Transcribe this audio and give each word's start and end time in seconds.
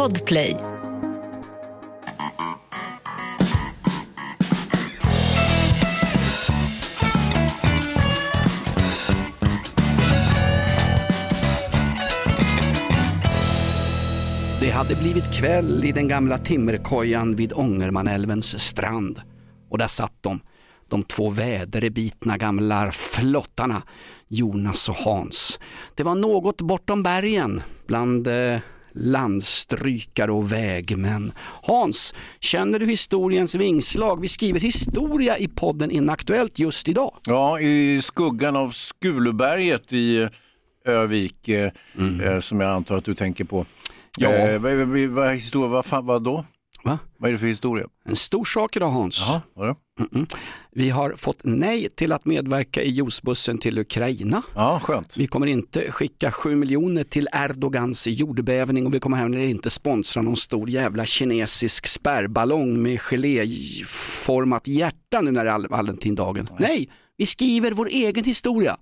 Podplay. 0.00 0.56
Det 14.60 14.70
hade 14.70 14.96
blivit 14.96 15.34
kväll 15.34 15.84
i 15.84 15.92
den 15.92 16.08
gamla 16.08 16.38
timmerkojan 16.38 17.36
vid 17.36 17.52
Ångermanälvens 17.52 18.60
strand. 18.60 19.20
Och 19.70 19.78
där 19.78 19.86
satt 19.86 20.12
de, 20.20 20.40
de 20.88 21.02
två 21.02 21.30
väderbitna 21.30 22.36
gamla 22.36 22.92
flottarna, 22.92 23.82
Jonas 24.28 24.88
och 24.88 24.96
Hans. 24.96 25.60
Det 25.94 26.02
var 26.02 26.14
något 26.14 26.60
bortom 26.60 27.02
bergen, 27.02 27.62
bland 27.86 28.26
eh, 28.26 28.60
landstrykare 28.92 30.32
och 30.32 30.52
vägmän. 30.52 31.32
Hans, 31.62 32.14
känner 32.40 32.78
du 32.78 32.86
historiens 32.86 33.54
vingslag? 33.54 34.20
Vi 34.20 34.28
skriver 34.28 34.60
historia 34.60 35.38
i 35.38 35.48
podden 35.48 35.90
Inaktuellt 35.90 36.58
just 36.58 36.88
idag. 36.88 37.12
Ja, 37.24 37.60
i 37.60 38.02
skuggan 38.02 38.56
av 38.56 38.70
Skuluberget 38.70 39.92
i 39.92 40.28
Övik, 40.84 41.48
eh, 41.48 41.72
eh, 42.22 42.40
som 42.40 42.60
jag 42.60 42.70
antar 42.70 42.96
att 42.96 43.04
du 43.04 43.14
tänker 43.14 43.44
på. 43.44 43.66
Ja. 44.18 44.30
Eh, 44.30 44.58
vad, 44.58 44.74
vad, 44.74 45.82
vad, 45.90 46.04
vad 46.04 46.22
då? 46.22 46.44
Va? 46.84 46.98
Vad 47.18 47.28
är 47.28 47.32
det 47.32 47.38
för 47.38 47.46
historia? 47.46 47.86
En 48.04 48.16
stor 48.16 48.44
sak 48.44 48.76
idag 48.76 48.90
Hans. 48.90 49.24
Jaha, 49.28 49.42
vadå? 49.54 49.76
Mm-mm. 50.00 50.34
Vi 50.72 50.90
har 50.90 51.14
fått 51.16 51.40
nej 51.42 51.88
till 51.88 52.12
att 52.12 52.24
medverka 52.24 52.82
i 52.82 52.90
juicebussen 52.90 53.58
till 53.58 53.78
Ukraina. 53.78 54.42
Ja, 54.54 54.80
skönt. 54.84 55.16
Vi 55.16 55.26
kommer 55.26 55.46
inte 55.46 55.92
skicka 55.92 56.32
7 56.32 56.54
miljoner 56.54 57.04
till 57.04 57.28
Erdogans 57.32 58.06
jordbävning 58.06 58.86
och 58.86 58.94
vi 58.94 59.00
kommer 59.00 59.16
heller 59.16 59.38
inte 59.38 59.70
sponsra 59.70 60.22
någon 60.22 60.36
stor 60.36 60.70
jävla 60.70 61.04
kinesisk 61.04 61.86
spärrballong 61.86 62.82
med 62.82 63.00
geléformat 63.00 64.66
hjärta 64.68 65.20
nu 65.20 65.30
när 65.30 65.44
det 65.44 65.50
är 65.50 65.68
Valentindagen. 65.68 66.48
Nej, 66.58 66.88
vi 67.16 67.26
skriver 67.26 67.72
vår 67.72 67.88
egen 67.88 68.24
historia. 68.24 68.76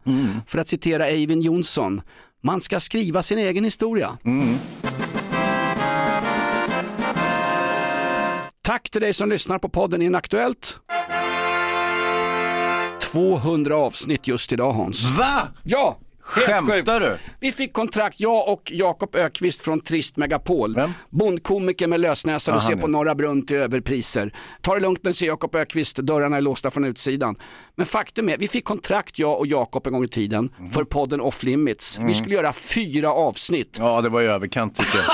För 0.47 0.59
att 0.59 0.69
citera 0.69 1.07
Eivind 1.07 1.43
Johnson, 1.43 2.01
man 2.43 2.61
ska 2.61 2.81
skriva 2.81 3.23
sin 3.23 3.39
egen 3.39 3.65
historia. 3.65 4.19
Tack 8.69 8.91
till 8.91 9.01
dig 9.01 9.15
som 9.15 9.29
lyssnar 9.29 9.59
på 9.59 9.69
podden 9.69 10.03
Inaktuellt. 10.03 10.79
200 13.01 13.77
avsnitt 13.77 14.27
just 14.29 14.53
idag 14.53 14.73
Hans. 14.73 15.19
Va? 15.19 15.49
Ja, 15.63 15.99
Skämtar 16.21 17.01
du? 17.01 17.19
Vi 17.41 17.53
fick 17.53 17.73
kontrakt, 17.73 18.21
jag 18.21 18.49
och 18.49 18.63
Jakob 18.73 19.17
Ökvist 19.17 19.61
från 19.61 19.81
Trist 19.81 20.17
Megapol. 20.17 20.75
Vem? 20.75 20.93
Bondkomiker 21.11 21.87
med 21.87 22.01
lösnäsa, 22.01 22.55
du 22.55 22.61
ser 22.61 22.77
på 22.77 22.87
Norra 22.87 23.15
Brunn 23.15 23.47
till 23.47 23.57
överpriser. 23.57 24.35
Ta 24.61 24.75
det 24.75 24.81
lugnt 24.81 25.01
nu, 25.03 25.13
säger 25.13 25.33
Jakob 25.33 25.55
Ökvist, 25.55 25.97
dörrarna 25.97 26.37
är 26.37 26.41
låsta 26.41 26.71
från 26.71 26.85
utsidan. 26.85 27.37
Men 27.77 27.87
faktum 27.87 28.29
är, 28.29 28.37
vi 28.37 28.49
fick 28.49 28.65
kontrakt, 28.65 29.19
jag 29.19 29.39
och 29.39 29.47
Jakob 29.47 29.87
en 29.87 29.93
gång 29.93 30.05
i 30.05 30.09
tiden, 30.09 30.51
Mhm. 30.59 30.71
för 30.71 30.85
podden 30.85 31.21
Off 31.21 31.43
Limits. 31.43 31.99
Mm. 31.99 32.09
Vi 32.09 32.15
skulle 32.15 32.35
göra 32.35 32.53
fyra 32.53 33.13
avsnitt. 33.13 33.77
Ja, 33.79 34.01
det 34.01 34.09
var 34.09 34.23
i 34.23 34.27
överkant 34.27 34.77
tycker 34.77 34.99
jag. 34.99 35.07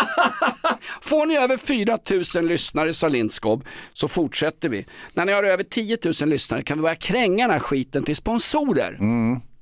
Får 1.02 1.26
ni 1.26 1.36
över 1.36 1.56
4 1.56 1.98
000 2.36 2.48
lyssnare, 2.48 2.94
sa 2.94 3.08
Lindskog, 3.08 3.64
så 3.92 4.08
fortsätter 4.08 4.68
vi. 4.68 4.86
När 5.12 5.24
ni 5.24 5.32
har 5.32 5.42
över 5.42 5.64
10 5.64 5.98
000 6.20 6.28
lyssnare 6.28 6.62
kan 6.62 6.78
vi 6.78 6.82
börja 6.82 6.96
kränga 6.96 7.44
den 7.44 7.52
här 7.52 7.60
skiten 7.60 8.04
till 8.04 8.16
sponsorer. 8.16 8.98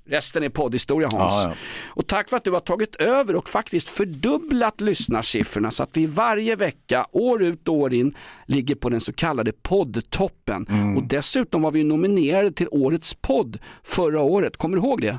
Resten 0.08 0.42
är 0.42 0.48
poddhistoria 0.48 1.08
Hans. 1.08 1.32
Ja, 1.32 1.48
ja. 1.48 1.54
Och 1.86 2.06
tack 2.06 2.28
för 2.28 2.36
att 2.36 2.44
du 2.44 2.50
har 2.50 2.60
tagit 2.60 2.96
över 2.96 3.36
och 3.36 3.48
faktiskt 3.48 3.88
fördubblat 3.88 4.80
lyssnarsiffrorna 4.80 5.70
så 5.70 5.82
att 5.82 5.96
vi 5.96 6.06
varje 6.06 6.56
vecka, 6.56 7.06
år 7.12 7.42
ut 7.42 7.68
och 7.68 7.74
år 7.74 7.94
in, 7.94 8.14
ligger 8.46 8.74
på 8.74 8.88
den 8.88 9.00
så 9.00 9.12
kallade 9.12 9.52
poddtoppen. 9.52 10.66
Och 10.96 11.02
dessutom 11.02 11.62
var 11.62 11.70
vi 11.70 11.84
nominerade 11.84 12.52
till 12.52 12.68
årets 12.70 13.14
podd 13.14 13.58
förra 13.82 14.20
året. 14.20 14.56
Kommer 14.56 14.76
du 14.76 14.82
ihåg 14.82 15.00
det? 15.00 15.18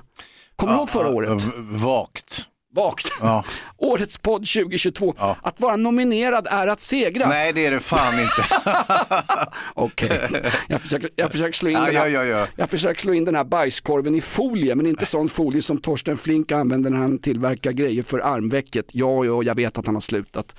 Kommer 0.56 0.74
du 0.74 0.80
ihåg 0.80 0.90
förra 0.90 1.10
året? 1.10 1.44
Vagt. 1.58 2.50
Vagt. 2.76 3.12
Ja. 3.20 3.44
Årets 3.78 4.18
podd 4.18 4.48
2022. 4.48 5.16
Ja. 5.18 5.38
Att 5.42 5.60
vara 5.60 5.76
nominerad 5.76 6.48
är 6.52 6.68
att 6.68 6.82
segra. 6.82 7.28
Nej, 7.30 7.54
det 7.54 7.66
är 7.66 7.72
det 7.72 7.80
fan 7.80 8.20
inte. 8.20 8.46
Okej, 9.74 10.30
jag, 10.68 10.82
försöker, 10.82 11.10
jag 11.16 11.32
försöker 11.32 11.54
slå 11.54 11.70
in 11.70 11.76
Ja, 11.76 11.86
den 11.86 11.96
här, 11.96 12.08
ja, 12.08 12.24
ja, 12.24 12.38
ja. 12.40 12.48
Jag 12.56 12.70
försöker 12.70 13.02
slå 13.02 13.14
in 13.14 13.26
den 13.26 13.36
här 13.36 13.44
bajskorven 13.44 14.16
i 14.16 14.22
folie, 14.22 14.76
men 14.76 14.86
inte 14.86 15.06
sån 15.06 15.30
folie 15.30 15.62
som 15.62 15.78
Torsten 15.78 16.18
Flink 16.18 16.52
använder 16.52 16.90
när 16.90 16.98
han 16.98 17.20
tillverkar 17.20 17.72
grejer 17.72 18.04
för 18.04 18.20
armvecket. 18.20 18.86
Ja, 18.92 19.26
ja, 19.26 19.44
jag 19.44 19.56
vet 19.56 19.78
att 19.78 19.86
han 19.86 19.96
har 19.96 20.02
slutat. 20.02 20.56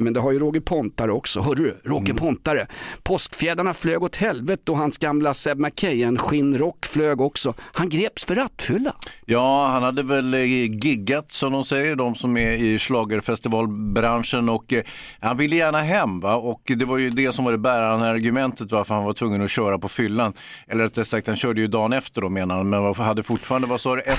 Men 0.00 0.12
det 0.12 0.20
har 0.20 0.32
ju 0.32 0.38
Roger 0.38 0.60
Pontare 0.60 1.12
också. 1.12 1.40
Hörru, 1.40 1.74
Roger 1.84 2.10
mm. 2.10 2.16
Pontare. 2.16 2.66
Påskfjädrarna 3.02 3.74
flög 3.74 4.02
åt 4.02 4.16
helvete 4.16 4.72
och 4.72 4.78
hans 4.78 4.98
gamla 4.98 5.34
Seb 5.34 5.58
McKayen 5.58 6.18
skinnrock 6.18 6.86
flög 6.86 7.20
också. 7.20 7.54
Han 7.72 7.88
greps 7.88 8.24
för 8.24 8.34
rattfylla. 8.34 8.94
Ja, 9.24 9.66
han 9.66 9.82
hade 9.82 10.02
väl 10.02 10.34
eh, 10.34 10.40
giggat 10.84 11.32
som 11.32 11.52
de 11.52 11.64
säger, 11.64 11.96
de 11.96 12.14
som 12.14 12.36
är 12.36 12.52
i 12.52 12.78
schlagerfestivalbranschen 12.78 14.48
och 14.48 14.72
eh, 14.72 14.82
han 15.20 15.36
ville 15.36 15.56
gärna 15.56 15.80
hem 15.80 16.20
va? 16.20 16.36
och 16.36 16.72
det 16.76 16.84
var 16.84 16.98
ju 16.98 17.10
det 17.10 17.32
som 17.32 17.44
var 17.44 17.52
det 17.52 17.58
bärande 17.58 18.06
argumentet 18.06 18.72
varför 18.72 18.94
han 18.94 19.04
var 19.04 19.12
tvungen 19.12 19.42
att 19.42 19.50
köra 19.50 19.78
på 19.78 19.88
fyllan. 19.88 20.32
Eller 20.68 20.84
rättare 20.84 21.04
sagt, 21.04 21.26
han 21.26 21.36
körde 21.36 21.60
ju 21.60 21.66
dagen 21.66 21.92
efter 21.92 22.20
då 22.20 22.28
menar 22.28 22.56
han, 22.56 22.70
men 22.70 22.94
hade 22.94 23.22
fortfarande, 23.22 23.68
vad 23.68 23.80
sa 23.80 23.96
du, 23.96 24.02
1, 24.02 24.18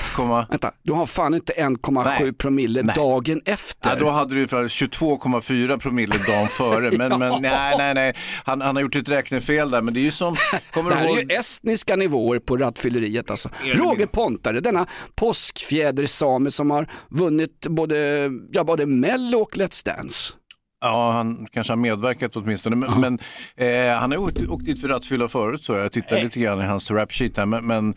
Vänta, 0.50 0.72
du 0.82 0.92
har 0.92 1.06
fan 1.06 1.34
inte 1.34 1.52
1,7 1.52 2.32
promille 2.32 2.82
Nej. 2.82 2.94
dagen 2.94 3.40
efter. 3.44 3.90
Ja, 3.90 3.96
då 3.96 4.10
hade 4.10 4.34
du 4.34 4.46
22,4 4.46 5.71
4 5.72 5.78
promille 5.78 6.14
dagen 6.26 6.46
före. 6.50 6.90
Men, 6.98 7.10
ja. 7.10 7.18
men 7.18 7.42
nej, 7.42 7.74
nej, 7.78 7.94
nej. 7.94 8.14
Han, 8.44 8.60
han 8.60 8.76
har 8.76 8.82
gjort 8.82 8.96
ett 8.96 9.08
räknefel 9.08 9.70
där. 9.70 9.82
Men 9.82 9.94
det 9.94 10.00
är 10.00 10.02
ju 10.02 10.10
som... 10.10 10.36
Kommer 10.72 10.90
det 10.90 10.96
här 10.96 11.06
ihåg... 11.06 11.18
är 11.18 11.22
ju 11.22 11.36
estniska 11.36 11.96
nivåer 11.96 12.38
på 12.38 12.56
rattfylleriet 12.56 13.30
alltså. 13.30 13.48
Roger 13.64 14.06
Pontare, 14.06 14.60
denna 14.60 14.86
påskfjädersame 15.14 16.50
som 16.50 16.70
har 16.70 16.90
vunnit 17.08 17.66
både, 17.68 18.30
ja, 18.52 18.64
både 18.64 18.86
Mello 18.86 19.38
och 19.38 19.56
Let's 19.56 19.84
Dance. 19.84 20.32
Ja, 20.80 21.12
han 21.12 21.46
kanske 21.52 21.72
har 21.72 21.76
medverkat 21.76 22.36
åtminstone. 22.36 22.76
Men, 22.76 23.00
men 23.00 23.18
eh, 23.56 23.98
han 23.98 24.10
har 24.10 24.18
åkt, 24.18 24.48
åkt 24.48 24.64
dit 24.64 24.80
för 24.80 24.88
rattfylla 24.88 25.28
förut 25.28 25.64
så 25.64 25.72
jag 25.72 25.92
tittar 25.92 26.16
eh. 26.16 26.24
lite 26.24 26.40
grann 26.40 26.60
i 26.60 26.64
hans 26.64 26.90
rap 26.90 27.12
sheet 27.12 27.36
här. 27.36 27.46
Men, 27.46 27.66
men 27.66 27.94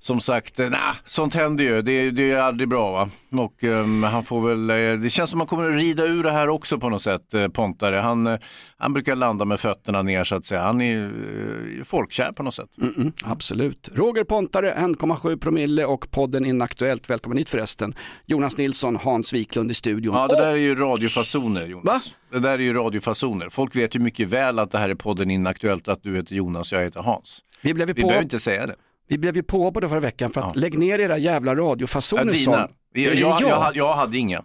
som 0.00 0.20
sagt, 0.20 0.60
eh, 0.60 0.70
nah, 0.70 0.94
sånt 1.04 1.34
händer 1.34 1.64
ju. 1.64 1.82
Det, 1.82 2.10
det 2.10 2.30
är 2.30 2.38
aldrig 2.38 2.68
bra 2.68 2.90
va. 2.92 3.08
Och 3.44 3.64
ehm, 3.64 4.02
han 4.02 4.24
får 4.24 4.48
väl, 4.48 4.70
eh, 4.70 5.02
det 5.02 5.10
känns 5.10 5.30
som 5.30 5.40
att 5.40 5.50
han 5.50 5.58
kommer 5.58 5.70
att 5.70 5.76
rida 5.76 6.04
ur 6.04 6.22
det 6.22 6.30
här 6.30 6.48
också 6.48 6.78
på 6.78 6.88
något 6.88 7.02
sätt, 7.02 7.34
eh, 7.34 7.48
Pontare. 7.48 7.96
Han, 7.96 8.26
eh, 8.26 8.38
han 8.76 8.92
brukar 8.92 9.16
landa 9.16 9.44
med 9.44 9.60
fötterna 9.60 10.02
ner 10.02 10.24
så 10.24 10.34
att 10.34 10.46
säga. 10.46 10.60
Han 10.60 10.80
är 10.80 11.04
eh, 11.04 11.84
folkkär 11.84 12.32
på 12.32 12.42
något 12.42 12.54
sätt. 12.54 12.70
Mm, 12.82 13.12
absolut. 13.24 13.88
Roger 13.94 14.24
Pontare, 14.24 14.74
1,7 14.74 15.36
promille 15.38 15.84
och 15.84 16.10
podden 16.10 16.44
Inaktuellt. 16.44 17.10
Välkommen 17.10 17.38
hit 17.38 17.50
förresten. 17.50 17.94
Jonas 18.26 18.58
Nilsson, 18.58 18.96
Hans 18.96 19.32
Wiklund 19.32 19.70
i 19.70 19.74
studion. 19.74 20.14
Ja, 20.14 20.26
det 20.26 20.36
där 20.36 20.48
är 20.48 20.56
ju 20.56 20.74
radiofasoner 20.74 21.66
Jonas. 21.66 22.14
Det 22.32 22.38
där 22.38 22.52
är 22.52 22.58
ju 22.58 22.72
radiofasoner. 22.74 23.48
Folk 23.48 23.76
vet 23.76 23.96
ju 23.96 24.00
mycket 24.00 24.28
väl 24.28 24.58
att 24.58 24.70
det 24.70 24.78
här 24.78 24.88
är 24.88 24.94
podden 24.94 25.30
Inaktuellt, 25.30 25.88
att 25.88 26.02
du 26.02 26.16
heter 26.16 26.34
Jonas 26.34 26.72
och 26.72 26.78
jag 26.78 26.84
heter 26.84 27.00
Hans. 27.00 27.40
vi, 27.60 27.74
blev 27.74 27.88
ju 27.88 27.94
Vi 27.94 28.02
på, 28.02 28.08
behöver 28.08 28.24
inte 28.24 28.40
säga 28.40 28.66
det. 28.66 28.74
Vi 29.08 29.18
blev 29.18 29.36
ju 29.36 29.42
påhoppade 29.42 29.88
förra 29.88 30.00
veckan 30.00 30.30
för 30.30 30.40
att 30.40 30.56
Ja. 30.56 30.60
lägg 30.60 30.78
ner 30.78 30.98
era 30.98 31.18
jävla 31.18 31.52
Ja, 31.52 31.58
radiofasoner 31.58 32.32
dina. 32.32 32.68
Jag, 32.92 33.14
jag, 33.14 33.40
jag? 33.42 33.76
jag, 33.76 33.94
hade- 33.94 34.18
inga. 34.18 34.38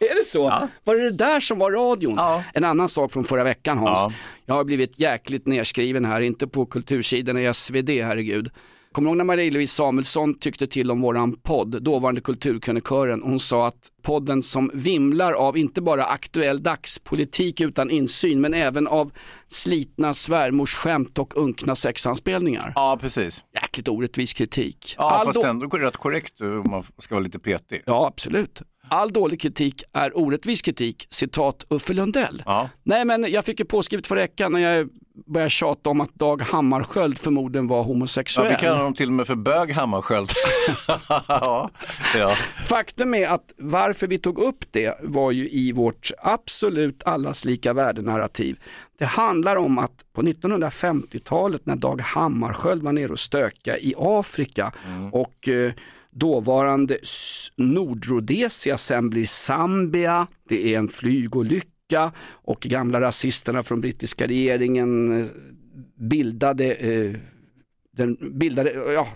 Är 0.00 0.14
det 0.18 0.24
så? 0.28 0.68
Var 0.84 0.94
det 0.96 1.02
det 1.02 1.10
där 1.16 1.40
som 1.40 1.58
var 1.58 1.70
radion? 1.72 2.14
Ja. 2.16 2.42
En 2.54 2.64
annan 2.64 2.88
sak 2.88 3.12
från 3.12 3.24
förra 3.24 3.44
veckan 3.44 3.78
Hans. 3.78 3.98
Ja. 3.98 4.12
Jag 4.46 4.54
har 4.54 4.64
blivit 4.64 5.00
jäkligt 5.00 5.46
nerskriven 5.46 6.04
här, 6.04 6.20
inte 6.20 6.46
på 6.46 6.66
kultursidan 6.66 7.38
i 7.38 7.54
SvD, 7.54 7.88
herregud. 7.90 8.50
Kommer 8.92 9.06
du 9.06 9.10
ihåg 9.10 9.16
när 9.16 9.24
Marie-Louise 9.24 9.74
Samuelsson 9.74 10.34
tyckte 10.38 10.66
till 10.66 10.90
om 10.90 11.00
våran 11.00 11.32
podd, 11.36 11.82
dåvarande 11.82 12.20
kulturkrönikören, 12.20 13.22
hon 13.22 13.38
sa 13.40 13.66
att 13.66 13.88
podden 14.02 14.42
som 14.42 14.70
vimlar 14.74 15.32
av 15.32 15.56
inte 15.56 15.80
bara 15.82 16.04
aktuell 16.04 16.62
dagspolitik 16.62 17.60
utan 17.60 17.90
insyn, 17.90 18.40
men 18.40 18.54
även 18.54 18.86
av 18.86 19.12
slitna 19.46 20.14
svärmorsskämt 20.14 21.18
och 21.18 21.36
unkna 21.36 21.74
sexanspelningar. 21.74 22.72
Ja, 22.74 22.98
precis. 23.00 23.44
Jäkligt 23.54 23.88
orättvis 23.88 24.32
kritik. 24.32 24.94
Ja, 24.98 25.10
All 25.10 25.26
fast 25.26 25.42
då- 25.42 25.48
ändå 25.48 25.66
rätt 25.66 25.96
korrekt 25.96 26.40
om 26.40 26.70
man 26.70 26.84
ska 26.98 27.14
vara 27.14 27.24
lite 27.24 27.38
petig. 27.38 27.82
Ja, 27.86 28.06
absolut. 28.06 28.62
All 28.92 29.12
dålig 29.12 29.40
kritik 29.40 29.84
är 29.92 30.18
orättvis 30.18 30.62
kritik, 30.62 31.06
citat 31.10 31.66
Uffe 31.70 31.92
Lundell. 31.92 32.42
Ja. 32.46 32.68
Nej 32.82 33.04
men 33.04 33.26
jag 33.32 33.44
fick 33.44 33.58
ju 33.58 33.64
påskrivet 33.64 34.06
förra 34.06 34.20
veckan 34.20 34.52
när 34.52 34.58
jag 34.60 34.88
började 35.26 35.50
tjata 35.50 35.90
om 35.90 36.00
att 36.00 36.14
Dag 36.14 36.42
Hammarskjöld 36.42 37.18
förmodligen 37.18 37.66
var 37.66 37.76
Ja, 37.76 37.82
homosexuell. 37.82 38.48
vi 38.48 38.56
kallar 38.56 38.82
dem 38.82 38.94
till 38.94 39.06
och 39.06 39.12
med 39.12 39.26
för 39.26 39.34
bög 39.34 39.70
Hammarskjöld. 39.72 40.30
ja. 41.28 41.70
ja. 42.16 42.36
Faktum 42.66 43.14
är 43.14 43.28
att 43.28 43.54
varför 43.56 44.06
vi 44.06 44.18
tog 44.18 44.38
upp 44.38 44.64
det 44.70 44.98
var 45.02 45.30
ju 45.30 45.48
i 45.50 45.72
vårt 45.72 46.10
absolut 46.18 47.02
allas 47.02 47.44
lika 47.44 47.72
värde-narrativ. 47.72 48.58
Det 48.98 49.04
handlar 49.04 49.56
om 49.56 49.78
att 49.78 50.04
på 50.12 50.22
1950-talet 50.22 51.66
när 51.66 51.76
Dag 51.76 52.00
Hammarskjöld 52.00 52.82
var 52.82 52.92
nere 52.92 53.12
och 53.12 53.18
stöka 53.18 53.78
i 53.78 53.94
Afrika 53.98 54.72
och 55.12 55.48
eh, 55.48 55.72
dåvarande 56.14 56.98
Nordrhodesia 57.56 58.78
sen 58.78 59.10
blir 59.10 59.26
Zambia, 59.26 60.26
det 60.48 60.74
är 60.74 60.78
en 60.78 60.88
flygolycka 60.88 62.12
och 62.28 62.60
gamla 62.60 63.00
rasisterna 63.00 63.62
från 63.62 63.80
brittiska 63.80 64.26
regeringen 64.26 65.20
eh, 65.20 65.26
bildade, 65.96 66.74
eh, 66.74 67.14
den 67.96 68.38
bildade, 68.38 68.72
ja, 68.94 69.08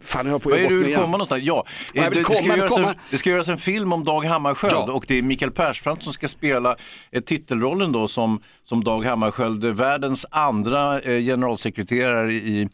Fan, 0.00 0.26
jag 0.26 0.42
på 0.42 0.50
Vad 0.50 0.58
är 0.58 0.68
du 0.68 0.82
vill 0.82 0.94
komma 0.94 1.06
någonstans? 1.06 1.42
Ja, 1.42 1.66
det, 1.94 2.22
komma, 2.22 2.36
ska 2.36 2.56
göras 2.56 2.76
en, 2.76 2.94
det 3.10 3.18
ska 3.18 3.30
göras 3.30 3.48
en 3.48 3.58
film 3.58 3.92
om 3.92 4.04
Dag 4.04 4.24
Hammarskjöld 4.24 4.74
ja. 4.74 4.92
och 4.92 5.04
det 5.08 5.18
är 5.18 5.22
Mikael 5.22 5.50
Persbrandt 5.50 6.02
som 6.02 6.12
ska 6.12 6.28
spela 6.28 6.76
eh, 7.10 7.20
titelrollen 7.22 7.92
då 7.92 8.08
som, 8.08 8.42
som 8.64 8.84
Dag 8.84 9.04
Hammarskjöld, 9.04 9.64
världens 9.64 10.26
andra 10.30 11.00
eh, 11.00 11.20
generalsekreterare 11.20 12.32
i 12.32 12.68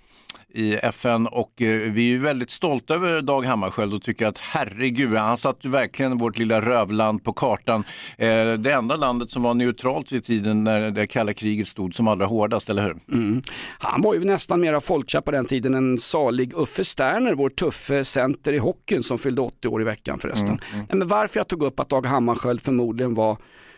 i 0.54 0.74
FN 0.74 1.26
och 1.26 1.62
eh, 1.62 1.92
vi 1.92 2.14
är 2.14 2.18
väldigt 2.18 2.50
stolta 2.50 2.94
över 2.94 3.20
Dag 3.20 3.44
Hammarskjöld 3.44 3.94
och 3.94 4.02
tycker 4.02 4.26
att 4.26 4.38
herregud, 4.38 5.16
han 5.16 5.36
satte 5.36 5.68
verkligen 5.68 6.18
vårt 6.18 6.38
lilla 6.38 6.60
rövland 6.60 7.24
på 7.24 7.32
kartan. 7.32 7.84
Eh, 8.18 8.52
det 8.52 8.72
enda 8.72 8.96
landet 8.96 9.30
som 9.30 9.42
var 9.42 9.54
neutralt 9.54 10.12
vid 10.12 10.24
tiden 10.24 10.64
när 10.64 10.90
det 10.90 11.06
kalla 11.06 11.32
kriget 11.32 11.68
stod 11.68 11.94
som 11.94 12.08
allra 12.08 12.26
hårdast, 12.26 12.70
eller 12.70 12.82
hur? 12.82 12.96
Mm. 13.12 13.42
Han 13.78 14.02
var 14.02 14.14
ju 14.14 14.24
nästan 14.24 14.60
mera 14.60 14.80
folkkär 14.80 15.20
på 15.20 15.30
den 15.30 15.46
tiden 15.46 15.74
än 15.74 15.98
salig 15.98 16.52
Uffe 16.54 16.84
Sterner, 16.84 17.34
vår 17.34 17.48
tuffe 17.48 18.04
center 18.04 18.52
i 18.52 18.58
hockeyn 18.58 19.02
som 19.02 19.18
fyllde 19.18 19.42
80 19.42 19.68
år 19.68 19.80
i 19.80 19.84
veckan 19.84 20.18
förresten. 20.18 20.48
Mm. 20.48 20.60
Mm. 20.74 20.98
Men 20.98 21.08
varför 21.08 21.40
jag 21.40 21.48
tog 21.48 21.62
upp 21.62 21.80
att 21.80 21.88
Dag 21.88 22.06
Hammarskjöld 22.06 22.60
förmodligen 22.60 23.14
var 23.14 23.36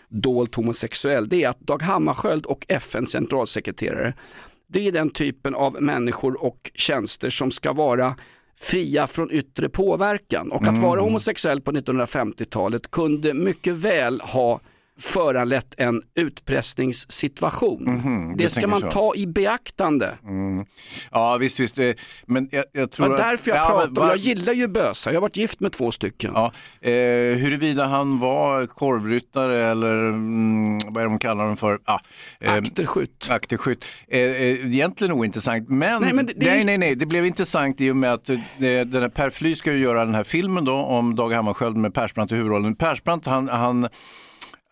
dolt 0.09 0.55
homosexuell, 0.55 1.29
det 1.29 1.45
är 1.45 1.49
att 1.49 1.61
Dag 1.61 1.83
Hammarskjöld 1.83 2.47
och 2.47 2.67
FNs 2.69 3.13
generalsekreterare 3.13 4.15
det 4.73 4.89
är 4.89 4.93
den 4.93 5.11
typen 5.11 5.55
av 5.55 5.83
människor 5.83 6.45
och 6.45 6.71
tjänster 6.75 7.31
som 7.31 7.51
ska 7.51 7.73
vara 7.73 8.15
fria 8.61 9.07
från 9.07 9.31
yttre 9.31 9.69
påverkan. 9.69 10.53
Och 10.53 10.63
att 10.63 10.69
mm. 10.69 10.83
vara 10.83 11.01
homosexuell 11.01 11.61
på 11.61 11.73
1950-talet 11.73 12.91
kunde 12.91 13.35
mycket 13.35 13.75
väl 13.75 14.21
ha 14.21 14.61
föranlett 15.01 15.75
en 15.81 16.03
utpressningssituation. 16.15 17.89
Mm 17.89 18.01
-hmm, 18.01 18.37
det 18.37 18.51
ska 18.51 18.67
man 18.67 18.81
så. 18.81 18.91
ta 18.91 19.15
i 19.15 19.27
beaktande. 19.27 20.15
Mm. 20.25 20.65
Ja 21.11 21.37
visst, 21.37 21.61
visst. 21.61 21.79
Eh, 21.79 21.91
men 22.27 22.49
jag, 22.53 22.65
jag 22.73 22.91
tror 22.91 23.09
var 23.09 23.17
därför 23.17 23.51
jag 23.51 23.59
ja, 23.59 23.69
pratar 23.69 23.89
var... 23.89 24.09
jag 24.09 24.17
gillar 24.17 24.53
ju 24.53 24.69
bösa. 24.69 25.11
Jag 25.11 25.17
har 25.17 25.21
varit 25.21 25.37
gift 25.37 25.61
med 25.61 25.73
två 25.73 25.93
stycken. 25.93 26.33
Ja, 26.35 26.53
eh, 26.81 26.93
huruvida 27.37 27.85
han 27.85 28.19
var 28.19 28.67
korvryttare 28.67 29.71
eller 29.71 30.09
mm, 30.09 30.79
vad 30.87 30.97
är 30.97 31.01
det 31.01 31.13
de 31.13 31.19
kallar 31.19 31.47
dem 31.47 31.57
för? 31.57 31.79
Ah, 31.85 31.99
eh, 32.41 32.53
akterskytt. 32.53 33.29
akterskytt. 33.31 33.85
Eh, 34.09 34.21
eh, 34.21 34.67
egentligen 34.67 35.13
ointressant, 35.13 35.69
men, 35.69 36.03
nej, 36.03 36.13
men 36.13 36.27
det, 36.27 36.33
nej, 36.37 36.65
nej, 36.65 36.79
nej, 36.79 36.95
det 36.95 37.07
blev 37.07 37.27
intressant 37.27 37.81
i 37.81 37.91
och 37.91 37.97
med 37.97 38.13
att 38.13 38.31
eh, 38.31 38.39
den 38.59 39.03
här 39.03 39.09
Per 39.09 39.31
Fly 39.31 39.57
ska 39.57 39.73
ju 39.73 39.79
göra 39.79 40.05
den 40.05 40.15
här 40.15 40.25
filmen 40.25 40.65
då 40.65 40.75
om 40.75 41.17
Dag 41.17 41.33
Hammarskjöld 41.33 41.77
med 41.77 41.95
Persbrandt 41.95 42.33
i 42.33 42.35
huvudrollen. 42.35 42.77
Persbrandt 42.77 43.27
han, 43.27 43.49
han 43.49 43.89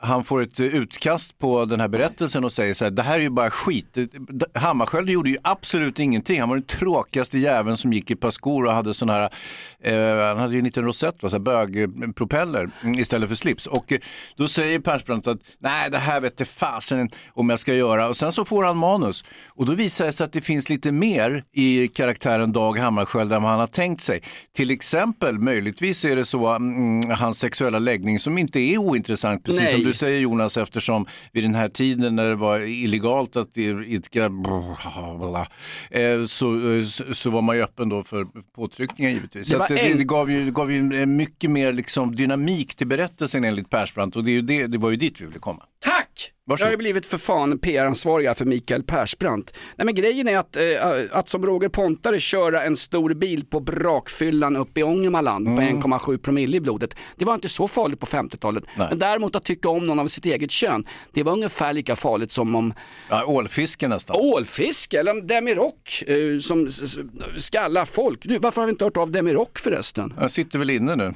han 0.01 0.25
får 0.25 0.43
ett 0.43 0.61
utkast 0.61 1.39
på 1.39 1.65
den 1.65 1.81
här 1.81 1.89
berättelsen 1.89 2.45
och 2.45 2.53
säger 2.53 2.75
så 2.75 2.85
här, 2.85 2.91
det 2.91 3.03
här 3.03 3.15
är 3.15 3.21
ju 3.21 3.31
bara 3.31 3.51
skit. 3.51 3.99
Hammarskjöld 4.55 5.11
gjorde 5.11 5.31
ju 5.31 5.37
absolut 5.43 5.99
ingenting. 5.99 6.41
Han 6.41 6.49
var 6.49 6.57
den 6.57 6.67
tråkigaste 6.67 7.39
jäveln 7.39 7.77
som 7.77 7.93
gick 7.93 8.11
i 8.11 8.15
ett 8.15 8.21
par 8.21 8.31
skor 8.31 8.67
och 8.67 8.73
hade 8.73 8.95
sån 8.95 9.09
här, 9.09 9.31
eh, 9.81 10.29
han 10.29 10.39
hade 10.39 10.53
ju 10.53 10.59
en 10.59 10.65
liten 10.65 10.85
rosett, 10.85 11.23
va, 11.23 11.31
så 11.31 11.39
bögpropeller 11.39 12.71
istället 12.97 13.29
för 13.29 13.37
slips. 13.37 13.67
Och 13.67 13.93
eh, 13.93 13.99
då 14.37 14.49
säger 14.49 14.79
Persbrandt 14.79 15.27
att 15.27 15.39
nej, 15.59 15.91
det 15.91 15.99
här 15.99 16.21
vet 16.21 16.49
fasen 16.49 17.11
om 17.33 17.51
jag 17.51 17.59
ska 17.59 17.75
göra. 17.75 18.09
Och 18.09 18.17
sen 18.17 18.33
så 18.33 18.45
får 18.45 18.65
han 18.65 18.77
manus 18.77 19.25
och 19.49 19.67
då 19.67 19.75
visar 19.75 20.07
det 20.07 20.13
sig 20.13 20.25
att 20.25 20.33
det 20.33 20.41
finns 20.41 20.69
lite 20.69 20.93
mer 20.93 21.45
i 21.53 21.89
karaktären 21.89 22.53
Dag 22.53 22.79
Hammarskjöld 22.79 23.33
än 23.33 23.43
vad 23.43 23.51
han 23.51 23.61
har 23.61 23.67
tänkt 23.67 24.03
sig. 24.03 24.23
Till 24.57 24.71
exempel, 24.71 25.39
möjligtvis 25.39 26.05
är 26.05 26.17
det 26.17 26.25
så, 26.25 26.47
mm, 26.47 27.11
hans 27.11 27.39
sexuella 27.39 27.79
läggning 27.79 28.19
som 28.19 28.39
inte 28.39 28.61
är 28.61 28.79
ointressant, 28.79 29.45
precis 29.45 29.61
nej. 29.61 29.73
som 29.73 29.88
du 29.89 29.95
säger 29.95 30.21
Jonas, 30.21 30.57
eftersom 30.57 31.07
vid 31.33 31.45
den 31.45 31.55
här 31.55 31.69
tiden 31.69 32.17
när 32.17 32.29
det 32.29 32.37
var 32.37 32.59
illegalt 32.59 33.37
att 33.37 33.57
idka 33.57 34.25
eh, 34.25 34.31
så, 36.27 36.73
eh, 36.73 36.85
så 37.13 37.31
var 37.31 37.43
man 37.43 37.57
ju 37.57 37.63
öppen 37.63 37.89
då 37.89 38.05
för 38.05 38.27
påtryckningar 38.55 39.11
givetvis. 39.11 39.49
Det, 39.49 39.59
så 39.59 39.75
det, 39.75 39.95
det, 39.95 40.05
gav 40.05 40.31
ju, 40.31 40.51
gav 40.51 40.73
ju 40.73 41.07
mycket 41.07 41.51
mer 41.51 41.73
liksom 41.73 42.17
dynamik 42.17 42.75
till 42.75 42.87
berättelsen 42.87 43.45
enligt 43.45 43.71
Persbrandt 43.71 44.17
och 44.17 44.25
det, 44.25 44.31
är 44.31 44.33
ju 44.33 44.43
det, 44.43 44.67
det 44.67 44.79
var 44.79 44.91
ju 44.91 44.97
dit 44.97 45.21
vi 45.21 45.27
ville 45.27 45.39
komma. 45.39 45.63
Tack! 45.85 45.98
Varsågod. 46.49 46.61
Jag 46.61 46.67
har 46.67 46.71
ju 46.71 46.77
blivit 46.77 47.07
för 47.07 47.19
fan 47.19 47.59
PR-ansvariga 47.59 48.35
för 48.35 48.45
Mikael 48.45 48.83
Persbrandt. 48.83 49.55
Nej 49.77 49.85
men 49.85 49.95
grejen 49.95 50.29
är 50.29 50.39
att, 50.39 50.57
äh, 50.57 50.63
att 51.11 51.29
som 51.29 51.47
Roger 51.47 51.69
Pontare 51.69 52.21
köra 52.21 52.63
en 52.63 52.77
stor 52.77 53.15
bil 53.15 53.45
på 53.47 53.61
brakfyllan 53.61 54.57
uppe 54.57 54.81
i 54.81 54.83
Ångermanland 54.83 55.49
mm. 55.49 55.81
på 55.81 55.89
1,7 55.89 56.19
promille 56.19 56.57
i 56.57 56.61
blodet. 56.61 56.95
Det 57.17 57.25
var 57.25 57.35
inte 57.35 57.49
så 57.49 57.69
farligt 57.69 58.01
på 58.01 58.07
50-talet. 58.07 58.65
Men 58.77 58.99
däremot 58.99 59.37
att 59.37 59.45
tycka 59.45 59.69
om 59.69 59.87
någon 59.87 59.99
av 59.99 60.07
sitt 60.07 60.27
eget 60.27 60.51
kön, 60.51 60.85
det 61.13 61.23
var 61.23 61.33
ungefär 61.33 61.73
lika 61.73 61.97
farligt 61.97 62.33
som 62.33 62.55
om 62.55 62.75
ja, 63.09 63.25
ålfiske 63.25 63.89
nästan. 63.89 64.17
Ålfiske 64.17 65.01
eller 65.01 65.21
Demirock 65.21 66.03
äh, 66.07 66.39
som 66.39 66.71
skallar 67.37 67.85
folk. 67.85 68.23
Du, 68.23 68.39
varför 68.39 68.61
har 68.61 68.67
vi 68.67 68.71
inte 68.71 68.85
hört 68.85 68.97
av 68.97 69.11
Demirock 69.11 69.59
förresten? 69.59 70.15
Jag 70.21 70.31
sitter 70.31 70.59
väl 70.59 70.71
inne 70.71 70.97
nu. 70.97 71.15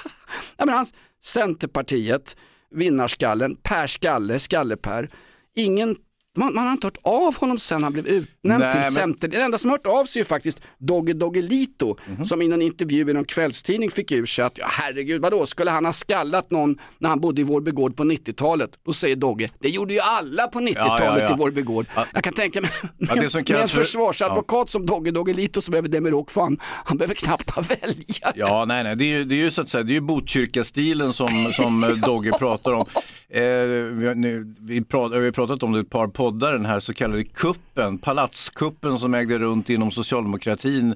ja, 0.56 0.64
men 0.66 0.74
hans 0.74 0.94
Centerpartiet 1.22 2.36
vinnarskallen, 2.74 3.56
Per 3.62 3.86
Skalle, 3.86 4.38
Skalle-Per. 4.38 5.08
Ingen 5.54 5.96
man, 6.36 6.54
man, 6.54 6.64
har 6.64 6.72
inte 6.72 6.86
hört 6.86 6.98
av 7.02 7.36
honom 7.36 7.58
sen 7.58 7.82
han 7.82 7.92
blev 7.92 8.06
utnämnd 8.06 8.64
Nej, 8.64 8.72
till 8.72 8.80
men... 8.80 8.92
center. 8.92 9.28
Den 9.28 9.42
enda 9.42 9.58
som 9.58 9.70
har 9.70 9.78
hört 9.78 9.86
av 9.86 10.04
sig 10.04 10.20
är 10.20 10.24
faktiskt 10.24 10.60
Dogge 10.78 11.12
Doggelito 11.12 11.96
mm 12.06 12.20
-hmm. 12.20 12.24
som 12.24 12.42
i 12.42 12.44
en 12.44 12.62
intervju 12.62 13.10
i 13.10 13.12
någon 13.12 13.24
kvällstidning 13.24 13.90
fick 13.90 14.12
ur 14.12 14.26
sig 14.26 14.44
att 14.44 14.58
ja, 14.58 14.66
herregud 14.70 15.22
vadå 15.22 15.46
skulle 15.46 15.70
han 15.70 15.84
ha 15.84 15.92
skallat 15.92 16.50
någon 16.50 16.78
när 16.98 17.08
han 17.08 17.20
bodde 17.20 17.40
i 17.40 17.44
Vårby 17.44 17.70
gård 17.70 17.96
på 17.96 18.04
90-talet? 18.04 18.70
Då 18.86 18.92
säger 18.92 19.16
Dogge, 19.16 19.50
det 19.58 19.68
gjorde 19.68 19.94
ju 19.94 20.00
alla 20.00 20.46
på 20.46 20.58
90-talet 20.58 21.00
ja, 21.00 21.18
ja, 21.18 21.20
ja. 21.20 21.34
i 21.34 21.38
Vårby 21.38 21.62
gård. 21.62 21.86
Jag 22.12 22.24
kan 22.24 22.32
tänka 22.34 22.60
mig 22.60 22.70
med, 22.98 23.16
med 23.48 23.56
en 23.56 23.68
försvarsadvokat 23.68 24.70
som 24.70 24.86
Dogge 24.86 25.10
Doggelito 25.10 25.60
som 25.60 25.72
behöver 25.72 25.88
Demirok, 25.88 26.30
fan 26.30 26.58
han 26.84 26.96
behöver 26.96 27.14
knappt 27.14 27.50
ha 27.50 27.62
väljare. 27.62 28.32
Ja 28.34 28.64
nej 28.64 28.84
nej, 28.84 28.96
det 28.96 29.04
är 29.04 29.18
ju, 29.18 29.24
det 29.24 29.34
är 29.34 29.36
ju 29.36 29.50
så 29.50 29.62
att 29.62 29.68
säga, 29.68 29.82
det 29.82 29.92
är 29.92 29.94
ju 29.94 30.00
Botkyrka-stilen 30.00 31.12
som, 31.12 31.28
som 31.52 32.00
Dogge 32.06 32.32
pratar 32.38 32.72
om. 32.72 32.86
Eh, 33.28 33.42
vi, 33.42 34.12
nu, 34.14 34.54
vi, 34.60 34.84
prat, 34.84 35.12
vi 35.12 35.24
har 35.24 35.30
pratat 35.30 35.62
om 35.62 35.72
det 35.72 35.80
ett 35.80 35.90
par 35.90 36.08
poddar, 36.24 36.52
den 36.52 36.66
här 36.66 36.80
så 36.80 36.94
kallade 36.94 37.24
kuppen, 37.24 37.98
palatskuppen 37.98 38.98
som 38.98 39.14
ägde 39.14 39.38
runt 39.38 39.70
inom 39.70 39.90
socialdemokratin. 39.90 40.94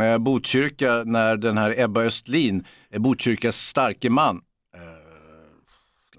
Eh, 0.00 0.18
Botkyrka 0.18 1.02
när 1.04 1.36
den 1.36 1.58
här 1.58 1.80
Ebba 1.80 2.02
Östlin, 2.02 2.64
eh, 2.90 3.00
Botkyrkas 3.00 3.56
starke 3.56 4.10
man, 4.10 4.40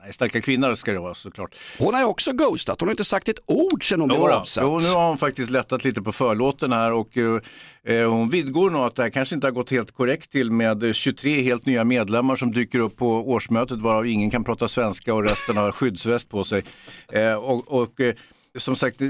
Nej, 0.06 0.14
starka 0.14 0.42
kvinnor 0.42 0.76
ska 0.76 0.94
det 0.94 1.00
vara 1.00 1.16
såklart. 1.16 1.56
Hon 1.80 1.94
har 1.94 2.02
ju 2.02 2.08
också 2.08 2.32
ghostat, 2.32 2.80
hon 2.80 2.88
har 2.88 2.94
inte 2.94 3.04
sagt 3.04 3.30
ett 3.30 3.40
ord 3.46 3.90
sedan 3.90 4.00
hon 4.00 4.08
blev 4.08 4.22
avsatt. 4.22 4.64
Jo, 4.64 4.80
nu 4.80 4.90
har 4.90 5.08
hon 5.08 5.18
faktiskt 5.18 5.52
lättat 5.52 5.84
lite 5.84 6.02
på 6.02 6.12
förlåten 6.12 6.72
här 6.72 6.94
och 6.94 7.18
eh, 7.18 8.10
hon 8.10 8.30
vidgår 8.30 8.70
nog 8.70 8.82
att 8.82 8.96
det 8.96 9.04
här 9.04 9.10
kanske 9.10 9.36
inte 9.36 9.48
har 9.48 9.52
gått 9.52 9.72
helt 9.72 9.92
korrekt 9.92 10.32
till 10.32 10.52
med 10.52 10.96
23 10.96 11.42
helt 11.42 11.66
nya 11.66 11.84
medlemmar 11.84 12.36
som 12.36 12.54
dyker 12.54 12.80
upp 12.80 12.98
på 12.98 13.32
årsmötet 13.32 13.82
varav 13.82 14.08
ingen 14.08 14.32
kan 14.32 14.44
prata 14.44 14.68
svenska 14.68 15.14
och 15.14 15.24
resten 15.24 15.58
har 15.58 15.72
skyddsväst 15.82 16.30
på 16.30 16.44
sig. 16.44 16.64
Eh, 17.12 17.34
och, 17.34 17.82
och 17.82 18.02
eh, 18.02 18.16
som 18.58 18.76
sagt, 18.76 19.02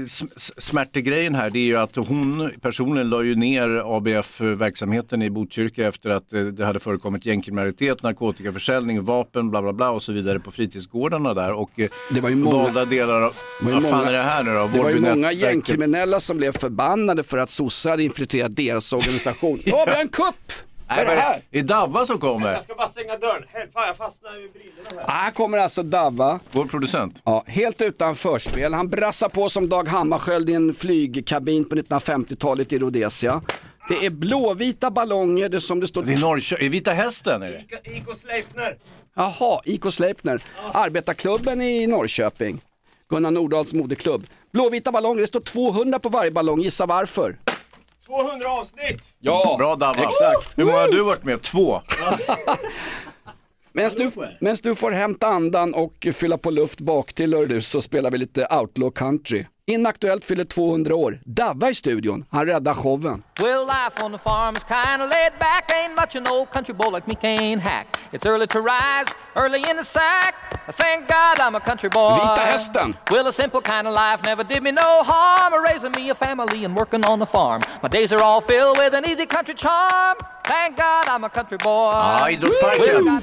smärtegrejen 0.56 1.34
här 1.34 1.50
det 1.50 1.58
är 1.58 1.64
ju 1.64 1.76
att 1.76 1.96
hon 1.96 2.50
personligen 2.60 3.10
la 3.10 3.22
ju 3.22 3.34
ner 3.34 3.96
ABF-verksamheten 3.96 5.22
i 5.22 5.30
Botkyrka 5.30 5.86
efter 5.86 6.10
att 6.10 6.32
eh, 6.32 6.42
det 6.42 6.64
hade 6.64 6.80
förekommit 6.80 7.26
gängkriminalitet, 7.26 8.02
narkotikaförsäljning, 8.02 9.04
vapen, 9.04 9.50
bla 9.50 9.62
bla 9.62 9.72
bla 9.72 9.90
och 9.90 10.02
så 10.02 10.12
vidare 10.12 10.40
på 10.40 10.50
fritidsgårdarna 10.50 11.34
där 11.34 11.52
och 11.52 11.80
eh, 11.80 11.88
det 12.10 12.20
var 12.20 12.28
ju 12.28 12.36
många, 12.36 12.56
valda 12.56 12.84
delar 12.84 13.20
av, 13.22 13.34
vad 13.62 13.74
många, 13.74 13.88
fan 13.88 14.08
är 14.08 14.12
det 14.12 14.22
här 14.22 14.42
nu 14.42 14.54
då? 14.54 14.70
Det 14.72 14.82
var 14.82 14.90
ju 14.90 15.00
många 15.00 15.32
gängkriminella 15.32 16.20
som 16.20 16.36
blev 16.36 16.52
förbannade 16.52 17.22
för 17.22 17.38
att 17.38 17.50
sossar 17.50 17.90
hade 17.90 18.02
infiltrerat 18.02 18.56
deras 18.56 18.92
organisation. 18.92 19.60
Ja, 19.64 19.84
vi 19.86 19.92
har 19.92 20.00
en 20.00 20.08
kupp! 20.08 20.52
Nej, 20.88 20.98
är 21.00 21.04
det 21.04 21.20
här? 21.20 21.42
Det 21.50 21.58
är 21.58 21.62
Davva 21.62 22.06
som 22.06 22.18
kommer. 22.18 22.52
Jag 22.52 22.62
ska 22.62 22.74
bara 22.74 22.88
stänga 22.88 23.16
dörren. 23.18 23.44
Fan, 23.72 23.86
jag 23.86 23.96
fastnar 23.96 24.44
i 24.44 24.48
brillorna 24.48 25.02
här. 25.06 25.22
Här 25.22 25.30
kommer 25.30 25.58
alltså 25.58 25.82
Davva. 25.82 26.40
Vår 26.52 26.64
producent. 26.64 27.22
Ja, 27.24 27.44
helt 27.46 27.82
utan 27.82 28.14
förspel. 28.14 28.74
Han 28.74 28.88
brassar 28.88 29.28
på 29.28 29.48
som 29.48 29.68
Dag 29.68 29.88
Hammarskjöld 29.88 30.50
i 30.50 30.54
en 30.54 30.74
flygkabin 30.74 31.68
på 31.68 31.74
1950-talet 31.76 32.72
i 32.72 32.78
Rhodesia. 32.78 33.42
Det 33.88 34.06
är 34.06 34.10
blåvita 34.10 34.90
ballonger, 34.90 35.48
det 35.48 35.60
som 35.60 35.80
det 35.80 35.86
står... 35.86 36.02
Det 36.02 36.12
är 36.12 36.18
Norrköping, 36.18 36.70
Vita 36.70 36.90
Hästen 36.90 37.42
är 37.42 37.50
det. 37.50 37.90
IK 37.90 38.04
Sleipner. 38.16 38.76
Jaha, 39.14 39.60
IK 39.64 39.92
Sleipner. 39.92 40.42
Ja. 40.56 40.70
Arbetarklubben 40.80 41.60
i 41.62 41.86
Norrköping. 41.86 42.60
Gunnar 43.08 43.30
Nordahls 43.30 43.74
moderklubb. 43.74 44.26
Blåvita 44.52 44.92
ballonger, 44.92 45.20
det 45.20 45.26
står 45.26 45.40
200 45.40 45.98
på 45.98 46.08
varje 46.08 46.30
ballong, 46.30 46.60
gissa 46.60 46.86
varför? 46.86 47.36
200 48.06 48.48
avsnitt! 48.48 49.02
Ja, 49.18 49.54
Bra 49.58 49.76
Davva. 49.76 50.02
exakt. 50.02 50.58
Hur 50.58 50.64
många 50.64 50.78
har 50.78 50.88
du 50.88 51.02
varit 51.02 51.24
med? 51.24 51.42
Två? 51.42 51.82
Medan 53.72 53.90
du, 53.96 54.10
du 54.62 54.74
får 54.74 54.90
hämta 54.90 55.26
andan 55.26 55.74
och 55.74 56.06
fylla 56.14 56.38
på 56.38 56.50
luft 56.50 56.80
bak 56.80 57.12
till 57.12 57.34
du, 57.48 57.60
så 57.62 57.82
spelar 57.82 58.10
vi 58.10 58.18
lite 58.18 58.46
outlaw 58.50 58.90
country. 58.94 59.44
Inaktuellt 59.68 60.24
fyller 60.24 60.44
200 60.44 60.94
år. 60.94 61.18
Davva 61.24 61.70
i 61.70 61.74
studion. 61.74 62.24
Han 62.30 62.46
räddar 62.46 62.74
showen. 62.74 63.22
Well, 63.40 63.66
life 63.66 64.04
on 64.04 64.12
the 64.12 64.18
farm 64.18 64.56
is 64.56 64.64
kinda 64.64 65.06
laid 65.06 65.32
back. 65.38 65.72
Ain't 65.72 65.96
much 65.96 66.16
an 66.16 66.26
old 66.28 66.50
country 66.52 66.74
boy 66.74 66.88
like 66.88 67.06
me 67.06 67.14
can't 67.14 67.62
hack. 67.62 67.86
It's 68.12 68.26
early 68.26 68.46
to 68.46 68.60
rise, 68.60 69.08
early 69.34 69.70
in 69.70 69.76
the 69.76 69.84
sack. 69.84 70.34
Thank 70.72 71.08
God 71.08 71.40
I'm 71.40 71.54
a 71.56 71.60
country 71.60 71.88
boy. 71.88 72.14
Vita 72.14 72.40
hästen. 72.40 72.94
Well, 73.10 73.26
a 73.26 73.32
simple 73.32 73.60
kind 73.60 73.86
of 73.88 73.94
life 73.94 74.22
never 74.24 74.44
did 74.44 74.62
me 74.62 74.70
no 74.70 75.02
harm. 75.02 75.64
Raising 75.72 75.92
me 75.96 76.10
a 76.10 76.14
family 76.14 76.64
and 76.64 76.76
working 76.76 77.04
on 77.04 77.18
the 77.18 77.26
farm. 77.26 77.60
My 77.82 77.88
days 77.88 78.12
are 78.12 78.22
all 78.22 78.40
filled 78.40 78.78
with 78.78 78.94
an 78.94 79.04
easy 79.04 79.26
country 79.26 79.54
charm. 79.54 80.16
Thank 80.44 80.76
God 80.76 81.08
I'm 81.08 81.24
a 81.24 81.28
country 81.28 81.58
boy. 81.58 81.90
Ja, 81.92 82.28
idrottsparken. 82.28 83.22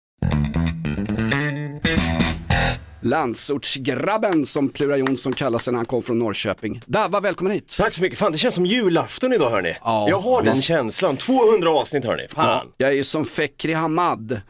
Landsortsgrabben 3.01 4.45
som 4.45 4.69
Plura 4.69 4.97
Jonsson 4.97 5.33
kallar 5.33 5.59
sig 5.59 5.71
när 5.73 5.77
han 5.79 5.85
kom 5.85 6.03
från 6.03 6.19
Norrköping. 6.19 6.81
Davva, 6.85 7.19
välkommen 7.19 7.53
hit. 7.53 7.75
Tack 7.77 7.93
så 7.93 8.01
mycket. 8.01 8.19
Fan 8.19 8.31
det 8.31 8.37
känns 8.37 8.55
som 8.55 8.65
julafton 8.65 9.33
idag 9.33 9.49
hörni. 9.49 9.77
Ja, 9.83 10.09
jag 10.09 10.19
har 10.19 10.43
den 10.43 10.53
visst. 10.53 10.63
känslan. 10.63 11.17
200 11.17 11.69
avsnitt 11.69 12.05
hörni. 12.05 12.27
Fan. 12.29 12.67
Jag 12.77 12.89
är 12.89 12.93
ju 12.93 13.03
som 13.03 13.25
Fekri 13.25 13.73
Hamad, 13.73 14.41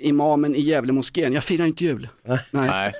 imamen 0.00 0.54
i 0.54 0.60
Gävle-moskén. 0.60 1.32
Jag 1.32 1.44
firar 1.44 1.64
inte 1.66 1.84
jul. 1.84 2.08
Nej. 2.24 2.38
Nej. 2.50 2.92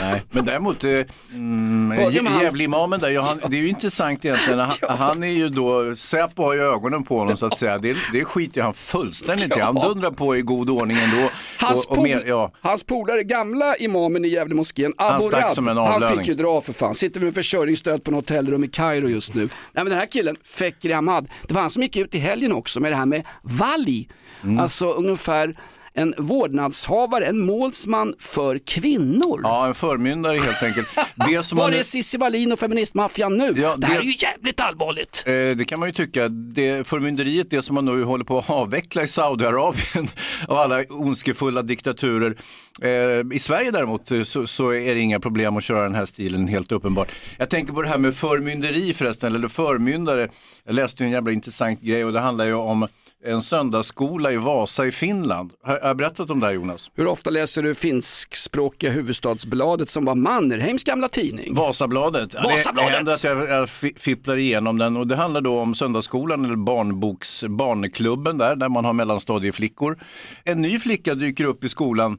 Nej, 0.00 0.22
men 0.30 0.44
däremot, 0.44 0.84
eh, 0.84 0.90
mm, 1.34 2.10
Gävle-imamen 2.10 3.00
där, 3.00 3.10
ja, 3.10 3.22
han, 3.22 3.50
det 3.50 3.56
är 3.56 3.60
ju 3.60 3.68
intressant 3.68 4.24
egentligen. 4.24 4.58
Han, 4.58 4.70
han 4.98 5.22
är 5.22 5.28
ju 5.28 5.48
då, 5.48 5.96
Säpo 5.96 6.42
har 6.42 6.54
ju 6.54 6.60
ögonen 6.60 7.04
på 7.04 7.18
honom 7.18 7.36
så 7.36 7.46
att 7.46 7.58
säga. 7.58 7.78
Det, 7.78 7.96
det 8.12 8.24
skiter 8.24 8.62
han 8.62 8.74
fullständigt 8.74 9.56
i. 9.56 9.60
Han 9.60 9.74
dundrar 9.74 10.10
på 10.10 10.36
i 10.36 10.42
god 10.42 10.70
ordning 10.70 10.96
ändå. 10.98 11.30
Hans, 11.58 11.86
Och, 11.86 11.96
och 11.98 12.02
mer, 12.02 12.24
ja. 12.26 12.52
hans 12.60 12.84
polare, 12.84 13.22
gamla 13.24 13.76
imamen 13.76 14.24
i 14.24 14.28
Gävle-moskén, 14.28 14.92
Han 14.96 15.22
en 15.22 15.66
han 15.66 15.78
avlöning. 15.78 16.18
fick 16.18 16.28
ju 16.28 16.34
dra 16.34 16.60
för 16.60 16.72
fan. 16.72 16.94
Sitter 16.94 17.20
med 17.20 17.34
försörjningsstöd 17.34 18.04
på 18.04 18.10
något 18.10 18.28
hotellrum 18.30 18.64
i 18.64 18.68
Kairo 18.68 19.08
just 19.08 19.34
nu. 19.34 19.40
Nej 19.42 19.48
men 19.72 19.84
den 19.84 19.98
här 19.98 20.06
killen, 20.06 20.36
Fekri 20.44 20.92
Hamad, 20.92 21.28
det 21.48 21.54
var 21.54 21.60
han 21.60 21.70
som 21.70 21.82
gick 21.82 21.96
ut 21.96 22.14
i 22.14 22.18
helgen 22.18 22.52
också 22.52 22.80
med 22.80 22.92
det 22.92 22.96
här 22.96 23.06
med 23.06 23.22
Vali. 23.42 24.08
Mm. 24.42 24.58
Alltså 24.58 24.90
ungefär 24.92 25.56
en 25.94 26.14
vårdnadshavare, 26.18 27.26
en 27.26 27.38
målsman 27.40 28.14
för 28.18 28.58
kvinnor. 28.58 29.40
ja, 29.42 29.66
en 29.66 29.74
förmyndare 29.74 30.38
helt 30.38 30.62
enkelt. 30.62 30.88
Det 31.28 31.42
som 31.42 31.58
Var 31.58 31.64
han, 31.64 31.74
är 31.74 31.82
Cissi 31.82 32.18
Wallin 32.18 32.52
och 32.52 32.58
feministmaffian 32.58 33.36
nu? 33.36 33.52
Ja, 33.56 33.74
det 33.78 33.86
här 33.86 33.94
det- 33.94 34.00
är 34.00 34.04
ju 34.04 34.14
jävligt 34.18 34.60
allvarligt. 34.60 35.24
Eh, 35.26 35.32
Det 35.32 35.64
kan 35.68 35.80
man 35.80 35.88
ju 35.88 35.92
tycka. 35.92 36.28
Det 36.28 36.86
förmynderiet, 36.86 37.50
det 37.50 37.62
som 37.62 37.74
man 37.74 37.84
nu 37.84 38.04
håller 38.04 38.24
på 38.24 38.38
att 38.38 38.50
avveckla 38.50 39.02
i 39.02 39.08
Saudiarabien 39.08 40.08
av 40.48 40.56
alla 40.56 40.84
ondskefulla 40.88 41.62
diktaturer. 41.62 42.36
Eh, 42.82 42.90
I 43.36 43.38
Sverige 43.38 43.70
däremot 43.70 44.10
eh, 44.10 44.22
så, 44.22 44.46
så 44.46 44.70
är 44.74 44.94
det 44.94 45.00
inga 45.00 45.20
problem 45.20 45.56
att 45.56 45.64
köra 45.64 45.82
den 45.82 45.94
här 45.94 46.04
stilen 46.04 46.48
helt 46.48 46.72
uppenbart. 46.72 47.08
Jag 47.38 47.50
tänker 47.50 47.72
på 47.72 47.82
det 47.82 47.88
här 47.88 47.98
med 47.98 48.14
förmynderi 48.16 48.94
förresten, 48.94 49.34
eller 49.34 49.48
förmyndare. 49.48 50.28
Jag 50.64 50.74
läste 50.74 51.04
en 51.04 51.10
jävla 51.10 51.32
intressant 51.32 51.80
grej 51.80 52.04
och 52.04 52.12
det 52.12 52.20
handlar 52.20 52.44
ju 52.44 52.54
om 52.54 52.88
en 53.24 53.42
söndagsskola 53.42 54.32
i 54.32 54.36
Vasa 54.36 54.86
i 54.86 54.92
Finland. 54.92 55.52
Har 55.62 55.80
jag 55.82 55.96
berättat 55.96 56.30
om 56.30 56.40
det 56.40 56.46
här 56.46 56.52
Jonas? 56.54 56.90
Hur 56.94 57.06
ofta 57.06 57.30
läser 57.30 57.62
du 57.62 57.74
finskspråkiga 57.74 58.90
Huvudstadsbladet 58.90 59.90
som 59.90 60.04
var 60.04 60.14
Mannerheims 60.14 60.84
gamla 60.84 61.08
tidning? 61.08 61.54
Vasabladet. 61.54 62.34
Vasabladet! 62.34 62.90
Det 62.90 62.96
händer 62.96 63.12
att 63.12 63.24
jag, 63.24 63.48
jag 63.48 63.68
fi- 63.70 63.94
fipplar 63.96 64.36
igenom 64.36 64.78
den 64.78 64.96
och 64.96 65.06
det 65.06 65.16
handlar 65.16 65.40
då 65.40 65.58
om 65.60 65.74
Söndagsskolan 65.74 66.44
eller 66.44 66.56
barnboks, 66.56 67.44
barnklubben 67.48 68.38
där, 68.38 68.56
där 68.56 68.68
man 68.68 68.84
har 68.84 68.92
mellanstadieflickor. 68.92 69.98
En 70.44 70.60
ny 70.60 70.78
flicka 70.78 71.14
dyker 71.14 71.44
upp 71.44 71.64
i 71.64 71.68
skolan. 71.68 72.18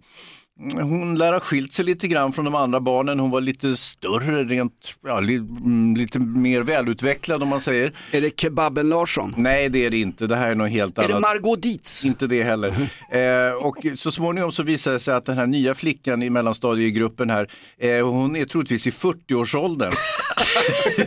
Hon 0.60 1.15
lär 1.17 1.33
ha 1.33 1.39
skilt 1.39 1.74
sig 1.74 1.86
lite 1.86 2.07
grann 2.07 2.33
från 2.33 2.45
de 2.45 2.55
andra 2.55 2.79
barnen. 2.79 3.19
Hon 3.19 3.29
var 3.29 3.41
lite 3.41 3.77
större, 3.77 4.43
rent, 4.43 4.93
ja, 5.03 5.19
li, 5.19 5.36
mm, 5.36 5.95
lite 5.95 6.19
mer 6.19 6.62
välutvecklad 6.62 7.43
om 7.43 7.50
man 7.50 7.60
säger. 7.60 7.93
Är 8.12 8.22
det 8.22 8.41
Kebaben 8.41 8.89
Larsson? 8.89 9.33
Nej, 9.38 9.69
det 9.69 9.86
är 9.86 9.89
det 9.89 9.98
inte. 9.98 10.27
Det 10.27 10.36
här 10.36 10.51
är 10.51 10.55
något 10.55 10.69
helt 10.69 10.98
Är 10.98 11.03
annat. 11.03 11.17
det 11.17 11.22
Margot 11.22 11.62
Dietz? 11.62 12.05
Inte 12.05 12.27
det 12.27 12.43
heller. 12.43 12.74
Eh, 13.13 13.53
och 13.53 13.86
så 13.95 14.12
småningom 14.12 14.51
så 14.51 14.63
visar 14.63 14.91
det 14.91 15.00
sig 15.00 15.13
att 15.13 15.25
den 15.25 15.38
här 15.38 15.48
nya 15.48 15.75
flickan 15.75 16.24
i 16.24 16.29
mellanstadiegruppen 16.29 17.29
här, 17.29 17.48
eh, 17.77 18.07
hon 18.10 18.36
är 18.36 18.45
troligtvis 18.45 18.88
i 18.88 18.89
40-årsåldern. 18.89 19.93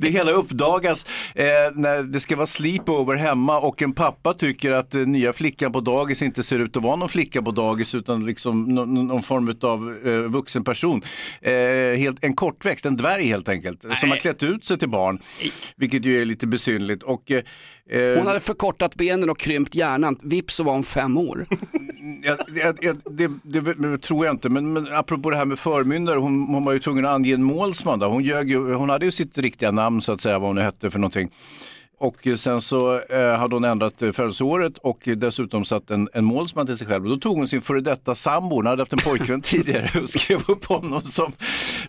det 0.00 0.08
hela 0.08 0.30
uppdagas 0.30 1.06
eh, 1.34 1.44
när 1.74 2.02
det 2.02 2.20
ska 2.20 2.36
vara 2.36 2.46
sleepover 2.46 3.14
hemma 3.14 3.58
och 3.58 3.82
en 3.82 3.92
pappa 3.92 4.34
tycker 4.34 4.72
att 4.72 4.94
eh, 4.94 5.00
nya 5.00 5.32
flickan 5.32 5.72
på 5.72 5.80
dagis 5.80 6.22
inte 6.22 6.42
ser 6.42 6.58
ut 6.58 6.76
att 6.76 6.82
vara 6.82 6.96
någon 6.96 7.08
flicka 7.08 7.42
på 7.42 7.50
dagis 7.50 7.94
utan 7.94 8.26
liksom 8.26 8.64
någon, 8.64 9.06
någon 9.06 9.22
form 9.22 9.56
av 9.60 9.96
eh, 10.06 10.30
vuxen 10.30 10.64
person. 10.64 11.02
Eh, 11.40 11.52
helt, 11.98 12.24
en 12.24 12.34
kortväxt, 12.34 12.86
en 12.86 12.96
dvärg 12.96 13.24
helt 13.24 13.48
enkelt, 13.48 13.84
som 13.96 14.10
har 14.10 14.16
klätt 14.16 14.42
ut 14.42 14.64
sig 14.64 14.78
till 14.78 14.88
barn. 14.88 15.18
Vilket 15.76 16.04
ju 16.04 16.20
är 16.20 16.24
lite 16.24 16.46
besynligt. 16.46 17.02
Och, 17.02 17.30
eh, 17.30 17.42
eh, 17.90 18.18
Hon 18.18 18.26
hade 18.26 18.40
förkortat 18.40 18.94
benen 18.94 19.30
och 19.30 19.38
krympt 19.38 19.74
hjärnan. 19.74 20.18
Vips 20.22 20.54
så 20.54 20.62
var 20.64 20.72
hon 20.72 20.84
fem 20.84 21.16
år. 21.16 21.46
Ja, 22.22 22.36
det, 22.48 22.96
det, 23.04 23.30
det, 23.42 23.74
det 23.74 23.98
tror 23.98 24.26
jag 24.26 24.34
inte, 24.34 24.48
men, 24.48 24.72
men 24.72 24.88
apropå 24.92 25.30
det 25.30 25.36
här 25.36 25.44
med 25.44 25.58
förmyndare, 25.58 26.18
hon, 26.18 26.46
hon 26.46 26.64
var 26.64 26.72
ju 26.72 26.78
tvungen 26.78 27.04
att 27.04 27.10
ange 27.10 27.34
en 27.34 27.42
målsman. 27.42 27.98
Då. 27.98 28.06
Hon, 28.06 28.24
ljög 28.24 28.50
ju, 28.50 28.74
hon 28.74 28.85
hon 28.86 28.90
hade 28.90 29.04
ju 29.04 29.10
sitt 29.10 29.38
riktiga 29.38 29.70
namn 29.70 30.02
så 30.02 30.12
att 30.12 30.20
säga, 30.20 30.38
vad 30.38 30.48
hon 30.48 30.56
nu 30.56 30.62
hette 30.62 30.90
för 30.90 30.98
någonting. 30.98 31.30
och 31.98 32.26
sen 32.36 32.60
så 32.60 33.00
eh, 33.00 33.38
hade 33.38 33.56
hon 33.56 33.64
ändrat 33.64 34.02
eh, 34.02 34.12
födelseåret 34.12 34.78
och 34.78 35.08
dessutom 35.16 35.64
satt 35.64 35.90
en, 35.90 36.08
en 36.12 36.24
målsman 36.24 36.66
till 36.66 36.78
sig 36.78 36.86
själv. 36.86 37.04
Och 37.04 37.10
då 37.10 37.16
tog 37.16 37.36
hon 37.36 37.48
sin 37.48 37.60
före 37.60 37.80
detta 37.80 38.14
sambo, 38.14 38.56
hon 38.56 38.66
hade 38.66 38.82
haft 38.82 38.92
en 38.92 38.98
pojkvän 38.98 39.40
tidigare 39.42 40.00
och 40.00 40.08
skrev 40.08 40.42
upp 40.48 40.64
honom 40.64 41.02
som, 41.02 41.32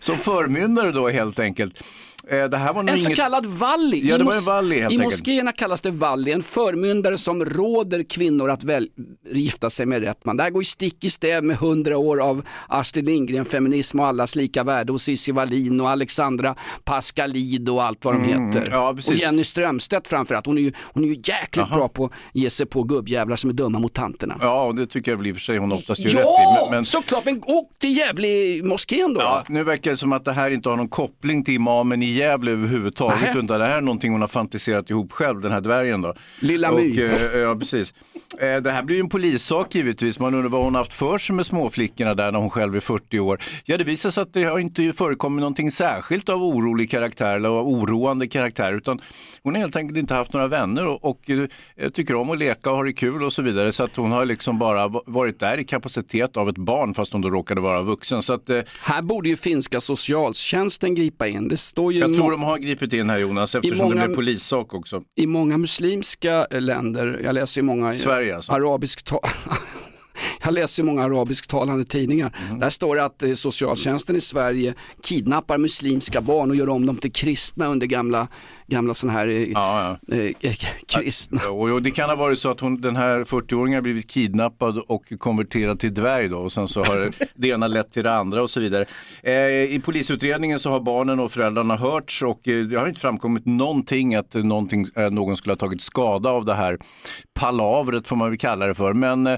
som 0.00 0.16
förmyndare 0.16 0.92
då 0.92 1.08
helt 1.08 1.38
enkelt. 1.38 1.82
Eh, 2.30 2.44
det 2.44 2.56
här 2.56 2.72
var 2.72 2.82
nog 2.82 2.90
En 2.90 2.98
så 2.98 3.06
inget... 3.06 3.18
kallad 3.18 3.46
valli. 3.46 4.08
Ja, 4.08 4.14
I 4.14 4.18
det 4.18 4.24
var 4.24 4.34
en 4.36 4.42
valli 4.44 4.80
helt 4.80 4.92
I 4.92 4.94
enkelt. 4.96 5.04
moskéerna 5.12 5.52
kallas 5.52 5.80
det 5.80 5.90
valli, 5.90 6.32
en 6.32 6.42
förmyndare 6.42 7.18
som 7.18 7.44
råder 7.44 8.02
kvinnor 8.02 8.50
att 8.50 8.64
väl, 8.64 8.88
gifta 9.32 9.70
sig 9.70 9.86
med 9.86 10.02
rätt 10.02 10.24
man. 10.24 10.36
Det 10.36 10.42
här 10.42 10.50
går 10.50 10.62
stick 10.62 11.04
i 11.04 11.10
stäv 11.10 11.44
med 11.44 11.56
hundra 11.56 11.98
år 11.98 12.20
av 12.20 12.42
Astrid 12.68 13.04
Lindgren, 13.04 13.44
feminism 13.44 14.00
och 14.00 14.06
allas 14.06 14.36
lika 14.36 14.64
värde 14.64 14.92
och 14.92 15.00
Cissi 15.00 15.32
Wallin 15.32 15.80
och 15.80 15.90
Alexandra 15.90 16.54
Pascalidou 16.84 17.74
och 17.74 17.82
allt 17.84 18.04
vad 18.04 18.14
de 18.14 18.18
Mm, 18.24 18.46
heter. 18.46 18.68
ja, 18.72 18.88
och. 18.90 19.14
Jenny 19.14 19.44
Strömstedt 19.44 20.08
framförallt, 20.08 20.46
hon 20.46 20.58
är 20.58 20.62
ju, 20.62 20.72
hon 20.92 21.04
är 21.04 21.08
ju 21.08 21.14
jäkligt 21.24 21.68
bra 21.70 21.88
på 21.88 22.04
att 22.04 22.12
ge 22.32 22.50
sig 22.50 22.66
på 22.66 22.82
gubbjävlar 22.82 23.36
som 23.36 23.50
är 23.50 23.54
dumma 23.54 23.78
mot 23.78 23.92
tanterna. 23.94 24.36
Ja, 24.40 24.64
och 24.64 24.74
det 24.74 24.86
tycker 24.86 25.10
jag 25.12 25.18
väl 25.18 25.26
i 25.26 25.32
och 25.32 25.36
för 25.36 25.40
sig 25.42 25.58
hon 25.58 25.72
oftast 25.72 26.00
gör 26.00 26.10
rätt 26.10 26.14
i. 26.14 26.22
Ja, 26.24 26.58
Men, 26.64 26.70
men... 26.70 26.84
såklart, 26.84 27.24
men 27.24 27.42
åk 27.46 27.70
till 27.78 27.96
Gävle-moskén 27.98 29.14
då. 29.14 29.20
Ja, 29.20 29.44
nu 29.48 29.64
verkar 29.64 29.90
det 29.90 29.96
som 29.96 30.12
att 30.12 30.24
det 30.24 30.32
här 30.32 30.50
inte 30.50 30.68
har 30.68 30.76
någon 30.76 30.88
koppling 30.88 31.44
till 31.44 31.54
imamen 31.54 32.02
i 32.02 32.17
Gävle 32.18 32.50
överhuvudtaget. 32.50 33.20
Nähä. 33.20 33.30
Utan 33.38 33.46
det 33.60 33.66
här 33.66 33.76
är 33.76 33.80
någonting 33.80 34.12
hon 34.12 34.20
har 34.20 34.28
fantiserat 34.28 34.90
ihop 34.90 35.12
själv, 35.12 35.40
den 35.40 35.52
här 35.52 35.60
dvärgen 35.60 36.02
då. 36.02 36.14
Lilla 36.40 36.70
och, 36.70 36.80
My. 36.80 37.02
eh, 37.04 37.38
Ja, 37.38 37.54
precis. 37.56 37.94
Eh, 38.40 38.56
Det 38.62 38.70
här 38.70 38.82
blir 38.82 38.96
ju 38.96 39.00
en 39.00 39.08
polissak 39.08 39.74
givetvis. 39.74 40.18
Man 40.18 40.34
undrar 40.34 40.48
vad 40.50 40.64
hon 40.64 40.74
haft 40.74 40.92
för 40.92 41.18
sig 41.18 41.36
med 41.36 41.46
småflickorna 41.46 42.14
där 42.14 42.32
när 42.32 42.38
hon 42.38 42.50
själv 42.50 42.76
är 42.76 42.80
40 42.80 43.18
år. 43.20 43.40
Ja, 43.64 43.76
det 43.76 43.84
visar 43.84 44.10
sig 44.10 44.22
att 44.22 44.32
det 44.34 44.44
har 44.44 44.58
inte 44.58 44.92
förekommit 44.92 45.40
någonting 45.40 45.70
särskilt 45.70 46.28
av 46.28 46.42
orolig 46.42 46.90
karaktär 46.90 47.36
eller 47.36 47.48
av 47.48 47.68
oroande 47.68 48.26
karaktär. 48.28 48.72
Utan 48.72 49.00
hon 49.42 49.54
har 49.54 49.60
helt 49.60 49.76
enkelt 49.76 49.98
inte 49.98 50.14
haft 50.14 50.32
några 50.32 50.46
vänner 50.46 50.86
och, 50.86 51.04
och 51.04 51.30
eh, 51.76 51.88
tycker 51.90 52.14
om 52.14 52.30
att 52.30 52.38
leka 52.38 52.70
och 52.70 52.76
ha 52.76 52.82
det 52.84 52.92
kul 52.92 53.22
och 53.22 53.32
så 53.32 53.42
vidare. 53.42 53.72
Så 53.72 53.84
att 53.84 53.96
hon 53.96 54.12
har 54.12 54.24
liksom 54.24 54.58
bara 54.58 54.88
va- 54.88 55.02
varit 55.06 55.40
där 55.40 55.58
i 55.58 55.64
kapacitet 55.64 56.36
av 56.36 56.48
ett 56.48 56.58
barn 56.58 56.94
fast 56.94 57.12
hon 57.12 57.20
då 57.22 57.30
råkade 57.30 57.60
vara 57.60 57.82
vuxen. 57.82 58.22
Så 58.22 58.32
att, 58.32 58.50
eh, 58.50 58.60
Här 58.82 59.02
borde 59.02 59.28
ju 59.28 59.36
finska 59.36 59.80
socialtjänsten 59.80 60.94
gripa 60.94 61.26
in. 61.28 61.48
Det 61.48 61.56
står 61.56 61.92
ju 61.92 62.00
jag 62.08 62.16
tror 62.16 62.30
de 62.30 62.42
har 62.42 62.58
gripit 62.58 62.92
in 62.92 63.10
här 63.10 63.18
Jonas 63.18 63.54
eftersom 63.54 63.78
många- 63.88 64.00
det 64.00 64.06
blev 64.06 64.14
polissak 64.16 64.74
också. 64.74 65.02
i 65.16 65.26
många 65.26 65.58
muslimska 65.58 66.46
länder, 66.50 67.20
jag 67.24 67.34
läser 67.34 67.60
i 67.60 67.62
många 67.64 67.96
Sverige 67.96 68.36
alltså. 68.36 68.52
arabisk 68.52 69.04
Jag 70.44 70.54
läser 70.54 70.82
många 70.82 71.02
arabisktalande 71.04 71.84
tidningar. 71.84 72.36
Mhm. 72.50 72.60
Där 72.60 72.70
står 72.70 72.96
det 72.96 73.04
att 73.04 73.22
eh, 73.22 73.32
socialtjänsten 73.32 74.16
i 74.16 74.20
Sverige 74.20 74.74
kidnappar 75.02 75.58
muslimska 75.58 76.20
barn 76.20 76.50
och 76.50 76.56
gör 76.56 76.68
om 76.68 76.86
dem 76.86 76.96
till 76.96 77.12
kristna 77.12 77.66
under 77.66 77.86
gamla, 77.86 78.28
gamla 78.68 78.94
sådana 78.94 79.18
här 79.18 79.28
eh, 79.28 79.42
Ja, 79.42 79.98
ja. 80.08 80.16
eh, 80.16 80.26
eh, 80.40 80.54
kristna. 80.86 81.48
Och 81.50 81.68
och 81.78 81.82
det 81.82 81.90
kan 81.90 82.08
ha 82.10 82.16
varit 82.16 82.38
så 82.38 82.50
att 82.50 82.60
hon, 82.60 82.80
den 82.80 82.96
här 82.96 83.24
40-åringen 83.24 83.74
har 83.74 83.82
blivit 83.82 84.10
kidnappad 84.10 84.78
och 84.78 85.12
konverterad 85.18 85.80
till 85.80 85.94
dvärg 85.94 86.28
då 86.28 86.38
och 86.38 86.52
sen 86.52 86.68
så 86.68 86.84
har 86.84 87.10
det 87.34 87.48
ena 87.48 87.68
lett 87.68 87.92
till 87.92 88.02
det 88.04 88.14
andra 88.14 88.42
och 88.42 88.50
så 88.50 88.60
vidare. 88.60 88.86
Eh, 89.22 89.34
I 89.74 89.80
polisutredningen 89.84 90.58
så 90.58 90.70
har 90.70 90.80
barnen 90.80 91.20
och 91.20 91.32
föräldrarna 91.32 91.76
hörts 91.76 92.22
och 92.22 92.48
eh, 92.48 92.64
det 92.64 92.76
har 92.76 92.86
inte 92.86 93.00
framkommit 93.00 93.46
någonting 93.46 94.14
att 94.14 94.34
någonting, 94.34 94.86
eh, 94.96 95.10
någon 95.10 95.36
skulle 95.36 95.52
ha 95.52 95.58
tagit 95.58 95.82
skada 95.82 96.30
av 96.30 96.44
det 96.44 96.54
här 96.54 96.78
palavret 97.34 98.08
får 98.08 98.16
man 98.16 98.28
väl 98.30 98.38
kalla 98.38 98.66
det 98.66 98.74
för. 98.74 98.92
Men 98.92 99.28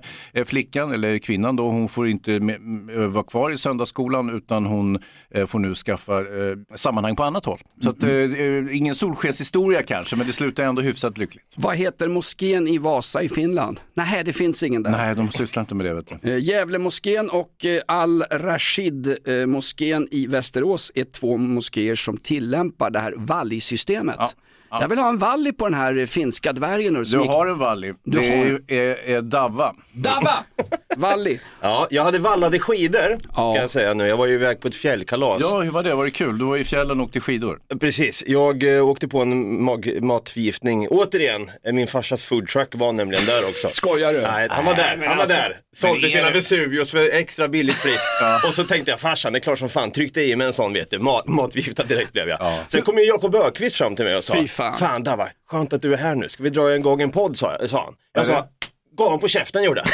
flickan, 0.44 0.92
eller 0.92 1.18
kvinnan 1.18 1.56
då, 1.56 1.70
hon 1.70 1.88
får 1.88 2.08
inte 2.08 2.38
vara 3.08 3.22
kvar 3.24 3.50
i 3.50 3.58
söndagsskolan 3.58 4.30
utan 4.30 4.66
hon 4.66 4.98
får 5.46 5.58
nu 5.58 5.74
skaffa 5.74 6.20
sammanhang 6.74 7.16
på 7.16 7.24
annat 7.24 7.44
håll. 7.44 7.58
Så 7.82 7.90
att, 7.90 8.02
eh, 8.02 8.76
ingen 8.76 8.94
solskenshistoria 9.20 9.82
kanske, 9.82 10.16
men 10.16 10.26
det 10.26 10.32
slutar 10.32 10.62
ändå 10.62 10.82
hyfsat 10.82 11.18
lyckligt. 11.18 11.44
Vad 11.56 11.76
heter 11.76 12.08
moskén 12.08 12.68
i 12.68 12.78
Vasa 12.78 13.22
i 13.22 13.28
Finland? 13.28 13.80
Nej, 13.94 14.24
det 14.24 14.32
finns 14.32 14.62
ingen 14.62 14.82
där. 14.82 14.90
Nej, 14.90 15.14
de 15.14 15.30
sysslar 15.30 15.60
inte 15.60 15.74
med 15.74 15.86
det 15.86 15.94
vet 15.94 16.22
du. 16.22 16.30
Eh, 16.30 16.44
Gävlemoskén 16.44 17.30
och 17.30 17.64
eh, 17.64 17.80
Al-Rashid-moskén 17.86 20.08
i 20.10 20.26
Västerås 20.26 20.92
är 20.94 21.04
två 21.04 21.36
moskéer 21.36 21.94
som 21.94 22.16
tillämpar 22.16 22.90
det 22.90 23.00
här 23.00 23.14
valli-systemet. 23.16 24.36
Jag 24.70 24.88
vill 24.88 24.98
ha 24.98 25.08
en 25.08 25.18
valli 25.18 25.52
på 25.52 25.64
den 25.68 25.74
här 25.74 26.06
finska 26.06 26.52
dvärgen. 26.52 26.94
Du 26.94 27.00
gick- 27.18 27.26
har 27.30 27.46
en 27.46 27.58
valli. 27.58 27.94
Du 28.04 28.18
det 28.20 28.28
har 28.28 28.36
är, 28.36 28.60
är, 28.68 29.08
är 29.16 29.20
Davva. 29.22 29.74
Dava! 29.92 30.44
Valli. 30.96 31.40
Ja, 31.62 31.86
jag 31.90 32.02
hade 32.04 32.18
vallade 32.18 32.58
skidor 32.58 33.18
Ja. 33.36 33.52
kan 33.54 33.62
jag 33.62 33.70
säga 33.70 33.94
nu. 33.94 34.06
Jag 34.06 34.16
var 34.16 34.26
ju 34.26 34.34
iväg 34.34 34.60
på 34.60 34.68
ett 34.68 34.74
fjällkalas. 34.74 35.42
Ja, 35.42 35.60
hur 35.60 35.70
var 35.70 35.82
det? 35.82 35.94
Var 35.94 36.04
det 36.04 36.10
kul? 36.10 36.38
Du 36.38 36.44
var 36.44 36.56
i 36.56 36.64
fjällen 36.64 37.00
och 37.00 37.06
åkte 37.06 37.20
skidor. 37.20 37.58
Precis, 37.80 38.24
jag 38.26 38.76
eh, 38.76 38.88
åkte 38.88 39.08
på 39.08 39.20
en 39.22 39.60
mag- 39.64 40.00
matförgiftning. 40.02 40.88
Återigen, 40.88 41.50
eh, 41.66 41.72
min 41.72 41.86
farsas 41.86 42.24
foodtruck 42.24 42.68
var 42.74 42.92
nämligen 42.92 43.26
där 43.26 43.48
också. 43.48 43.68
Skojar 43.72 44.12
du? 44.12 44.20
Nej, 44.20 44.48
han 44.50 44.64
var 44.64 44.74
där, 44.74 44.88
han 45.06 45.16
var 45.16 45.22
alltså, 45.22 45.36
där. 45.36 45.56
Sålde 45.76 46.06
är 46.06 46.10
sina 46.10 46.30
Vesuvius 46.30 46.90
för 46.90 47.10
extra 47.10 47.48
billigt 47.48 47.82
pris. 47.82 48.00
Och 48.46 48.54
så 48.54 48.64
tänkte 48.64 48.90
jag, 48.90 49.00
farsan 49.00 49.32
det 49.32 49.38
är 49.38 49.40
klart 49.40 49.58
som 49.58 49.68
fan, 49.68 49.90
tryckte 49.90 50.22
i 50.22 50.36
mig 50.36 50.46
en 50.46 50.52
sån 50.52 50.72
vet 50.72 50.90
du, 50.90 50.98
Ma- 50.98 51.22
matförgiftad 51.26 51.82
direkt 51.84 52.12
blev 52.12 52.28
jag. 52.28 52.38
Sen 52.68 52.82
kom 52.82 52.98
ju 52.98 53.04
Jakob 53.04 53.34
Ökvist 53.34 53.76
fram 53.76 53.96
till 53.96 54.04
mig 54.04 54.16
och 54.16 54.24
sa, 54.24 54.34
Fy 54.34 54.48
fan. 54.48 54.78
fan 54.78 55.02
Dava, 55.02 55.28
skönt 55.50 55.72
att 55.72 55.82
du 55.82 55.92
är 55.92 55.96
här 55.96 56.14
nu, 56.14 56.28
ska 56.28 56.42
vi 56.42 56.50
dra 56.50 56.70
en 56.72 56.82
gång 56.82 57.02
en 57.02 57.10
podd 57.10 57.36
sa, 57.36 57.56
jag- 57.60 57.70
sa 57.70 57.84
han. 57.84 57.94
Jag 58.12 58.26
sa, 58.26 58.48
gav 59.00 59.06
honom 59.06 59.20
på 59.20 59.28
käften 59.28 59.62
gjorde 59.62 59.84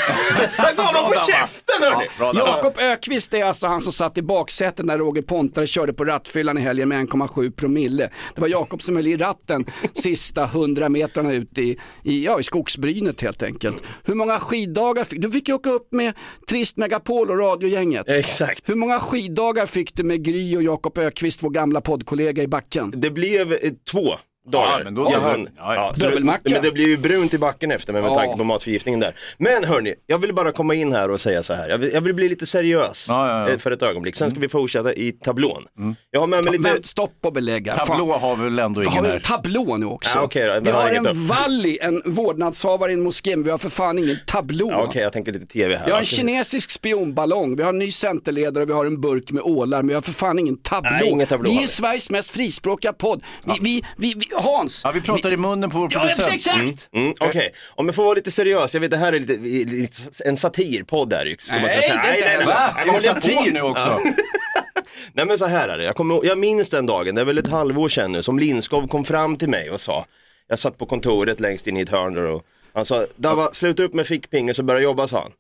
jag 0.56 0.76
gav 0.76 0.86
honom 0.86 1.10
på 1.10 1.18
käften 1.18 1.82
hörni! 1.82 2.08
Davva. 2.18 2.38
Jakob 2.38 2.78
Ökvist 2.78 3.34
är 3.34 3.44
alltså 3.44 3.66
han 3.66 3.80
som 3.80 3.92
satt 3.92 4.18
i 4.18 4.22
baksätet 4.22 4.86
när 4.86 4.98
Roger 4.98 5.22
Pontare 5.22 5.66
körde 5.66 5.92
på 5.92 6.04
rattfyllan 6.04 6.58
i 6.58 6.60
helgen 6.60 6.88
med 6.88 7.08
1,7 7.08 7.50
promille. 7.50 8.10
Det 8.34 8.40
var 8.40 8.48
Jakob 8.48 8.82
som 8.82 8.96
höll 8.96 9.06
i 9.06 9.16
ratten 9.16 9.64
sista 9.92 10.44
100 10.44 10.88
metrarna 10.88 11.32
ut 11.32 11.58
i, 11.58 11.78
i, 12.04 12.24
ja, 12.24 12.40
i 12.40 12.42
skogsbrynet 12.42 13.20
helt 13.20 13.42
enkelt. 13.42 13.82
Hur 14.04 14.14
många 14.14 14.40
skiddagar 14.40 15.04
fick 15.04 15.20
du? 15.20 15.30
fick 15.30 15.48
ju 15.48 15.54
åka 15.54 15.70
upp 15.70 15.88
med 15.92 16.14
Trist 16.48 16.76
Megapol 16.76 17.30
och 17.30 17.38
radiogänget. 17.38 18.08
Exakt. 18.08 18.68
Hur 18.68 18.74
många 18.74 19.00
skiddagar 19.00 19.66
fick 19.66 19.94
du 19.94 20.02
med 20.02 20.24
Gry 20.24 20.56
och 20.56 20.62
Jakob 20.62 20.98
Ökvist, 20.98 21.42
vår 21.42 21.50
gamla 21.50 21.80
poddkollega 21.80 22.42
i 22.42 22.48
backen? 22.48 22.92
Det 22.96 23.10
blev 23.10 23.52
eh, 23.52 23.58
två 23.92 24.16
dagar. 24.50 24.78
Ja, 24.78 24.84
men 24.84 24.94
då 24.94 25.10
så. 25.10 25.18
hann, 25.20 25.48
Ja, 25.56 25.74
ja. 25.74 25.92
så 25.94 26.00
det- 26.00 26.08
Dubbelmacka. 26.08 26.40
Men 26.52 26.62
det 26.62 26.70
blev 26.72 26.88
ju 26.88 26.96
brunt 26.96 27.34
i 27.34 27.38
backen 27.38 27.70
efter 27.70 27.92
mig 27.92 28.02
med 28.02 28.10
Ja. 28.10 28.14
tanke 28.14 28.36
på 28.38 28.44
matförgiftningen 28.44 29.00
där. 29.00 29.14
Men 29.38 29.64
hörni, 29.64 29.94
jag 30.06 30.18
vill 30.18 30.34
bara 30.34 30.52
komma 30.52 30.74
in 30.74 30.92
här 30.92 31.10
och 31.10 31.20
säga 31.20 31.42
så 31.42 31.54
här. 31.54 31.68
Jag 31.68 31.78
vill, 31.78 31.90
jag 31.94 32.00
vill 32.00 32.14
bli 32.14 32.28
lite 32.28 32.46
seriös 32.46 33.06
Ja, 33.08 33.28
ja, 33.28 33.50
ja. 33.50 33.58
för 33.58 33.70
ett 33.70 33.82
ögonblick. 33.82 34.16
Sen 34.16 34.30
ska 34.30 34.40
vi 34.40 34.48
fortsätta 34.48 34.92
i 34.94 35.12
tablån. 35.12 35.62
Jag 36.10 36.20
har 36.20 36.26
med 36.26 36.44
mig 36.44 36.52
lite... 36.52 36.70
Vänt, 36.72 36.86
stopp 36.86 37.12
och 37.22 37.32
belägga. 37.32 37.76
Tablå 37.76 38.12
Fan. 38.12 38.20
har 38.20 38.36
väl 38.36 38.58
ändå 38.58 38.80
Har 38.82 38.90
ingen 38.92 39.02
vi 39.02 39.08
en 39.08 39.12
här. 39.12 39.18
tablå 39.20 39.76
nu 39.76 39.86
också? 39.86 40.18
Ja, 40.18 40.22
okej 40.24 40.46
då, 40.46 40.52
men 40.52 40.64
vi 40.64 40.70
har 40.70 40.82
har 40.82 40.90
en 40.90 41.06
upp. 41.06 41.16
valli, 41.16 41.78
en 41.82 42.02
vårdnadshavare 42.04 42.90
i 42.90 42.94
en 42.94 43.02
moské, 43.02 43.36
men 43.36 43.44
vi 43.44 43.50
har 43.50 43.58
för 43.58 43.68
fan 43.68 43.98
ingen 43.98 44.16
tablå. 44.26 44.68
Ja, 44.70 44.84
Okej, 44.88 45.02
jag 45.02 45.12
tänker 45.12 45.32
lite 45.32 45.46
tv 45.46 45.76
här. 45.76 45.86
Vi 45.86 45.92
har 45.92 45.98
en 45.98 46.04
kinesisk 46.06 46.70
spionballong, 46.70 47.56
vi 47.56 47.62
har 47.62 47.70
en 47.70 47.78
ny 47.78 47.90
centerledare 47.90 48.62
och 48.64 48.68
vi 48.70 48.74
har 48.74 48.84
en 48.86 49.00
burk 49.00 49.30
med 49.30 49.42
ålar, 49.42 49.78
men 49.78 49.88
vi 49.88 49.94
har 49.94 50.00
för 50.00 50.12
fan 50.12 50.38
ingen 50.38 50.56
tablå. 50.58 50.90
Nej, 50.92 51.08
ingen 51.08 51.26
tablå 51.26 51.50
vi 51.50 51.54
har 51.56 51.62
är 51.62 51.66
vi. 51.66 51.72
Sveriges 51.72 52.10
mest 52.10 52.30
frispråkiga 52.30 52.92
podd. 52.92 53.22
Vi, 53.44 53.52
vi, 53.60 53.82
vi, 53.96 54.14
vi, 54.16 54.35
Hans! 54.42 54.80
Ja, 54.84 54.90
vi 54.92 55.00
pratar 55.00 55.32
i 55.32 55.36
munnen 55.36 55.70
på 55.70 55.78
vår 55.78 55.88
Ja, 55.92 56.00
producent. 56.00 56.34
exakt! 56.34 56.88
Mm, 56.92 57.14
Okej, 57.20 57.52
om 57.74 57.86
jag 57.86 57.94
får 57.94 58.04
vara 58.04 58.14
lite 58.14 58.30
seriös, 58.30 58.74
jag 58.74 58.80
vet 58.80 58.90
det 58.90 58.96
här 58.96 59.12
är 59.12 59.18
lite, 59.20 59.36
lite 59.72 60.02
en 60.24 60.36
satirpodd 60.36 61.12
här 61.12 61.26
ju, 61.26 61.36
skulle 61.38 61.60
man 61.60 61.68
Nej, 61.68 61.82
säga. 61.82 62.02
det 62.02 62.08
är 62.08 62.16
inte 62.16 62.28
heller. 62.28 62.46
Va? 62.46 62.72
nej, 62.74 62.82
Är 62.82 62.86
det 62.86 62.92
vad 62.92 62.94
håller 62.94 63.06
jag 63.06 63.14
på 63.22 63.28
satir 63.28 63.52
nu 63.52 63.62
också? 63.62 63.98
Nej 65.12 65.26
men 65.26 65.38
så 65.38 65.46
här 65.46 65.68
är 65.68 65.78
det, 65.78 65.84
jag, 65.84 65.96
kommer, 65.96 66.24
jag 66.24 66.38
minns 66.38 66.70
den 66.70 66.86
dagen, 66.86 67.14
det 67.14 67.20
är 67.20 67.24
väl 67.24 67.38
ett 67.38 67.48
halvår 67.50 67.88
sedan 67.88 68.12
nu, 68.12 68.22
som 68.22 68.38
Lindskov 68.38 68.88
kom 68.88 69.04
fram 69.04 69.36
till 69.36 69.48
mig 69.48 69.70
och 69.70 69.80
sa, 69.80 70.06
jag 70.48 70.58
satt 70.58 70.78
på 70.78 70.86
kontoret 70.86 71.40
längst 71.40 71.66
in 71.66 71.76
i 71.76 71.80
ett 71.80 71.88
hörn 71.88 72.26
och 72.30 72.42
han 72.74 72.84
sa, 72.84 73.06
Dava, 73.16 73.52
sluta 73.52 73.82
upp 73.82 73.94
med 73.94 74.06
fickpingis 74.06 74.58
och 74.58 74.64
börja 74.64 74.80
jobba 74.80 75.08
sa 75.08 75.20
han. 75.22 75.32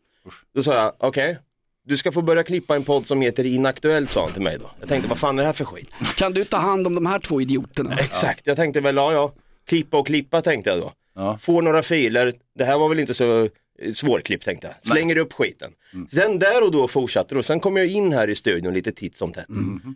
Då 0.54 0.62
sa 0.62 0.74
jag, 0.74 0.92
okej, 0.98 1.38
du 1.86 1.96
ska 1.96 2.12
få 2.12 2.22
börja 2.22 2.42
klippa 2.42 2.76
en 2.76 2.84
podd 2.84 3.06
som 3.06 3.20
heter 3.20 3.44
Inaktuellt 3.46 4.10
sa 4.10 4.20
han 4.20 4.32
till 4.32 4.42
mig 4.42 4.58
då. 4.60 4.70
Jag 4.80 4.88
tänkte, 4.88 5.08
vad 5.08 5.18
fan 5.18 5.38
är 5.38 5.42
det 5.42 5.46
här 5.46 5.52
för 5.52 5.64
skit? 5.64 5.90
Kan 6.16 6.32
du 6.32 6.44
ta 6.44 6.56
hand 6.56 6.86
om 6.86 6.94
de 6.94 7.06
här 7.06 7.18
två 7.18 7.40
idioterna? 7.40 7.96
Exakt, 8.00 8.46
jag 8.46 8.56
tänkte 8.56 8.80
väl, 8.80 8.96
ja 8.96 9.12
ja, 9.12 9.32
klippa 9.66 9.98
och 9.98 10.06
klippa 10.06 10.42
tänkte 10.42 10.70
jag 10.70 10.78
då. 10.78 10.92
Ja. 11.14 11.38
Få 11.38 11.60
några 11.60 11.82
filer, 11.82 12.32
det 12.58 12.64
här 12.64 12.78
var 12.78 12.88
väl 12.88 12.98
inte 12.98 13.14
så 13.14 13.42
eh, 13.42 13.92
svårklippt 13.94 14.44
tänkte 14.44 14.66
jag. 14.66 14.92
Slänger 14.92 15.16
upp 15.18 15.32
skiten. 15.32 15.70
Mm. 15.94 16.08
Sen 16.08 16.38
där 16.38 16.64
och 16.64 16.72
då 16.72 16.88
fortsatte 16.88 17.34
det 17.34 17.38
och 17.38 17.44
sen 17.44 17.60
kom 17.60 17.76
jag 17.76 17.86
in 17.86 18.12
här 18.12 18.28
i 18.28 18.34
studion 18.34 18.74
lite 18.74 18.92
titt 18.92 19.16
som 19.16 19.32
tätt. 19.32 19.46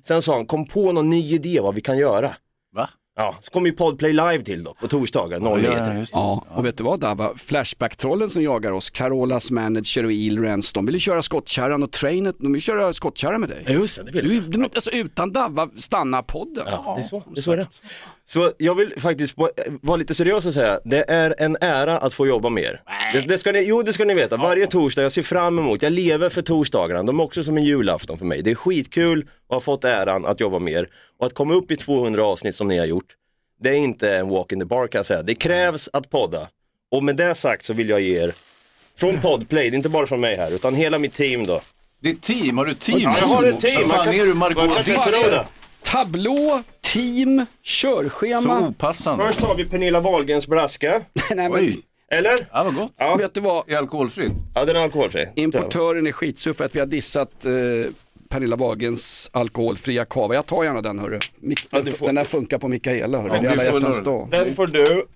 Sen 0.05 0.23
sa 0.23 0.35
han, 0.35 0.47
kom 0.47 0.67
på 0.67 0.93
någon 0.93 1.11
ny 1.11 1.35
idé 1.35 1.61
vad 1.61 1.75
vi 1.75 1.81
kan 1.81 1.99
göra. 1.99 2.35
Ja, 3.17 3.37
så 3.41 3.51
kommer 3.51 3.67
ju 3.67 3.73
Podplay 3.77 4.13
live 4.13 4.45
till 4.45 4.65
då 4.65 4.75
på 4.75 4.87
torsdagar, 4.89 5.39
09.30. 5.39 5.65
Ja, 5.65 5.93
det. 5.93 6.07
Ja, 6.13 6.45
och 6.49 6.67
vet 6.67 6.77
du 6.77 6.85
vad 6.85 7.01
Dava? 7.01 7.31
Flashback-trollen 7.37 8.31
som 8.31 8.43
jagar 8.43 8.73
oss, 8.73 8.91
Carolas 8.91 9.51
manager 9.51 10.05
och 10.05 10.13
Ilrens, 10.13 10.73
de 10.73 10.87
vill 10.87 10.95
ju 10.95 11.01
köra 11.01 11.23
skottkärran 11.23 11.83
och 11.83 11.91
Trainet, 11.91 12.37
de 12.39 12.53
vill 12.53 12.63
köra 12.63 12.93
skottkärra 12.93 13.39
med 13.39 13.49
dig. 13.49 13.65
Ja, 13.67 13.73
just 13.73 13.97
det, 13.97 14.05
det 14.05 14.13
vill 14.13 14.51
Du, 14.51 14.59
du, 14.59 14.65
alltså 14.65 14.91
utan 14.91 15.33
Dava 15.33 15.71
stannar 15.77 16.23
podden. 16.23 16.65
Ja, 16.67 16.95
det 16.97 17.03
är 17.03 17.07
så. 17.07 17.23
Det 17.35 17.41
är 17.41 17.43
så, 17.43 17.53
är 17.53 17.57
det. 17.57 17.69
Så 18.33 18.53
jag 18.59 18.75
vill 18.75 18.93
faktiskt 19.01 19.35
vara- 19.83 19.97
lite 19.97 20.15
seriös 20.15 20.47
och 20.47 20.55
säga, 20.55 20.81
det 20.85 21.05
är 21.11 21.35
en 21.39 21.57
ära 21.61 21.99
att 21.99 22.15
få 22.15 22.27
jobba 22.27 22.49
med 22.49 22.63
er. 22.65 22.83
Det, 23.13 23.21
det 23.21 23.39
ska 23.39 23.53
ni, 23.53 23.61
jo 23.63 23.83
det 23.83 23.93
ska 23.93 24.05
ni 24.05 24.15
veta, 24.15 24.37
varje 24.37 24.67
torsdag, 24.67 25.03
jag 25.03 25.13
ser 25.13 25.23
fram 25.23 25.59
emot, 25.59 25.83
jag 25.83 25.93
lever 25.93 26.29
för 26.29 26.43
torsdagarna, 26.43 27.03
de 27.03 27.21
är 27.21 27.25
också 27.25 27.45
som 27.45 27.57
en 27.57 27.65
julafton 27.65 28.19
för 28.19 28.25
mig. 28.25 28.43
Det 28.43 28.51
är 28.51 28.55
skitkul 28.55 29.21
att 29.49 29.55
ha 29.55 29.61
fått 29.61 29.85
äran 29.85 30.27
att 30.27 30.41
jobba 30.41 30.59
med 30.59 30.73
er 30.73 30.87
och 31.19 31.27
att 31.27 31.35
komma 31.35 31.55
upp 31.55 31.71
i 31.71 31.77
200 31.77 32.25
avsnitt 32.25 32.57
som 32.57 32.69
ni 32.69 32.79
har 32.79 32.87
gjort. 32.87 33.07
det 33.63 33.69
är 33.69 33.75
inte 33.75 34.17
en 34.17 34.29
walk 34.29 34.53
in 34.53 34.61
the 34.61 34.67
park 34.67 34.93
kan 34.93 34.99
jag 34.99 35.07
säga. 35.07 35.23
Det 35.23 35.35
krävs 35.35 35.89
att 35.93 36.11
podda. 36.11 36.49
Och 36.91 37.05
med 37.05 37.17
det 37.17 37.35
sagt 37.35 37.65
så 37.65 37.73
vill 37.73 37.89
jag 37.89 38.01
ge 38.01 38.23
er, 38.23 38.33
från 38.99 39.21
Podplay, 39.21 39.71
det 39.71 39.75
är 39.75 39.77
inte 39.77 39.89
bara 39.89 40.07
från 40.07 40.21
mig 40.21 40.37
här, 40.37 40.51
utan 40.55 40.75
hela 40.75 40.99
mitt 40.99 41.13
team 41.15 41.47
då. 41.47 41.61
Ditt 42.03 42.23
team, 42.23 42.59
har 42.59 42.65
du 42.65 42.75
team? 42.75 42.99
Ja, 43.01 43.15
jag 43.21 43.27
har 43.27 43.45
ett 43.45 43.61
team. 43.61 43.89
Vad 43.89 43.97
fan 43.97 44.05
kan- 44.05 44.15
är 44.15 44.27
du 44.27 44.35
Margot 44.35 44.69
man 44.69 44.83
Tablå, 45.93 46.63
team, 46.81 47.47
körschema. 47.63 48.61
Så 48.61 48.67
opassande. 48.67 49.27
Först 49.27 49.41
har 49.41 49.55
vi 49.55 49.65
Pernilla 49.65 50.01
Wahlgrens 50.01 50.47
blaska, 50.47 50.91
Nej, 51.35 51.49
men, 51.49 51.53
Oj, 51.53 51.75
eller? 52.13 52.33
ja 52.53 52.65
vad 52.65 52.75
gott. 52.75 52.93
Ja, 52.97 53.15
vet 53.17 53.35
du 53.35 53.41
vad? 53.41 53.71
Är 53.71 53.77
alkoholfritt? 53.77 54.33
ja 54.55 54.65
den 54.65 54.77
är 54.77 54.81
alkoholfri. 54.81 55.29
Importören 55.35 56.07
är 56.07 56.13
skitsur 56.13 56.53
för 56.53 56.65
att 56.65 56.75
vi 56.77 56.81
har 56.81 56.87
dissat 56.87 57.45
eh, 57.45 57.51
Pernilla 58.29 58.57
Wagens 58.57 59.31
alkoholfria 59.33 60.05
kava. 60.05 60.35
Jag 60.35 60.47
tar 60.47 60.65
gärna 60.65 60.83
den 60.83 60.99
hörru. 60.99 61.19
Mik- 61.43 61.67
Ja, 61.71 61.83
får- 61.99 62.07
Den 62.07 62.15
där 62.15 62.25
funkar 62.25 62.59
på 62.59 62.69
Mikaela 62.69 63.19
hörru. 63.21 63.35
Ja, 63.35 63.41
det 63.41 63.47
är 63.47 63.51
alla 63.51 63.57
får 63.71 63.75
hjärtans 63.81 64.03
dag. 64.03 64.29
Den 64.31 64.55
får 64.55 64.67
du, 64.67 65.07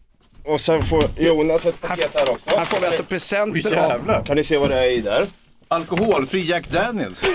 och 0.45 0.61
sen 0.61 0.85
får 0.85 1.05
Jonas 1.19 1.67
ett 1.67 1.81
paket 1.81 2.11
här 2.15 2.31
också. 2.31 2.51
Här 2.57 2.65
får 2.65 2.81
vi 2.81 2.87
alltså 2.87 3.03
presenter 3.05 3.67
av... 3.79 3.91
Jävlar. 3.91 4.25
Kan 4.25 4.37
ni 4.37 4.45
se 4.45 4.57
vad 4.57 4.71
det 4.71 4.79
är 4.81 4.91
i 4.91 5.01
där? 5.01 5.27
Alkoholfri 5.69 6.41
Jack 6.51 6.71
Daniels. 6.71 7.23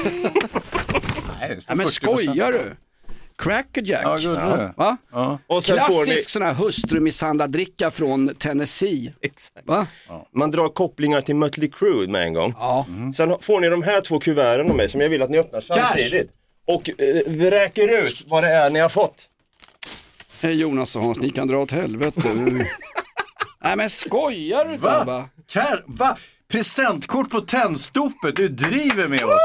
Nej, 1.40 1.60
Ja, 1.68 1.76
men 1.76 1.86
40%. 1.86 1.90
skojar 1.90 2.52
du? 2.52 2.76
Crackerjack? 3.40 4.04
Ja, 4.04 4.16
gud. 4.16 4.36
Va? 4.76 4.98
Ja. 5.12 5.40
Och 5.48 5.64
sen 5.64 5.78
får 5.78 6.00
ni... 6.00 6.06
Klassisk 6.06 6.30
sån 6.30 6.42
här 6.42 6.54
hustrumisshandlad 6.54 7.52
dricka 7.52 7.92
från 7.92 8.36
Tennessee. 8.36 9.14
Exakt. 9.22 9.68
Va? 9.68 9.88
Man 10.36 10.52
drar 10.52 10.70
kopplingar 10.70 11.22
till 11.22 11.36
Mötley 11.36 11.70
Crüe 11.70 12.08
med 12.08 12.24
en 12.24 12.34
gång. 12.34 12.54
Ja. 12.58 12.86
Sen 13.16 13.36
får 13.42 13.60
ni 13.60 13.70
de 13.70 13.84
här 13.84 14.02
två 14.02 14.20
kuverten 14.20 14.70
av 14.70 14.76
mig 14.78 14.90
som 14.90 15.02
jag 15.02 15.10
vill 15.10 15.22
att 15.22 15.30
ni 15.30 15.38
öppnar 15.40 15.62
samtidigt. 15.62 16.32
Och 16.68 16.90
eh, 16.90 17.22
vräker 17.28 18.06
ut 18.06 18.24
vad 18.28 18.44
det 18.44 18.50
är 18.50 18.70
ni 18.70 18.80
har 18.80 18.90
fått. 18.90 19.30
Hej 20.42 20.54
Jonas 20.54 20.96
och 20.96 21.04
Hans, 21.04 21.20
ni 21.20 21.30
kan 21.30 21.48
dra 21.48 21.58
åt 21.58 21.72
helvete. 21.72 22.22
Nej 23.64 23.76
men 23.76 23.90
skojar 23.90 24.66
du 24.66 24.78
Va? 24.78 25.04
va? 25.04 25.30
Kär, 25.48 25.84
va? 25.88 26.18
Presentkort 26.52 27.30
på 27.30 27.42
Tennstopet, 27.42 28.36
du 28.36 28.50
driver 28.50 29.08
med 29.08 29.24
oss. 29.24 29.42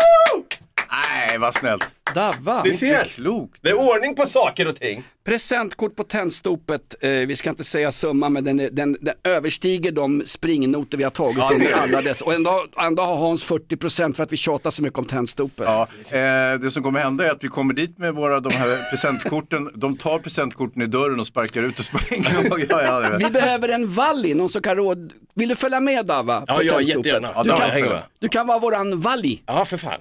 Nej, 0.94 1.38
vad 1.38 1.54
snällt. 1.54 1.94
Davva? 2.14 2.62
Ni 2.62 2.74
ser, 2.74 3.04
Klokt. 3.04 3.58
det 3.62 3.68
är 3.68 3.78
ordning 3.78 4.14
på 4.14 4.26
saker 4.26 4.68
och 4.68 4.76
ting. 4.76 5.04
Presentkort 5.24 5.96
på 5.96 6.04
Tennstopet, 6.04 6.94
eh, 7.00 7.10
vi 7.10 7.36
ska 7.36 7.50
inte 7.50 7.64
säga 7.64 7.92
summa 7.92 8.28
men 8.28 8.44
den, 8.44 8.56
den, 8.56 8.96
den 9.00 9.14
överstiger 9.24 9.92
de 9.92 10.22
springnoter 10.26 10.98
vi 10.98 11.04
har 11.04 11.10
tagit 11.10 11.36
Ja, 11.38 11.50
under 11.54 11.72
alla 11.72 12.02
dessa. 12.02 12.24
Och 12.24 12.34
ändå, 12.34 12.64
ändå 12.80 13.02
har 13.02 13.16
Hans 13.16 13.44
40% 13.46 14.12
för 14.14 14.22
att 14.22 14.32
vi 14.32 14.36
tjatar 14.36 14.70
så 14.70 14.82
mycket 14.82 14.98
om 14.98 15.04
Tennstopet. 15.04 15.66
Ja, 15.68 15.82
eh, 16.18 16.58
det 16.60 16.70
som 16.70 16.82
kommer 16.82 17.00
hända 17.00 17.26
är 17.26 17.30
att 17.30 17.44
vi 17.44 17.48
kommer 17.48 17.74
dit 17.74 17.98
med 17.98 18.14
våra, 18.14 18.40
de 18.40 18.52
här 18.54 18.90
presentkorten. 18.90 19.70
De 19.74 19.96
tar 19.96 20.18
presentkorten 20.18 20.82
i 20.82 20.86
dörren 20.86 21.20
och 21.20 21.26
sparkar 21.26 21.62
ut 21.62 21.78
och 21.78 21.84
springer. 21.84 22.36
ja, 22.70 22.82
ja. 22.82 23.18
Vi 23.18 23.30
behöver 23.30 23.68
en 23.68 23.88
valli, 23.88 24.34
någon 24.34 24.48
som 24.48 24.62
kan 24.62 24.76
råd... 24.76 25.12
Vill 25.34 25.48
du 25.48 25.54
följa 25.54 25.80
med 25.80 26.06
Dava? 26.06 26.40
på 26.40 26.46
Ja, 26.48 26.62
ja, 26.62 26.80
jättegärna. 26.80 27.30
Ja, 27.34 27.42
Du, 27.42 27.48
där 27.48 27.80
kan, 27.88 27.98
du 28.18 28.28
kan 28.28 28.46
vara 28.46 28.58
våran 28.58 29.00
valli. 29.00 29.42
Ja, 29.46 29.64
för 29.64 29.76
fan. 29.76 30.00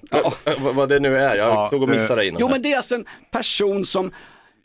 Vad- 0.59 0.75
Vad 0.75 0.89
det 0.89 0.99
nu 0.99 1.17
är, 1.17 1.35
jag 1.35 1.49
Ja, 1.49 1.69
tog 1.69 1.83
och 1.83 1.89
missade 1.89 2.21
det 2.21 2.27
innan. 2.27 2.41
Jo 2.41 2.49
men 2.49 2.61
det 2.61 2.73
är 2.73 2.77
alltså 2.77 2.95
en 2.95 3.05
person 3.31 3.85
som 3.85 4.11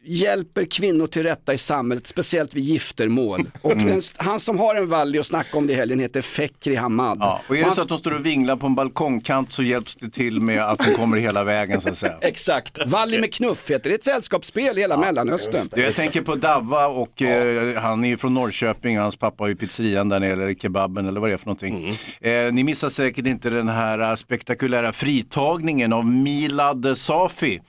hjälper 0.09 0.65
kvinnor 0.65 1.07
till 1.07 1.23
rätta 1.23 1.55
i 1.55 1.59
samhället, 1.59 2.07
speciellt 2.07 2.55
vid 2.55 2.65
giftermål. 2.65 3.51
Och 3.63 3.73
Mm. 3.73 3.87
den, 3.87 4.01
han 4.17 4.41
som 4.41 4.59
har 4.59 4.75
en 4.75 4.89
valli 4.89 5.19
och 5.19 5.27
snacka 5.27 5.59
om 5.59 5.67
det 5.67 5.73
i 5.73 5.77
helgen 5.77 6.01
heter 6.01 6.23
Fekri 6.23 6.75
Hamad. 6.75 7.19
Ja, 7.21 7.41
och 7.49 7.55
är 7.55 7.59
det 7.59 7.65
han- 7.65 7.75
så 7.75 7.83
att 7.83 7.89
de 7.89 7.99
står 7.99 8.11
och 8.15 8.27
vinglar 8.27 8.57
på 8.57 8.67
en 8.67 8.75
balkongkant 8.75 9.53
så 9.53 9.63
hjälps 9.63 9.95
det 9.97 10.11
till 10.11 10.41
med 10.41 10.63
att 10.63 10.79
de 10.79 10.95
kommer 10.95 11.17
hela 11.17 11.45
vägen 11.45 11.81
så 11.81 11.89
att 11.89 11.97
säga. 11.97 12.15
Exakt, 12.21 12.79
Valli 12.87 13.21
med 13.21 13.33
knuff 13.35 13.71
heter 13.71 13.83
det. 13.83 13.89
Det 13.89 13.95
är 13.95 13.99
ett 13.99 14.05
sällskapsspel 14.05 14.79
i 14.79 14.81
hela 14.81 14.97
Mellanöstern. 14.97 15.69
Jag 15.77 15.95
tänker 15.95 16.21
på 16.21 16.35
Davva 16.35 16.87
och 16.87 17.23
eh, 17.23 17.81
han 17.81 18.05
är 18.05 18.09
ju 18.09 18.17
från 18.17 18.35
Norrköping 18.35 18.97
och 18.97 19.03
hans 19.03 19.17
pappa 19.17 19.45
har 19.45 19.49
ju 19.49 19.57
pizzerian 19.57 20.09
där 20.09 20.21
nere, 20.21 20.33
eller 20.33 20.55
kebaben 20.55 21.07
eller 21.09 21.21
vad 21.21 21.31
det 21.31 21.35
är 21.35 21.37
för 21.39 21.47
någonting. 21.47 21.93
Eh, 22.21 22.53
ni 22.53 22.65
missar 22.65 22.89
säkert 22.89 23.27
inte 23.27 23.51
den 23.51 23.69
här 23.69 23.99
eh, 23.99 24.15
spektakulära 24.15 24.93
fritagningen 24.93 25.93
av 25.93 26.07
Milad 26.07 26.99
Safi. 26.99 27.61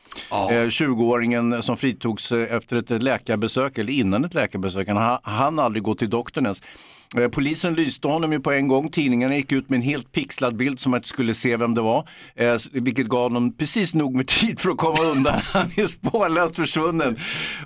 Eh, 0.52 0.54
20-åringen 0.54 1.62
som 1.62 1.78
fritogs 1.78 2.29
Eh, 2.32 2.56
efter 2.56 2.78
ett 2.78 3.04
läkarbesök, 3.04 3.78
eller 3.78 3.94
innan 3.94 4.26
ett 4.26 4.34
läkarbesök. 4.34 4.88
Han 4.88 5.20
hann 5.24 5.60
aldrig 5.60 5.84
gå 5.84 5.96
till 5.96 6.10
doktorn 6.10 6.46
ens. 6.46 6.62
Eh, 7.18 7.28
polisen 7.28 7.74
lyste 7.74 8.08
honom 8.08 8.32
ju 8.32 8.40
på 8.40 8.52
en 8.52 8.68
gång. 8.68 8.92
Tidningarna 8.92 9.36
gick 9.36 9.52
ut 9.52 9.70
med 9.70 9.78
en 9.78 9.84
helt 9.84 10.12
pixlad 10.12 10.56
bild 10.56 10.80
som 10.80 10.94
att 10.94 11.06
skulle 11.06 11.34
se 11.34 11.58
vem 11.58 11.74
det 11.74 11.82
var. 11.82 12.08
Eh, 12.36 12.58
vilket 12.72 13.08
gav 13.08 13.22
honom 13.22 13.58
precis 13.58 13.94
nog 13.94 14.16
med 14.16 14.28
tid 14.40 14.60
för 14.60 14.70
att 14.70 14.78
komma 14.78 15.02
undan. 15.02 15.40
Han 15.44 15.66
är 15.66 15.88
spårlöst 15.88 16.56
försvunnen. 16.56 17.18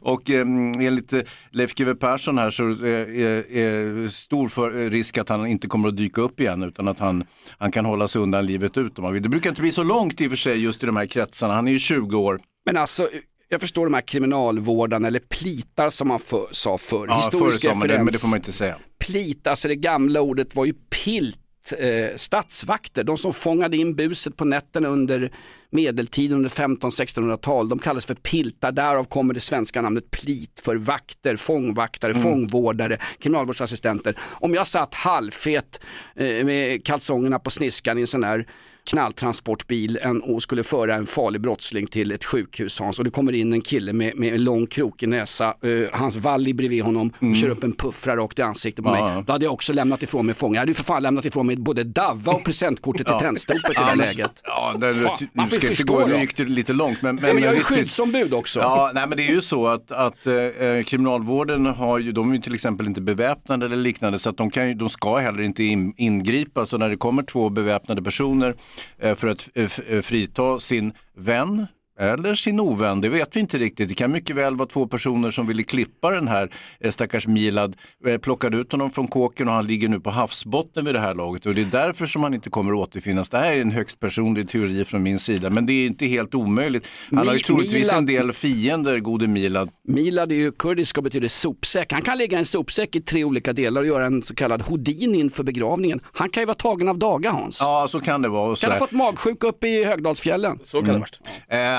Och 0.01 0.29
eh, 0.29 0.41
enligt 0.41 1.13
eh, 1.13 1.21
Leif 1.51 1.73
GW 1.73 1.95
Persson 1.95 2.37
här 2.37 2.49
så 2.49 2.63
är 2.63 4.03
det 4.03 4.09
stor 4.09 4.47
för, 4.49 4.89
risk 4.89 5.17
att 5.17 5.29
han 5.29 5.47
inte 5.47 5.67
kommer 5.67 5.89
att 5.89 5.97
dyka 5.97 6.21
upp 6.21 6.39
igen 6.39 6.63
utan 6.63 6.87
att 6.87 6.99
han, 6.99 7.23
han 7.57 7.71
kan 7.71 7.85
hålla 7.85 8.07
sig 8.07 8.21
undan 8.21 8.45
livet 8.45 8.77
ut 8.77 8.99
om 8.99 9.05
han 9.05 9.13
vill. 9.13 9.23
Det 9.23 9.29
brukar 9.29 9.49
inte 9.49 9.61
bli 9.61 9.71
så 9.71 9.83
långt 9.83 10.21
i 10.21 10.27
och 10.27 10.31
för 10.31 10.37
sig 10.37 10.57
just 10.57 10.83
i 10.83 10.85
de 10.85 10.97
här 10.97 11.05
kretsarna. 11.05 11.53
Han 11.53 11.67
är 11.67 11.71
ju 11.71 11.79
20 11.79 12.17
år. 12.17 12.39
Men 12.65 12.77
alltså, 12.77 13.09
jag 13.53 13.61
förstår 13.61 13.85
de 13.85 13.93
här 13.93 14.01
kriminalvårdarna, 14.01 15.07
eller 15.07 15.19
plitar 15.19 15.89
som 15.89 16.07
man 16.07 16.19
för, 16.19 16.47
sa 16.51 16.77
förr. 16.77 17.05
Ja, 17.09 17.15
Historisk 17.17 17.61
förr 17.61 17.69
man 17.69 17.79
det, 17.79 17.85
referens. 17.87 18.05
men 18.05 18.11
det 18.13 18.19
får 18.19 18.27
man 18.27 18.37
inte 18.37 18.51
säga. 18.51 18.75
Plit, 18.99 19.47
alltså 19.47 19.67
det 19.67 19.75
gamla 19.75 20.21
ordet 20.21 20.55
var 20.55 20.65
ju 20.65 20.73
pilt. 20.73 21.37
Eh, 21.79 22.15
statsvakter, 22.15 23.03
de 23.03 23.17
som 23.17 23.33
fångade 23.33 23.77
in 23.77 23.95
buset 23.95 24.37
på 24.37 24.45
nätterna 24.45 24.87
under 24.87 25.31
medeltiden 25.69 26.37
under 26.37 26.49
15-1600-tal, 26.49 27.69
de 27.69 27.79
kallas 27.79 28.05
för 28.05 28.13
piltar, 28.15 28.71
därav 28.71 29.03
kommer 29.03 29.33
det 29.33 29.39
svenska 29.39 29.81
namnet 29.81 30.11
plit 30.11 30.61
för 30.63 30.75
vakter, 30.75 31.35
fångvaktare, 31.35 32.11
Mm. 32.11 32.23
fångvårdare, 32.23 32.97
kriminalvårdsassistenter. 33.19 34.17
Om 34.21 34.53
jag 34.53 34.67
satt 34.67 34.93
halvfet 34.95 35.81
eh, 36.15 36.45
med 36.45 36.85
kalsongerna 36.85 37.39
på 37.39 37.49
sniskan 37.49 37.97
i 37.97 38.01
en 38.01 38.07
sån 38.07 38.23
här 38.23 38.47
knalltransportbil 38.85 39.99
en, 40.01 40.21
och 40.21 40.43
skulle 40.43 40.63
föra 40.63 40.95
en 40.95 41.05
farlig 41.05 41.41
brottsling 41.41 41.87
till 41.87 42.11
ett 42.11 42.25
sjukhus 42.25 42.79
Hans 42.79 42.99
och 42.99 43.05
det 43.05 43.11
kommer 43.11 43.35
in 43.35 43.53
en 43.53 43.61
kille 43.61 43.93
med, 43.93 44.17
med 44.17 44.33
en 44.33 44.43
lång 44.43 44.67
krokig 44.67 45.09
näsa, 45.09 45.45
eh, 45.45 45.89
hans 45.91 46.15
valli 46.15 46.53
bredvid 46.53 46.83
honom 46.83 47.11
och 47.19 47.35
kör 47.35 47.49
upp 47.49 47.63
en 47.63 47.71
puffra 47.73 48.15
rakt 48.15 48.39
i 48.39 48.41
ansiktet 48.41 48.85
på 48.85 48.93
Mm. 48.93 49.05
Ja, 49.05 49.13
mig. 49.15 49.23
Då 49.27 49.31
hade 49.33 49.45
jag 49.45 49.53
också 49.53 49.73
lämnat 49.73 50.03
ifrån 50.03 50.25
mig 50.25 50.35
fången. 50.35 50.53
Jag 50.53 50.59
hade 50.61 50.69
ju 50.71 50.73
för 50.75 50.83
fan 50.83 51.03
lämnat 51.03 51.25
ifrån 51.25 51.47
mig 51.47 51.55
både 51.55 51.83
Davva 51.83 52.33
och 52.33 52.43
presentkortet 52.43 53.07
till 53.07 53.15
Tennstopet 53.15 53.69
i 53.69 53.73
det 53.73 53.79
här 53.79 53.95
men- 53.95 54.05
läget. 54.07 54.41
Ja, 54.43 54.75
det, 54.79 54.93
Fan, 54.93 55.17
nu 55.21 55.27
man 55.33 55.49
ska 55.49 55.67
inte 55.69 55.83
gå, 55.83 56.07
nu 56.07 56.19
gick 56.19 56.37
det 56.37 56.43
lite 56.43 56.73
långt. 56.73 57.01
Men, 57.01 57.15
Nej, 57.15 57.33
men 57.33 57.43
jag 57.43 57.53
är 57.53 57.57
ju 57.57 57.63
skyddsombud 57.63 58.33
också. 58.33 58.59
Ja, 58.59 58.91
nej, 58.93 59.07
men 59.07 59.17
det 59.17 59.23
är 59.27 59.31
ju 59.31 59.41
så 59.41 59.67
att, 59.67 59.91
att 59.91 60.27
eh, 60.27 60.83
kriminalvården 60.85 61.65
har 61.65 61.99
ju, 61.99 62.11
de 62.11 62.29
är 62.31 62.35
ju 62.35 62.41
till 62.41 62.53
exempel 62.53 62.87
inte 62.87 63.01
beväpnade 63.01 63.65
eller 63.65 63.77
liknande 63.77 64.19
så 64.19 64.29
att 64.29 64.37
de, 64.37 64.49
kan 64.51 64.67
ju, 64.67 64.73
de 64.73 64.89
ska 64.89 65.17
heller 65.17 65.41
inte 65.41 65.63
in, 65.63 65.93
ingripa. 65.97 66.65
Så 66.65 66.77
när 66.77 66.89
det 66.89 66.97
kommer 66.97 67.23
två 67.23 67.49
beväpnade 67.49 68.03
personer 68.03 68.49
eh, 68.49 68.55
Eh, 68.97 69.15
för 69.15 69.27
att 69.27 69.49
eh, 69.55 69.79
eh, 69.87 70.01
frita 70.01 70.59
sin 70.59 70.93
vän 71.13 71.67
eller 71.99 72.35
sin 72.35 72.59
ovän, 72.59 73.01
det 73.01 73.09
vet 73.09 73.35
vi 73.35 73.39
inte 73.39 73.57
riktigt. 73.57 73.89
Det 73.89 73.95
kan 73.95 74.11
mycket 74.11 74.35
väl 74.35 74.55
vara 74.55 74.67
två 74.69 74.87
personer 74.87 75.31
som 75.31 75.47
ville 75.47 75.63
klippa 75.63 76.11
den 76.11 76.27
här 76.27 76.49
eh, 76.79 76.91
stackars 76.91 77.27
Milad, 77.27 77.75
eh, 78.07 78.17
plockade 78.17 78.57
ut 78.57 78.71
honom 78.71 78.91
från 78.91 79.07
kåken 79.07 79.47
och 79.47 79.53
han 79.53 79.67
ligger 79.67 79.87
nu 79.89 79.99
på 79.99 80.09
havsbotten 80.09 80.85
vid 80.85 80.95
det 80.95 80.99
här 80.99 81.15
laget 81.15 81.45
och 81.45 81.55
det 81.55 81.61
är 81.61 81.65
därför 81.65 82.05
som 82.05 82.23
han 82.23 82.33
inte 82.33 82.49
kommer 82.49 82.71
att 82.73 82.77
återfinnas. 82.79 83.29
Det 83.29 83.37
här 83.37 83.51
är 83.53 83.61
en 83.61 83.71
högst 83.71 83.99
personlig 83.99 84.49
teori 84.49 84.85
från 84.85 85.03
min 85.03 85.19
sida, 85.19 85.49
men 85.49 85.65
det 85.65 85.73
är 85.73 85.85
inte 85.85 86.05
helt 86.05 86.35
omöjligt. 86.35 86.87
Han 87.11 87.27
har 87.27 87.33
ju 87.33 87.39
troligtvis 87.39 87.87
Milad- 87.91 87.97
en 87.97 88.05
del 88.05 88.33
fiender, 88.33 88.99
gode 88.99 89.27
Milad. 89.27 89.69
Milad 89.87 90.31
är 90.31 90.35
ju 90.35 90.51
kurdiska 90.51 90.99
och 90.99 91.03
betyder 91.03 91.27
sopsäck. 91.27 91.91
Han 91.93 92.01
kan 92.01 92.17
ligga 92.17 92.37
i 92.37 92.39
en 92.39 92.45
sopsäck 92.45 92.95
i 92.95 93.01
tre 93.01 93.23
olika 93.23 93.53
delar 93.53 93.81
och 93.81 93.87
göra 93.87 94.05
en 94.05 94.21
så 94.21 94.35
kallad 94.35 94.61
houdini 94.61 95.19
inför 95.19 95.43
begravningen. 95.43 95.99
Han 96.13 96.29
kan 96.29 96.41
ju 96.41 96.45
vara 96.45 96.55
tagen 96.55 96.87
av 96.89 96.97
daga 96.97 97.31
Hans. 97.31 97.57
Ja, 97.61 97.87
så 97.89 97.99
kan 97.99 98.21
det 98.21 98.29
vara. 98.29 98.51
Och 98.51 98.57
Kan 98.57 98.71
ha 98.71 98.77
fått 98.79 98.91
magsjuka 98.91 99.47
uppe 99.47 99.67
i 99.67 99.83
Högdalsfjällen. 99.83 100.59
Så 100.63 100.81
kan 100.81 100.93
det 100.93 100.99
varit. 100.99 101.19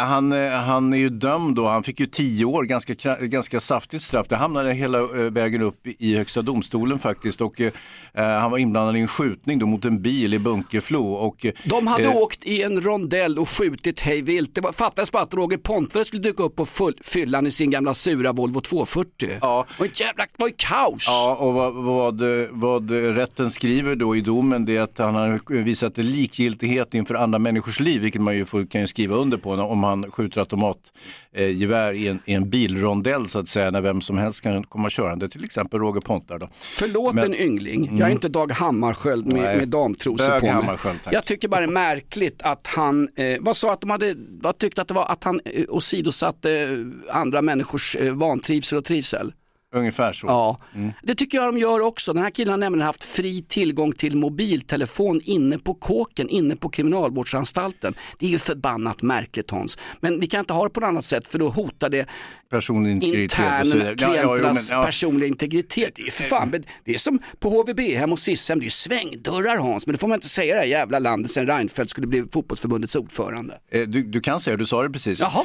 Eh, 0.04 0.08
han, 0.08 0.32
eh, 0.32 0.50
han 0.50 0.92
är 0.92 0.96
ju 0.98 1.08
dömd 1.10 1.56
då, 1.56 1.68
han 1.68 1.82
fick 1.82 2.00
ju 2.00 2.06
tio 2.06 2.44
år, 2.44 2.64
ganska, 2.64 2.94
ganska 3.20 3.60
saftigt 3.60 4.02
straff. 4.02 4.28
Det 4.28 4.36
hamnade 4.36 4.72
hela 4.72 4.98
eh, 4.98 5.06
vägen 5.08 5.62
upp 5.62 5.86
i, 5.86 6.16
högsta 6.16 6.42
domstolen 6.42 6.98
faktiskt 6.98 7.40
och 7.40 7.60
eh, 7.60 7.72
han 8.14 8.50
var 8.50 8.58
inblandad 8.58 8.96
i 8.96 9.00
en 9.00 9.08
skjutning 9.08 9.58
då 9.58 9.66
mot 9.66 9.84
en 9.84 10.02
bil 10.02 10.34
i 10.34 10.38
Bunkeflo. 10.38 11.04
Och, 11.12 11.44
eh, 11.46 11.52
De 11.64 11.86
hade 11.86 12.04
eh, 12.04 12.16
åkt 12.16 12.44
i 12.46 12.62
en 12.62 12.80
rondell 12.80 13.38
och 13.38 13.48
skjutit 13.48 14.00
hej 14.00 14.22
vilt. 14.22 14.54
Det 14.54 14.60
var- 14.60 14.72
fattades 14.72 15.12
bara 15.12 15.22
att 15.22 15.34
Roger 15.34 15.56
Pontare 15.58 16.04
skulle 16.04 16.22
dyka 16.22 16.42
upp 16.42 16.56
på 16.56 16.66
full, 16.66 16.94
fyllan 17.02 17.46
i 17.46 17.50
sin 17.50 17.70
gamla 17.70 17.94
sura 17.94 18.32
Volvo 18.32 18.60
240. 18.60 19.30
Ja. 19.40 19.66
Ett 19.84 20.00
jävla, 20.00 20.24
det 20.24 20.30
var 20.38 20.48
ju 20.48 20.54
kaos. 20.56 21.04
Ja, 21.08 21.36
och 21.40 21.54
vad, 21.54 21.74
vad, 21.74 22.22
vad 22.50 22.90
rätten 22.90 23.50
skriver 23.50 23.96
då 23.96 24.16
i 24.16 24.20
domen 24.20 24.64
det 24.64 24.76
är 24.76 24.80
att 24.82 24.98
han 24.98 25.14
har 25.14 25.40
visat 25.62 25.98
likgiltighet 25.98 26.94
inför 26.94 27.14
andra 27.14 27.38
människors 27.38 27.80
liv, 27.80 28.00
vilket 28.00 28.20
man 28.22 28.36
ju 28.36 28.44
får, 28.44 28.66
kan 28.66 28.80
ju 28.80 28.86
skriva 28.86 29.16
under 29.16 29.38
på 29.38 29.50
om 29.52 29.84
han 29.84 29.93
skjuter 30.10 30.40
automatgevär 30.40 31.92
i, 31.92 32.08
en, 32.08 32.18
i 32.24 32.32
en 32.32 32.50
bilrondell 32.50 33.28
så 33.28 33.38
att 33.38 33.48
säga, 33.48 33.70
när 33.70 33.80
vem 33.80 34.00
som 34.00 34.18
helst 34.18 34.40
kan 34.40 34.64
komma 34.64 34.88
körande, 34.90 35.28
till 35.28 35.44
exempel 35.44 35.80
Roger 35.80 36.00
Pontar. 36.00 36.38
Då. 36.38 36.48
Förlåt 36.52 37.14
Men- 37.14 37.24
en 37.24 37.34
yngling, 37.34 37.98
jag 37.98 38.08
är 38.08 38.12
inte 38.12 38.28
Dag 38.28 38.52
Hammarskjöld 38.52 39.26
med, 39.26 39.42
Nej. 39.42 39.56
med 39.56 39.68
damtrosor 39.68 40.40
på 40.40 40.46
mig. 40.62 40.78
Jag 41.12 41.24
tycker 41.24 41.48
bara 41.48 41.60
det 41.60 41.66
är 41.66 41.70
märkligt 41.70 42.42
att 42.42 42.66
han, 42.66 43.08
eh, 43.16 43.36
vad 43.40 43.56
sa 43.56 43.72
att 43.72 43.80
de 43.80 43.90
hade, 43.90 44.14
vad 44.40 44.58
tyckte 44.58 44.82
att 44.82 44.88
det 44.88 44.94
var 44.94 45.06
att 45.06 45.24
han 45.24 45.40
eh, 45.44 45.64
åsidosatte 45.68 46.50
eh, 46.52 47.16
andra 47.16 47.42
människors 47.42 47.96
eh, 47.96 48.12
vantrivsel 48.12 48.78
och 48.78 48.84
trivsel? 48.84 49.32
Ungefär 49.74 50.12
så. 50.12 50.26
Ja, 50.26 50.58
det 51.02 51.14
tycker 51.14 51.38
jag 51.38 51.54
de 51.54 51.58
gör 51.60 51.80
också. 51.80 52.12
Den 52.12 52.22
här 52.22 52.30
killen 52.30 52.50
har 52.50 52.58
nämligen 52.58 52.86
haft 52.86 53.04
fri 53.04 53.42
tillgång 53.42 53.92
till 53.92 54.16
mobiltelefon 54.16 55.20
inne 55.24 55.58
på 55.58 55.74
kåken, 55.74 56.28
inne 56.28 56.56
på 56.56 56.68
kriminalvårdsanstalten. 56.68 57.94
Det 58.18 58.26
är 58.26 58.30
ju 58.30 58.38
förbannat 58.38 59.02
märkligt 59.02 59.50
Hans. 59.50 59.78
Men 60.00 60.20
vi 60.20 60.26
kan 60.26 60.40
inte 60.40 60.52
ha 60.52 60.64
det 60.64 60.70
på 60.70 60.80
något 60.80 60.88
annat 60.88 61.04
sätt 61.04 61.28
för 61.28 61.38
då 61.38 61.48
hotar 61.48 61.88
det 61.90 62.06
Personlig 62.50 62.90
integritet 62.90 63.38
vidare. 63.38 63.64
interna 63.64 63.84
Ja, 63.84 64.16
ja, 64.16 64.22
men, 64.22 64.36
klienternas 64.36 64.70
ja. 64.70 64.82
personliga 64.82 65.28
integritet. 65.28 65.92
Det 65.94 66.02
är 66.02 66.10
för 66.10 66.22
fan, 66.24 66.64
det 66.84 66.94
är 66.94 66.98
som 66.98 67.18
på 67.38 67.50
HVB 67.50 67.80
hem 67.80 68.12
och 68.12 68.18
SIS-hem, 68.18 68.58
det 68.58 68.62
är 68.62 68.66
ju 68.66 68.70
svängdörrar 68.70 69.56
Hans. 69.56 69.86
Men 69.86 69.92
det 69.92 69.98
får 69.98 70.08
man 70.08 70.14
inte 70.14 70.28
säga 70.28 70.50
i 70.50 70.54
det 70.54 70.60
här 70.60 70.66
jävla 70.66 70.98
landet 70.98 71.30
sen 71.30 71.46
Reinfeldt 71.46 71.90
skulle 71.90 72.06
bli 72.06 72.24
fotbollsförbundets 72.32 72.96
ordförande. 72.96 73.58
Eh, 73.70 73.82
Du, 73.82 74.02
du 74.02 74.20
kan 74.20 74.40
säga, 74.40 74.56
du 74.56 74.66
sa 74.66 74.82
det 74.82 74.90
precis. 74.90 75.20
Jaha. 75.20 75.44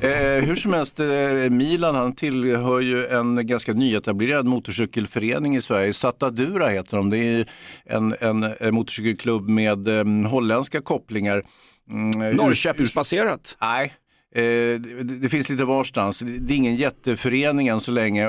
Eh, 0.00 0.44
hur 0.44 0.54
som 0.54 0.72
helst, 0.72 1.00
eh, 1.00 1.50
Milan 1.50 1.94
han 1.94 2.14
tillhör 2.14 2.80
ju 2.80 3.06
en 3.06 3.46
ganska 3.46 3.72
nyetablerad 3.72 4.46
motorcykelförening 4.46 5.56
i 5.56 5.62
Sverige. 5.62 5.92
Satadura 5.92 6.68
heter 6.68 6.96
de. 6.96 7.10
Det 7.10 7.18
är 7.18 7.48
en, 7.84 8.14
en, 8.20 8.54
en 8.60 8.74
motorcykelklubb 8.74 9.48
med 9.48 9.88
eh, 9.88 10.30
holländska 10.30 10.80
kopplingar. 10.80 11.42
Mm, 11.90 12.22
eh, 12.22 12.36
Norrköpingsbaserat. 12.36 13.56
Nej. 13.60 13.94
Eh, 14.34 14.42
det, 14.80 15.02
det 15.02 15.28
finns 15.28 15.48
lite 15.48 15.64
varstans. 15.64 16.18
Det 16.20 16.54
är 16.54 16.56
ingen 16.56 16.76
jätteförening 16.76 17.68
än 17.68 17.80
så 17.80 17.92
länge. 17.92 18.28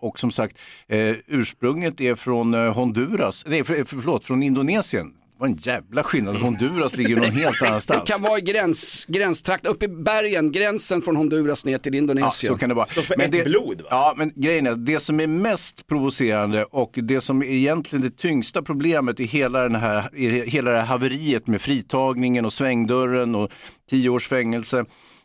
Och 0.00 0.18
som 0.18 0.30
sagt, 0.30 0.58
eh, 0.88 1.16
ursprunget 1.26 2.00
är 2.00 2.14
från 2.14 2.54
eh, 2.54 2.74
Honduras. 2.74 3.44
Nej, 3.46 3.64
för, 3.64 3.84
förlåt, 3.84 4.24
från 4.24 4.42
Indonesien. 4.42 5.12
Det 5.42 5.46
var 5.48 5.52
en 5.54 5.58
jävla 5.62 6.02
skillnad. 6.02 6.36
Honduras 6.36 6.96
ligger 6.96 7.16
någon 7.16 7.30
helt 7.32 7.58
Det 7.60 7.68
annanstans. 7.68 8.10
kan 8.10 8.22
vara 8.22 8.38
i 8.38 8.40
gräns, 8.40 9.04
gränstrakt, 9.08 9.66
uppe 9.66 9.84
i 9.84 9.88
bergen, 9.88 10.52
gränsen 10.52 11.02
från 11.02 11.16
Honduras 11.16 11.64
ner 11.64 11.78
till 11.78 11.94
Ja, 11.94 11.98
Indonesien. 11.98 12.52
så 12.52 12.58
kan 12.58 12.68
det 12.68 12.74
vara. 12.74 12.86
Står 12.86 13.02
för 13.02 13.16
Men 13.16 13.26
ett 13.26 13.32
det, 13.32 13.44
blod, 13.44 13.80
va? 13.80 13.86
Ja, 13.90 14.14
men 14.16 14.32
grejen 14.36 14.66
är, 14.66 14.74
det 14.76 15.00
som 15.00 15.20
är 15.20 15.26
mest 15.26 15.86
provocerande 15.86 16.64
och 16.64 16.90
det 17.02 17.20
som 17.20 17.42
är 17.42 17.46
egentligen 17.46 18.02
det 18.02 18.16
tyngsta 18.16 18.62
problemet 18.62 19.20
i 19.20 19.24
hela, 19.24 19.62
den 19.62 19.74
här, 19.74 20.16
i 20.16 20.50
hela 20.50 20.70
det 20.70 20.76
här 20.76 20.86
haveriet 20.86 21.46
med 21.46 21.60
fritagningen 21.60 22.44
och 22.44 22.52
svängdörren 22.52 23.34
och 23.34 23.50
tio 23.90 24.08
års 24.10 24.28
fängelse 24.28 24.84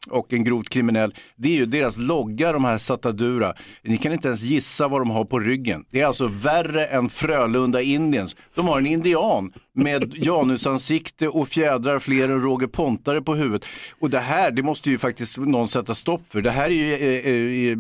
och 0.10 0.34
en 0.34 0.44
grovt 0.44 0.70
kriminell, 0.70 1.14
det 1.36 1.48
är 1.50 1.54
ju 1.54 1.66
deras 1.66 1.98
logga, 1.98 2.52
de 2.52 2.66
här 2.66 2.78
Satadura. 2.78 3.54
Ni 3.84 3.98
kan 3.98 4.14
inte 4.14 4.28
ens 4.28 4.42
gissa 4.42 4.88
vad 4.88 5.02
de 5.02 5.10
har 5.10 5.26
på 5.26 5.40
ryggen. 5.40 5.86
Det 5.92 6.02
är 6.02 6.06
alltså 6.06 6.28
värre 6.28 6.86
än 6.86 7.10
Frölunda 7.10 7.82
Indiens. 7.82 8.36
De 8.56 8.68
har 8.68 8.78
en 8.78 8.88
indian 8.88 9.54
med 9.78 10.14
janusansikte 10.16 11.28
och 11.28 11.48
fjädrar 11.48 12.00
fler 12.00 12.30
än 12.30 12.42
Roger 12.42 12.68
Pontare 12.68 13.22
på 13.22 13.36
huvudet. 13.36 13.68
Och 14.00 14.10
det 14.10 14.20
här, 14.20 14.52
det 14.52 14.64
måste 14.64 14.90
ju 14.90 14.98
faktiskt 14.98 15.38
någon 15.38 15.68
sätta 15.68 15.96
stopp 15.96 16.22
för. 16.30 16.42
Det 16.42 16.52
här 16.52 16.66
är 16.66 16.70
ju... 16.70 16.94
eh, 16.94 17.26
eh, 17.26 17.72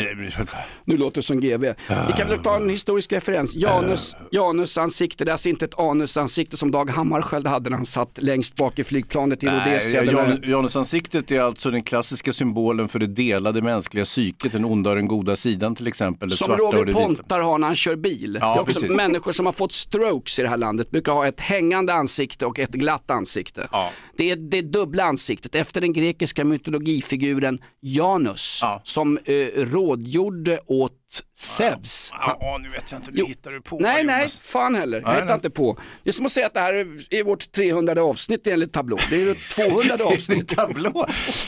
eh, 0.00 0.48
Nu 0.84 0.96
låter 0.96 1.16
det 1.16 1.22
som 1.22 1.40
GV. 1.40 1.60
Vi 2.06 2.12
kan 2.16 2.28
väl 2.28 2.38
ta 2.38 2.56
en 2.56 2.70
historisk 2.70 3.12
referens. 3.12 3.56
Janus, 3.56 4.16
Janus 4.30 4.78
ansikte, 4.78 5.24
det 5.24 5.30
är 5.30 5.32
alltså 5.32 5.48
inte 5.48 5.64
ett 5.64 5.78
anusansikte 5.78 6.56
som 6.56 6.70
Dag 6.70 6.90
Hammarskjöld 6.90 7.46
hade 7.46 7.70
när 7.70 7.76
han 7.76 7.86
satt 7.86 8.18
längst 8.22 8.56
bak 8.56 8.78
i 8.78 8.84
flygplanet 8.84 9.42
i 9.42 9.46
Rhodesia. 9.46 10.04
Jan, 10.04 10.38
Janusansiktet 10.42 11.30
är 11.30 11.40
alltså 11.40 11.70
den 11.70 11.82
klassiska 11.82 12.32
symbolen 12.32 12.88
för 12.88 12.98
det 12.98 13.06
delade 13.06 13.62
mänskliga 13.62 14.04
psyket, 14.04 14.52
den 14.52 14.64
onda 14.64 14.90
och 14.90 14.96
den 14.96 15.08
goda 15.08 15.36
sidan 15.36 15.74
till 15.74 15.86
exempel. 15.86 16.30
Som 16.30 16.56
Roger 16.56 16.84
vita. 16.84 16.98
Pontar 16.98 17.40
har 17.40 17.58
när 17.58 17.66
han 17.66 17.76
kör 17.76 17.96
bil. 17.96 18.38
Ja, 18.40 18.46
det 18.46 18.58
är 18.58 18.62
också 18.62 18.80
precis. 18.80 18.96
människor 18.96 19.32
som 19.32 19.46
har 19.46 19.52
fått 19.52 19.72
strokes 20.10 20.38
i 20.38 20.42
det 20.42 20.48
här 20.48 20.56
landet 20.56 20.90
brukar 20.90 21.12
ha 21.12 21.26
ett 21.26 21.40
hängande 21.40 21.92
ansikte 21.92 22.46
och 22.46 22.58
ett 22.58 22.70
glatt 22.70 23.10
ansikte. 23.10 23.68
Ja. 23.72 23.90
Det 24.20 24.30
är 24.30 24.36
det 24.36 24.62
dubbla 24.62 25.04
ansiktet 25.04 25.54
efter 25.54 25.80
den 25.80 25.92
grekiska 25.92 26.44
mytologifiguren 26.44 27.58
Janus 27.82 28.58
Ja. 28.62 28.80
som 28.84 29.18
eh, 29.24 29.34
rådgjorde 29.56 30.60
åt 30.66 30.92
Zeus. 31.36 32.10
Ja, 32.12 32.58
nu 32.62 32.68
vet 32.70 32.84
jag 32.90 32.98
inte, 33.00 33.10
nu 33.10 33.16
Jo. 33.20 33.26
hittar 33.26 33.50
du 33.50 33.60
på 33.62 33.78
Nej, 33.80 34.04
nej, 34.04 34.18
Jonas. 34.20 34.38
fan 34.38 34.74
heller. 34.74 35.00
Jag 35.00 35.12
hittar 35.12 35.24
nej. 35.26 35.34
inte 35.34 35.50
på. 35.50 35.78
Det 36.04 36.10
är 36.10 36.12
som 36.12 36.26
att 36.26 36.32
säga 36.32 36.46
att 36.46 36.54
det 36.54 36.60
här 36.60 36.74
är 37.10 37.24
vårt 37.24 37.52
300 37.52 38.02
avsnitt 38.02 38.46
enligt 38.46 38.72
tablå. 38.72 38.98
Det 39.10 39.16
är 39.16 39.20
ju 39.20 39.34
200 39.34 39.96
Det 39.96 40.04
är 40.04 40.12
avsnitt. 40.14 40.48
tablå. 40.48 41.06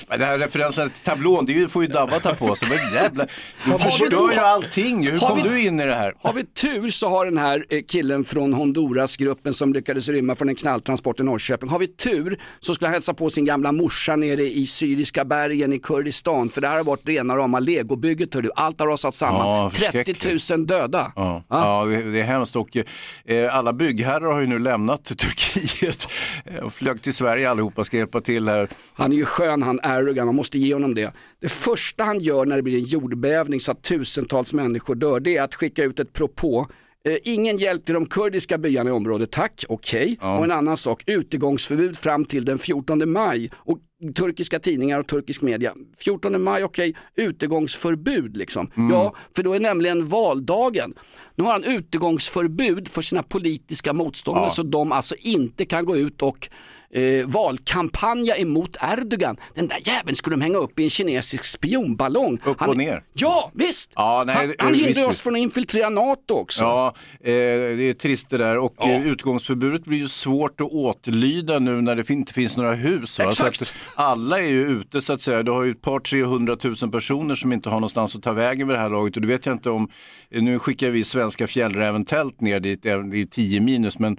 Men 0.09 0.19
det 0.19 0.25
här 0.27 0.39
referensen 0.39 0.91
till 0.91 1.05
tablån, 1.05 1.45
det 1.45 1.69
får 1.69 1.83
ju 1.83 1.89
Dabba 1.89 2.21
ta 2.21 2.35
på 2.35 2.55
sig. 2.55 2.69
Men 2.69 2.95
jävla, 2.95 3.27
du 3.65 3.71
förstör 3.79 4.33
ju 4.33 4.39
allting. 4.39 5.07
Hur 5.11 5.19
kom 5.19 5.43
vi- 5.43 5.49
du 5.49 5.63
in 5.67 5.81
i 5.81 5.85
det 5.87 5.95
här? 5.95 6.15
Har 6.19 6.33
vi 6.33 6.45
tur 6.45 6.89
så 6.91 7.09
har 7.09 7.25
den 7.25 7.39
här 7.39 7.67
eh, 7.71 7.83
killen 7.89 8.25
från 8.25 8.55
Honduras-gruppen 8.55 9.55
som 9.55 9.73
lyckades 9.73 10.09
rymma 10.09 10.35
från 10.35 10.49
en 10.49 10.55
knalltransport 10.55 11.21
i 11.21 11.23
Norrköping, 11.23 11.69
har 11.69 11.79
vi 11.79 11.87
tur 11.87 12.39
så 12.65 12.75
skulle 12.75 12.87
han 12.89 12.95
hälsa 12.95 13.15
på 13.15 13.31
sin 13.31 13.45
gamla 13.45 13.73
morsa 13.73 14.17
nere 14.17 14.43
i 14.43 14.67
syriska 14.67 15.25
bergen 15.25 15.73
i 15.73 15.79
Kurdistan. 15.79 16.49
För 16.49 16.61
det 16.61 16.69
här 16.69 16.77
har 16.77 16.85
varit 16.85 17.09
rena 17.09 17.37
rama 17.37 17.59
legobygget, 17.59 18.35
hör 18.35 18.43
du. 18.43 18.51
allt 18.57 18.81
har 18.81 18.87
rasat 18.87 19.15
samman. 19.15 19.47
Ja, 19.47 19.71
30 19.71 19.81
förskräckligt. 19.83 20.51
000 20.51 20.67
döda. 20.67 21.13
Ja, 21.17 21.43
Ja. 21.49 21.85
ja 21.89 21.97
det, 21.97 22.11
det 22.13 22.21
är 22.21 22.25
hemskt 22.25 22.57
och 22.57 22.77
eh, 23.25 23.57
alla 23.57 23.73
byggherrar 23.73 24.33
har 24.33 24.41
ju 24.41 24.47
nu 24.47 24.59
lämnat 24.59 25.05
Turkiet 25.05 26.09
eh, 26.45 26.57
och 26.57 26.73
flög 26.75 27.03
till 27.03 27.15
Sverige 27.15 27.51
allihopa 27.51 27.85
ska 27.85 27.97
hjälpa 27.97 28.21
till 28.21 28.49
här. 28.49 28.69
Han 28.95 29.13
är 29.13 29.17
ju 29.17 29.25
skön 29.25 29.63
han 29.63 29.81
Erdogan, 29.85 30.27
man 30.27 30.35
måste 30.37 30.59
ge 30.59 30.75
honom 30.75 30.95
det. 30.95 31.13
Det 31.41 31.49
första 31.49 32.05
han 32.05 32.19
gör 32.19 32.47
när 32.47 32.57
det 32.57 32.63
blir 32.63 32.79
en 32.79 32.85
jordbävning 32.85 33.61
så 33.61 33.73
att 33.73 33.83
tusentals 33.83 34.53
människor 34.53 34.95
dör, 34.95 35.21
det 35.21 35.37
är 35.37 35.43
att 35.43 35.55
skicka 35.55 35.85
ut 35.85 36.01
ett 36.01 36.13
propå. 36.13 36.67
Eh, 37.09 37.17
ingen 37.25 37.57
hjälp 37.59 37.85
till 37.85 37.95
de 37.95 38.07
kurdiska 38.07 38.59
byarna 38.59 38.91
i 38.91 38.93
området, 38.93 39.31
tack, 39.31 39.65
okej. 39.69 40.19
Och 40.21 40.45
en 40.45 40.51
annan 40.53 40.77
sak, 40.77 41.03
utegångsförbud 41.07 41.99
fram 41.99 42.25
till 42.25 42.45
den 42.45 42.59
14 42.59 43.11
maj. 43.13 43.51
Och 43.55 43.79
turkiska 44.17 44.59
tidningar 44.59 44.99
och 45.01 45.07
turkisk 45.07 45.43
media, 45.43 45.73
14 45.99 46.43
maj, 46.43 46.65
okej, 46.65 46.95
utegångsförbud 47.17 48.37
liksom. 48.37 48.71
Ja, 48.91 49.15
för 49.37 49.43
då 49.43 49.55
är 49.55 49.61
nämligen 49.61 50.07
valdagen. 50.07 50.95
Nu 51.37 51.45
har 51.45 51.53
han 51.53 51.65
utegångsförbud 51.65 52.89
för 52.89 53.03
sina 53.03 53.23
politiska 53.23 53.93
motståndare 53.93 54.45
Ja. 54.45 54.51
så 54.51 54.63
de 54.63 54.93
alltså 54.93 55.15
inte 55.19 55.65
kan 55.65 55.85
gå 55.85 55.97
ut 55.97 56.23
och 56.23 56.49
eh, 56.93 57.27
valkampanja 57.27 58.37
emot 58.37 58.77
Erdogan. 58.83 59.37
Den 59.55 59.69
där 59.69 59.79
jäveln 59.85 60.17
skulle 60.17 60.37
de 60.37 60.43
hänga 60.43 60.59
upp 60.59 60.79
i 60.79 60.85
en 60.85 60.91
kinesisk 60.91 61.45
spionballong. 61.45 62.39
Upp 62.45 62.61
han, 62.61 62.69
och 62.69 62.77
ner. 62.77 63.05
Ja, 63.13 63.51
visst. 63.55 63.91
Ja, 63.95 64.25
nej, 64.27 64.37
han 64.37 64.55
han 64.59 64.75
hindrar 64.75 65.09
oss 65.09 65.21
från 65.21 65.35
att 65.35 65.41
infiltrera 65.41 65.91
NATO 65.91 66.35
också. 66.35 66.63
Ja, 66.63 66.95
eh, 67.21 67.33
det 67.77 67.83
är 67.83 67.95
trist 67.95 68.31
det 68.31 68.39
där 68.39 68.59
och 68.59 68.87
eh, 68.87 69.07
utgångsförbudet 69.07 69.85
blir 69.85 69.99
ju 69.99 70.09
svårt 70.09 70.61
att 70.61 70.73
återlyda 70.73 71.59
nu 71.59 71.81
när 71.81 71.97
det 71.97 72.11
inte 72.11 72.33
finns 72.33 72.57
några 72.57 72.75
hus. 72.75 73.19
Va? 73.19 73.25
Exakt. 73.29 73.75
alla 73.95 74.41
är 74.41 74.49
ju 74.49 74.67
ute 74.67 75.01
så 75.01 75.13
att 75.13 75.23
säga. 75.23 75.43
Du 75.43 75.51
har 75.51 75.63
ju 75.63 75.71
ett 75.71 75.83
par 75.83 75.99
300 76.01 76.57
000 76.83 76.91
personer 76.91 77.35
som 77.35 77.53
inte 77.53 77.69
har 77.69 77.77
någonstans 77.77 78.17
att 78.17 78.23
ta 78.23 78.33
vägen 78.33 78.69
vid 78.69 78.77
det 78.77 78.81
här 78.81 78.91
laget 78.91 79.17
och 79.17 79.23
det 79.23 79.29
vet 79.29 79.47
jag 79.47 79.55
inte 79.55 79.71
om, 79.71 79.89
nu 80.31 80.59
skickar 80.59 80.91
vi 80.91 81.05
svenska 81.05 81.47
fjällräven 81.47 82.05
tält 82.05 82.41
ner 82.41 82.61
dit, 82.61 82.83
det 82.83 82.91
är 82.91 83.27
10 83.27 83.61
minus 83.61 83.99
men 83.99 84.17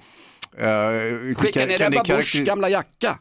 eh, 0.57 1.35
Skicka 1.35 1.65
ner 1.65 1.81
Ebba 1.81 2.03
Buschs 2.03 2.39
gamla 2.39 2.69
jacka. 2.69 3.19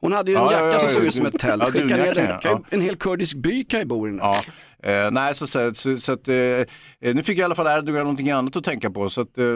Hon 0.00 0.12
hade 0.12 0.30
ju 0.30 0.36
en 0.36 0.42
Ja, 0.44 0.52
ja, 0.52 0.58
jacka 0.66 0.72
ja, 0.72 0.80
som 0.80 0.88
ja, 0.88 0.94
såg 0.94 1.04
ja. 1.04 1.08
ut 1.08 1.14
som 1.14 1.26
ett 1.26 1.38
tält. 1.38 1.62
Skicka 1.64 1.96
ner 1.96 2.14
den. 2.14 2.40
ju- 2.44 2.64
En 2.70 2.80
hel 2.80 2.96
kurdisk 2.96 3.36
by 3.36 3.64
kan 3.64 3.80
ju 3.80 3.86
bo 3.86 4.06
i 4.08 4.10
den. 4.10 4.18
Ja, 4.18 4.42
eh, 4.82 5.10
nej 5.10 5.34
så, 5.34 5.46
så, 5.46 5.74
så, 5.74 5.98
så 5.98 6.12
att, 6.12 6.28
eh, 6.28 6.34
nu 7.00 7.22
fick 7.22 7.38
i 7.38 7.42
alla 7.42 7.54
fall 7.54 7.78
Erdogan 7.78 8.00
någonting 8.02 8.30
annat 8.30 8.56
att 8.56 8.64
tänka 8.64 8.90
på 8.90 9.10
så 9.10 9.20
att 9.20 9.38
eh, 9.38 9.44
eh, 9.44 9.52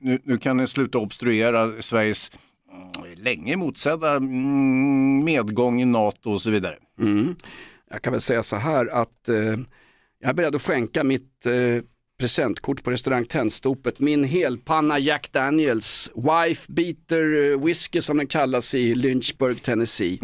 nu, 0.00 0.18
nu 0.24 0.38
kan 0.38 0.56
ni 0.56 0.66
sluta 0.66 0.98
obstruera 0.98 1.82
Sveriges 1.82 2.30
mm, 2.72 3.14
länge 3.22 3.56
motsedda 3.56 4.16
mm, 4.16 5.24
medgång 5.24 5.82
i 5.82 5.84
NATO 5.84 6.30
och 6.32 6.40
så 6.40 6.50
vidare. 6.50 6.76
Jag 7.90 8.02
kan 8.02 8.12
väl 8.12 8.20
säga 8.20 8.42
så 8.42 8.56
här 8.56 8.86
att 8.86 9.28
eh, 9.28 9.34
jag 10.20 10.30
är 10.30 10.32
beredd 10.34 10.54
att 10.54 10.62
skänka 10.62 11.04
mitt 11.04 11.46
presentkort 12.18 12.84
på 12.84 12.90
restaurang 12.90 13.24
Tennstopet, 13.24 14.00
min 14.00 14.24
helpanna 14.24 14.98
Jack 14.98 15.32
Daniels, 15.32 16.10
Wife 16.14 16.72
Beater 16.72 17.52
eh, 17.52 17.64
Whisky 17.64 18.00
som 18.00 18.16
den 18.16 18.26
kallas 18.26 18.74
i 18.74 18.94
Lynchburg, 18.94 19.62
Tennessee. 19.62 20.18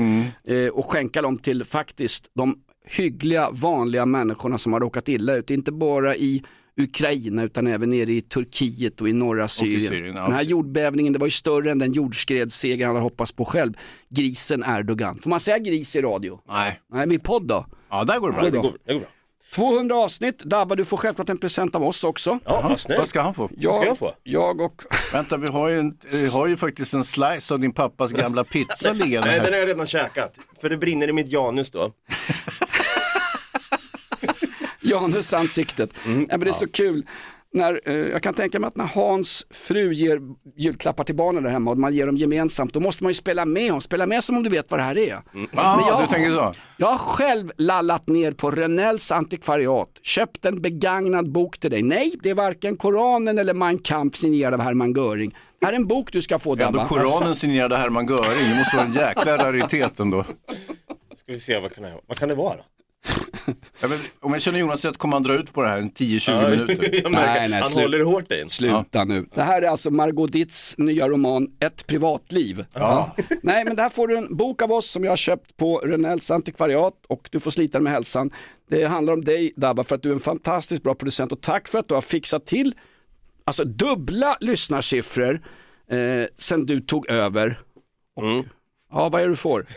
Eh, 0.44 0.66
och 0.66 0.86
skänka 0.86 1.22
dem 1.22 1.36
till 1.38 1.64
faktiskt 1.64 2.30
de 2.34 2.58
hyggliga, 2.86 3.50
vanliga 3.50 4.06
människorna 4.06 4.58
som 4.58 4.72
har 4.72 4.80
råkat 4.80 5.08
illa 5.08 5.36
ut, 5.36 5.50
inte 5.50 5.72
bara 5.72 6.16
i 6.16 6.42
Ukraina 6.76 7.42
utan 7.42 7.66
även 7.66 7.90
nere 7.90 8.12
i 8.12 8.20
Turkiet 8.20 9.00
och 9.00 9.08
i 9.08 9.12
norra 9.12 9.48
Syrien. 9.48 9.88
Syrien, 9.90 10.16
ja, 10.16 10.22
Den 10.22 10.32
här 10.32 10.42
jordbävningen 10.42 11.12
det 11.12 11.18
var 11.18 11.26
ju 11.26 11.30
större 11.30 11.70
än 11.70 11.78
den 11.78 11.92
jordskredsseger 11.92 12.86
han 12.86 12.94
hade 12.94 13.04
hoppats 13.04 13.32
på 13.32 13.44
själv. 13.44 13.72
Grisen 14.08 14.64
Erdogan. 14.66 15.18
Får 15.18 15.30
man 15.30 15.40
säga 15.40 15.58
gris 15.58 15.96
i 15.96 16.00
radio? 16.00 16.40
Nej. 16.48 16.80
Nej, 16.92 17.06
min 17.06 17.20
podd 17.20 17.46
då? 17.46 17.66
Ja, 17.90 18.04
där 18.04 18.18
går 18.18 18.28
det 18.28 18.34
bra. 18.34 18.42
Det 18.42 18.50
Det 18.50 18.56
går, 18.56 18.76
det 18.86 18.92
går 18.92 19.00
bra. 19.00 19.08
200 19.54 19.96
avsnitt. 19.96 20.38
Dabba, 20.38 20.74
du 20.74 20.84
får 20.84 20.96
självklart 20.96 21.28
en 21.28 21.38
present 21.38 21.74
av 21.74 21.82
oss 21.84 22.04
också. 22.04 22.38
Ja, 22.44 22.76
vad 22.98 23.08
ska 23.08 23.22
han 23.22 23.34
få? 23.34 23.50
Jag, 23.58 23.74
ska 23.74 23.84
jag 23.84 23.98
få? 23.98 24.14
Jag 24.22 24.60
och... 24.60 24.82
Vänta, 25.12 25.36
vi 25.36 25.48
har 25.48 25.68
ju, 25.68 25.78
en, 25.78 25.98
vi 26.10 26.28
har 26.28 26.46
ju 26.46 26.56
faktiskt 26.56 26.94
en 26.94 27.04
slice 27.04 27.54
av 27.54 27.60
din 27.60 27.72
pappas 27.72 28.12
gamla 28.12 28.44
pizza 28.44 28.92
liggande 28.92 29.30
Nej, 29.30 29.40
den 29.40 29.52
har 29.52 29.58
jag 29.58 29.68
redan 29.68 29.86
käkat. 29.86 30.34
För 30.60 30.70
det 30.70 30.76
brinner 30.76 31.08
i 31.08 31.12
mitt 31.12 31.28
janus 31.28 31.70
då. 31.70 31.92
Janusansiktet. 34.80 35.90
Mm. 36.06 36.20
Ja, 36.30 36.36
men 36.36 36.40
det 36.40 36.50
är 36.50 36.52
så 36.52 36.68
kul. 36.68 37.06
När, 37.54 37.80
eh, 37.84 37.94
jag 37.94 38.22
kan 38.22 38.34
tänka 38.34 38.60
mig 38.60 38.68
att 38.68 38.76
när 38.76 38.84
Hans 38.86 39.46
fru 39.50 39.92
ger 39.92 40.20
julklappar 40.56 41.04
till 41.04 41.14
barnen 41.14 41.42
där 41.42 41.50
hemma 41.50 41.70
och 41.70 41.78
man 41.78 41.94
ger 41.94 42.06
dem 42.06 42.16
gemensamt, 42.16 42.72
då 42.74 42.80
måste 42.80 43.02
man 43.04 43.10
ju 43.10 43.14
spela 43.14 43.44
med 43.44 43.74
och 43.74 43.82
spela 43.82 44.06
med 44.06 44.24
som 44.24 44.36
om 44.36 44.42
du 44.42 44.50
vet 44.50 44.70
vad 44.70 44.80
det 44.80 44.84
här 44.84 44.98
är. 44.98 45.06
Ja, 45.08 45.22
Men 45.32 45.48
jag- 45.88 46.02
du 46.02 46.06
tänker 46.06 46.30
så? 46.30 46.54
Jag 46.76 46.86
har 46.86 46.98
själv 46.98 47.52
lallat 47.56 48.06
ner 48.08 48.32
på 48.32 48.50
Rönnells 48.50 49.12
antikvariat, 49.12 49.88
köpt 50.02 50.44
en 50.44 50.60
begagnad 50.62 51.32
bok 51.32 51.58
till 51.58 51.70
dig. 51.70 51.82
Nej, 51.82 52.12
det 52.22 52.30
är 52.30 52.34
varken 52.34 52.76
Koranen 52.76 53.38
eller 53.38 53.54
Mein 53.54 53.78
Kampf 53.78 54.16
signerad 54.16 54.54
av 54.54 54.60
Hermann 54.60 54.92
Göring. 54.92 55.36
Det 55.60 55.66
här 55.66 55.72
är 55.72 55.76
en 55.76 55.86
bok 55.86 56.12
du 56.12 56.22
ska 56.22 56.38
få 56.38 56.52
Ändå 56.52 56.64
Dabba. 56.64 56.84
Koranen 56.86 57.36
signerade 57.36 57.76
Hermann 57.76 58.06
Göring, 58.06 58.50
det 58.50 58.56
måste 58.58 58.76
vara 58.76 58.86
en 58.86 58.92
jäkla 58.94 59.36
raritet 59.36 60.00
ändå. 60.00 60.24
Ska 61.22 61.32
vi 61.32 61.38
se, 61.40 61.58
vad 61.58 61.74
kan 61.74 61.82
det, 61.84 61.92
vad 62.06 62.18
kan 62.18 62.28
det 62.28 62.34
vara? 62.34 62.56
Ja, 63.80 63.88
men, 63.88 63.98
om 64.20 64.32
jag 64.32 64.42
känner 64.42 64.58
Jonas 64.58 64.84
rätt 64.84 64.98
kommer 64.98 65.16
han 65.16 65.22
dra 65.22 65.34
ut 65.34 65.52
på 65.52 65.62
det 65.62 65.68
här 65.68 65.78
en 65.78 65.90
10-20 65.90 66.50
minuter. 66.50 66.90
Nej, 67.10 67.48
nej, 67.48 67.60
han 67.60 67.64
slut. 67.64 67.82
håller 67.82 68.04
hårt 68.04 68.32
en. 68.32 68.48
Sluta 68.48 69.04
nu. 69.04 69.26
Det 69.34 69.42
här 69.42 69.62
är 69.62 69.68
alltså 69.68 69.90
Margot 69.90 70.32
Ditts 70.32 70.78
nya 70.78 71.08
roman 71.08 71.48
Ett 71.60 71.86
privatliv. 71.86 72.64
Ja. 72.74 73.16
Nej 73.42 73.64
men 73.64 73.76
där 73.76 73.88
får 73.88 74.08
du 74.08 74.16
en 74.16 74.36
bok 74.36 74.62
av 74.62 74.72
oss 74.72 74.90
som 74.90 75.04
jag 75.04 75.10
har 75.10 75.16
köpt 75.16 75.56
på 75.56 75.78
Rönnells 75.78 76.30
antikvariat 76.30 76.94
och 77.08 77.28
du 77.32 77.40
får 77.40 77.50
slita 77.50 77.80
med 77.80 77.92
hälsan. 77.92 78.30
Det 78.70 78.84
handlar 78.84 79.12
om 79.12 79.24
dig 79.24 79.52
Dabba 79.56 79.84
för 79.84 79.94
att 79.94 80.02
du 80.02 80.08
är 80.08 80.14
en 80.14 80.20
fantastiskt 80.20 80.82
bra 80.82 80.94
producent 80.94 81.32
och 81.32 81.40
tack 81.40 81.68
för 81.68 81.78
att 81.78 81.88
du 81.88 81.94
har 81.94 82.00
fixat 82.00 82.46
till 82.46 82.74
alltså 83.44 83.64
dubbla 83.64 84.36
lyssnarsiffror 84.40 85.40
eh, 85.90 86.26
sen 86.36 86.66
du 86.66 86.80
tog 86.80 87.10
över. 87.10 87.60
Och, 88.16 88.44
Ja, 88.94 89.08
vad 89.08 89.20
är 89.20 89.24
det 89.24 89.32
du 89.32 89.36
får? 89.36 89.66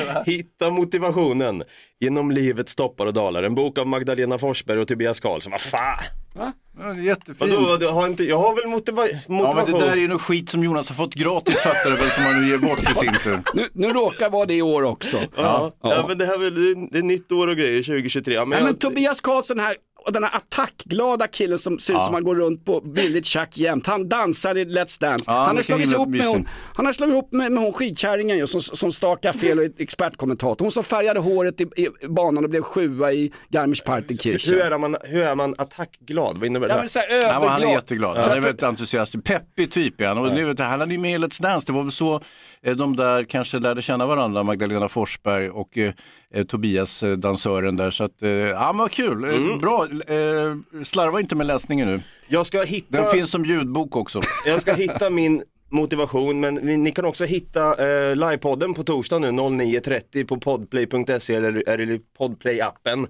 Hitta 0.26 0.70
motivationen 0.70 1.62
genom 2.00 2.30
livets 2.30 2.74
toppar 2.74 3.06
och 3.06 3.12
dalar. 3.12 3.42
En 3.42 3.54
bok 3.54 3.78
av 3.78 3.86
Magdalena 3.86 4.38
Forsberg 4.38 4.78
och 4.78 4.88
Tobias 4.88 5.20
Karlsson. 5.20 5.50
Vad 5.50 5.60
fan? 5.60 6.04
Ja, 6.34 6.52
det 6.76 6.82
är 6.82 6.94
jättefint. 6.94 7.40
Vadå, 7.40 7.60
vadå, 7.60 7.88
har 7.88 8.06
inte, 8.06 8.24
jag 8.24 8.38
har 8.38 8.56
väl 8.56 8.66
motiva 8.66 9.06
Ja 9.08 9.14
motivation? 9.26 9.70
men 9.70 9.80
det 9.80 9.86
där 9.86 9.92
är 9.92 9.96
ju 9.96 10.08
något 10.08 10.22
skit 10.22 10.48
som 10.48 10.64
Jonas 10.64 10.88
har 10.88 10.96
fått 10.96 11.14
gratis 11.14 11.60
fattar 11.60 11.90
du 11.90 11.96
väl 11.96 12.08
som 12.10 12.24
han 12.24 12.42
nu 12.42 12.48
ger 12.48 12.58
bort 12.58 12.90
i 12.90 12.94
sin 12.94 13.14
tur. 13.24 13.40
Nu, 13.54 13.68
nu 13.72 13.88
råkar 13.88 14.30
vara 14.30 14.46
det 14.46 14.54
i 14.54 14.62
år 14.62 14.82
också. 14.82 15.16
Ja, 15.16 15.28
ja. 15.36 15.72
Ja. 15.82 16.04
men 16.08 16.18
det 16.18 16.26
här 16.26 16.34
är 16.34 16.38
väl, 16.38 16.88
det 16.90 16.98
är 16.98 17.02
nytt 17.02 17.32
år 17.32 17.48
och 17.48 17.56
grejer 17.56 17.82
2023. 17.82 18.34
Ja, 18.34 18.40
men 18.40 18.48
Nej, 18.50 18.58
jag, 18.58 18.64
men 18.64 18.74
Tobias 18.76 19.20
Karlsson 19.20 19.58
här, 19.60 19.76
och 20.06 20.12
den 20.12 20.24
här 20.24 20.30
attackglada 20.36 21.26
killen 21.26 21.58
som 21.58 21.78
ser 21.78 21.94
ut 21.98 22.04
som 22.04 22.14
han 22.14 22.24
går 22.24 22.34
runt 22.34 22.64
på 22.64 22.80
billigt 22.80 23.26
tjack 23.26 23.58
jämt. 23.58 23.86
Han 23.86 24.08
dansar 24.08 24.56
i 24.58 24.64
Let's 24.64 25.00
Dance. 25.00 25.24
Ja, 25.26 25.32
han, 25.32 25.46
han 25.46 25.56
har 25.56 25.62
slagit 25.62 25.92
ihop 25.92 26.08
med 26.08 26.26
hon, 26.26 26.48
han 26.74 26.86
har 26.86 26.92
slagit 26.92 27.12
ihop 27.12 27.32
med, 27.32 27.52
med 27.52 27.62
hon 27.62 27.72
skidkärringen 27.72 28.38
ju, 28.38 28.46
som, 28.46 28.60
som 28.60 28.92
stakar 28.92 29.32
fel 29.32 29.58
och 29.58 29.64
är 29.64 29.70
expertkommentator. 29.78 30.64
Hon 30.64 30.72
som 30.72 30.84
färgade 30.84 31.20
håret 31.20 31.60
i, 31.60 31.64
i 31.76 32.08
banan 32.08 32.44
och 32.44 32.50
blev 32.50 32.62
sjua 32.62 33.12
i 33.12 33.32
Garmisch-Partenkirchen. 33.48 34.54
hur, 34.54 34.60
är 34.60 34.78
man, 34.78 34.96
hur 35.04 35.22
är 35.22 35.34
man 35.34 35.54
attackglad? 35.58 36.38
Vad 36.38 36.46
innebär 36.46 36.68
det? 36.68 36.74
Ja, 36.74 36.80
men 36.80 36.88
så 36.88 36.98
här, 36.98 37.06
Ja, 37.10 37.16
men 37.18 37.32
han 37.32 37.42
är 37.42 37.46
överglad. 37.46 37.72
jätteglad. 37.72 38.24
Så 38.24 38.28
Han 38.30 38.38
är 38.38 38.42
väldigt 38.42 38.62
entusiastisk. 38.62 39.24
Peppig 39.24 39.72
typ 39.72 40.00
är 40.00 40.06
han. 40.06 40.18
Och 40.18 40.30
det 40.34 40.40
jag, 40.40 40.60
han 40.60 40.80
hade 40.80 40.92
ju 40.94 41.00
med 41.00 41.12
i 41.14 41.18
Let's 41.18 41.42
Dance. 41.42 41.66
Det 41.66 41.72
var 41.72 41.82
väl 41.82 41.92
så 41.92 42.20
eh, 42.62 42.76
de 42.76 42.96
där 42.96 43.24
kanske 43.24 43.58
lärde 43.58 43.82
känna 43.82 44.06
varandra, 44.06 44.42
Magdalena 44.42 44.88
Forsberg 44.88 45.50
och 45.50 45.78
eh, 45.78 45.92
eh, 46.34 46.44
Tobias, 46.44 47.02
eh, 47.02 47.12
dansören 47.12 47.76
där. 47.76 47.90
Så 47.90 48.04
att, 48.04 48.22
eh, 48.22 48.28
ja 48.30 48.66
men 48.72 48.76
vad 48.78 48.90
kul. 48.90 49.24
Eh, 49.24 49.58
Bra. 49.60 49.86
Eh, 49.92 50.84
slarva 50.84 51.20
inte 51.20 51.34
med 51.34 51.46
läsningen 51.46 51.88
nu. 51.88 52.00
Jag 52.28 52.46
ska 52.46 52.62
hitta... 52.62 52.86
Den 53.02 53.10
finns 53.10 53.30
som 53.30 53.44
ljudbok 53.44 53.96
också. 53.96 54.20
Jag 54.46 54.60
ska 54.60 54.74
hitta 54.74 55.10
min 55.10 55.42
motivation 55.70 56.40
men 56.40 56.66
vi- 56.66 56.76
ni 56.76 56.90
kan 56.92 57.04
också 57.04 57.24
hitta 57.24 57.70
eh, 58.10 58.16
livepodden 58.16 58.74
på 58.74 58.82
torsdag 58.82 59.18
nu 59.18 59.30
09.30 59.30 60.26
på 60.26 60.36
podplay.se 60.36 61.34
eller, 61.34 61.68
eller 61.68 62.00
podplay-appen. 62.18 63.06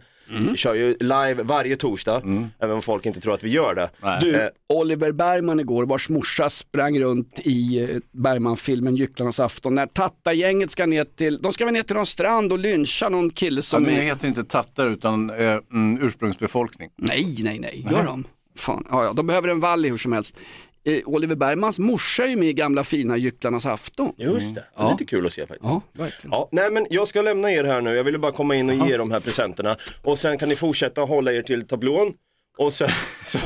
Vi 0.51 0.57
kör 0.57 0.75
ju 0.75 0.97
live 1.01 1.35
varje 1.43 1.77
torsdag, 1.77 2.23
även 2.59 2.77
om 2.77 2.83
folk 2.83 3.07
inte 3.07 3.21
tror 3.21 3.35
att 3.35 3.43
vi 3.43 3.51
gör 3.51 3.75
det. 3.75 3.91
Nej. 4.03 4.19
Du, 4.21 4.37
Eh, 4.37 4.49
Oliver 4.69 5.13
Bergman 5.13 5.61
igår, 5.61 5.87
vars 5.87 6.09
morsa 6.09 6.51
sprang 6.51 7.01
runt 7.01 7.41
i 7.45 7.81
eh, 7.83 7.89
Bergman-filmen 8.13 8.97
Gycklarnas 8.97 9.41
afton. 9.41 9.75
När 9.75 9.87
Tatta-gänget 9.87 10.71
ska 10.71 10.87
ner 10.87 11.05
till, 11.05 11.43
de 11.43 11.53
ska 11.53 11.65
väl 11.65 11.75
ner 11.75 11.83
till 11.83 11.97
någon 11.97 12.07
strand 12.07 12.53
och 12.53 12.59
lyncha 12.59 13.09
någon 13.09 13.31
kille 13.31 13.57
Ja, 13.59 13.63
som 13.63 13.85
det 13.85 13.93
är... 13.93 14.03
heter 14.03 14.29
inte 14.29 14.45
tattar 14.45 14.87
utan 14.87 15.31
eh, 15.31 15.37
mm, 15.73 15.99
ursprungsbefolkning. 16.03 16.91
Nej, 16.97 17.37
nej, 17.39 17.59
nej, 17.59 17.87
gör 17.91 18.05
de? 18.05 18.25
Fan, 18.57 18.87
ja, 18.91 19.05
ja, 19.05 19.13
de 19.13 19.27
behöver 19.27 19.49
en 19.49 19.61
valley 19.61 19.91
hur 19.91 19.99
som 19.99 20.13
helst. 20.13 20.37
Eh, 20.85 21.01
Oliver 21.07 21.37
Bergmans 21.37 21.79
morsa 21.79 22.25
är 22.25 22.29
ju 22.29 22.37
med 22.37 22.49
i 22.49 22.53
gamla 22.53 22.85
fina 22.85 23.17
Gycklarnas 23.17 23.67
afton. 23.67 24.13
Just 24.17 24.55
det, 24.55 24.61
det 24.77 24.83
är 24.83 24.85
Ja. 24.85 24.91
lite 24.91 25.05
kul 25.05 25.27
att 25.27 25.33
se 25.33 25.41
faktiskt. 25.47 25.63
Ja, 25.63 25.81
verkligen. 25.93 26.31
Ja, 26.33 26.49
nej 26.53 26.71
men 26.71 26.87
jag 26.91 27.09
ska 27.09 27.23
lämna 27.23 27.53
er 27.53 27.65
här 27.65 27.81
nu, 27.81 27.95
jag 27.95 28.05
ville 28.05 28.19
bara 28.19 28.33
komma 28.33 28.55
in 28.57 28.71
och 28.81 28.87
ge 28.89 28.95
er 28.95 28.99
de 28.99 29.11
här 29.11 29.21
presenterna 29.21 29.77
och 30.03 30.19
sen 30.19 30.39
kan 30.39 30.49
ni 30.49 30.57
fortsätta 30.57 31.01
hålla 31.01 31.33
er 31.33 31.43
till 31.43 31.67
tablån 31.67 32.13
och 32.59 32.73
sen 32.73 32.89
så, 33.25 33.39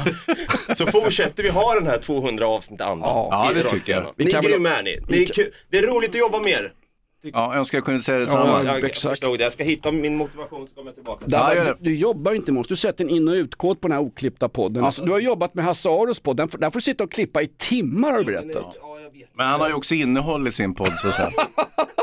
så 0.77 0.87
fortsätter 0.87 1.42
vi 1.42 1.49
ha 1.49 1.75
den 1.75 1.87
här 1.87 1.99
200 1.99 2.46
avsnitt 2.46 2.81
andra. 2.81 3.07
Ja, 3.09 3.51
det 3.55 3.62
tycker 3.62 3.92
jag. 3.92 4.12
Vi 4.16 4.25
Ni 4.25 4.31
är 4.31 4.35
kan 4.35 4.42
väl- 4.42 4.53
grymma 4.53 4.68
är 4.70 4.83
ni. 4.83 5.01
Det 5.09 5.22
är, 5.22 5.27
kul. 5.27 5.53
det 5.70 5.79
är 5.79 5.83
roligt 5.83 6.11
att 6.11 6.16
jobba 6.16 6.38
med 6.38 6.53
er. 6.53 6.72
Ja, 7.34 7.50
jag 7.52 7.58
önskar 7.58 7.78
jag 7.78 7.84
kunde 7.84 8.00
säga 8.00 8.18
detsamma. 8.18 8.46
Ja, 8.46 8.64
Jag, 8.64 8.76
jag 8.76 8.84
exakt. 8.84 9.10
förstod 9.18 9.38
det. 9.38 9.42
Jag 9.44 9.52
ska 9.52 9.64
hitta 9.64 9.92
min 9.92 10.16
motivation 10.16 10.66
så 10.66 10.74
kommer 10.74 10.88
jag 10.88 10.94
tillbaka. 10.94 11.26
Dabba, 11.26 11.54
Ja, 11.54 11.64
du, 11.64 11.74
du 11.80 11.96
jobbar 11.96 12.30
ju 12.32 12.36
inte 12.36 12.52
oss, 12.52 12.66
du 12.68 12.76
sätter 12.76 13.04
en 13.04 13.10
in 13.10 13.28
och 13.28 13.32
utkod 13.32 13.80
på 13.80 13.88
den 13.88 13.96
här 13.96 14.02
oklippta 14.04 14.48
podden. 14.48 14.84
Alltså, 14.84 15.04
du 15.04 15.12
har 15.12 15.18
jobbat 15.18 15.54
med 15.54 15.64
Hasse 15.64 15.88
Aros 15.88 16.20
podd, 16.20 16.36
den 16.36 16.48
får- 16.48 16.58
där 16.58 16.70
får 16.70 16.78
du 16.80 16.84
sitta 16.84 17.04
och 17.04 17.12
klippa 17.12 17.42
i 17.42 17.46
timmar 17.46 18.10
har 18.12 18.18
du 18.18 18.24
berättat. 18.24 18.78
Ja, 18.80 18.98
jag 19.00 19.10
vet. 19.18 19.28
Men 19.34 19.46
han 19.46 19.60
har 19.60 19.68
ju 19.68 19.74
också 19.74 19.94
innehåll 19.94 20.48
i 20.48 20.52
sin 20.52 20.74
podd 20.74 20.92
så 20.98 21.08
att 21.08 21.14
säga. 21.14 21.30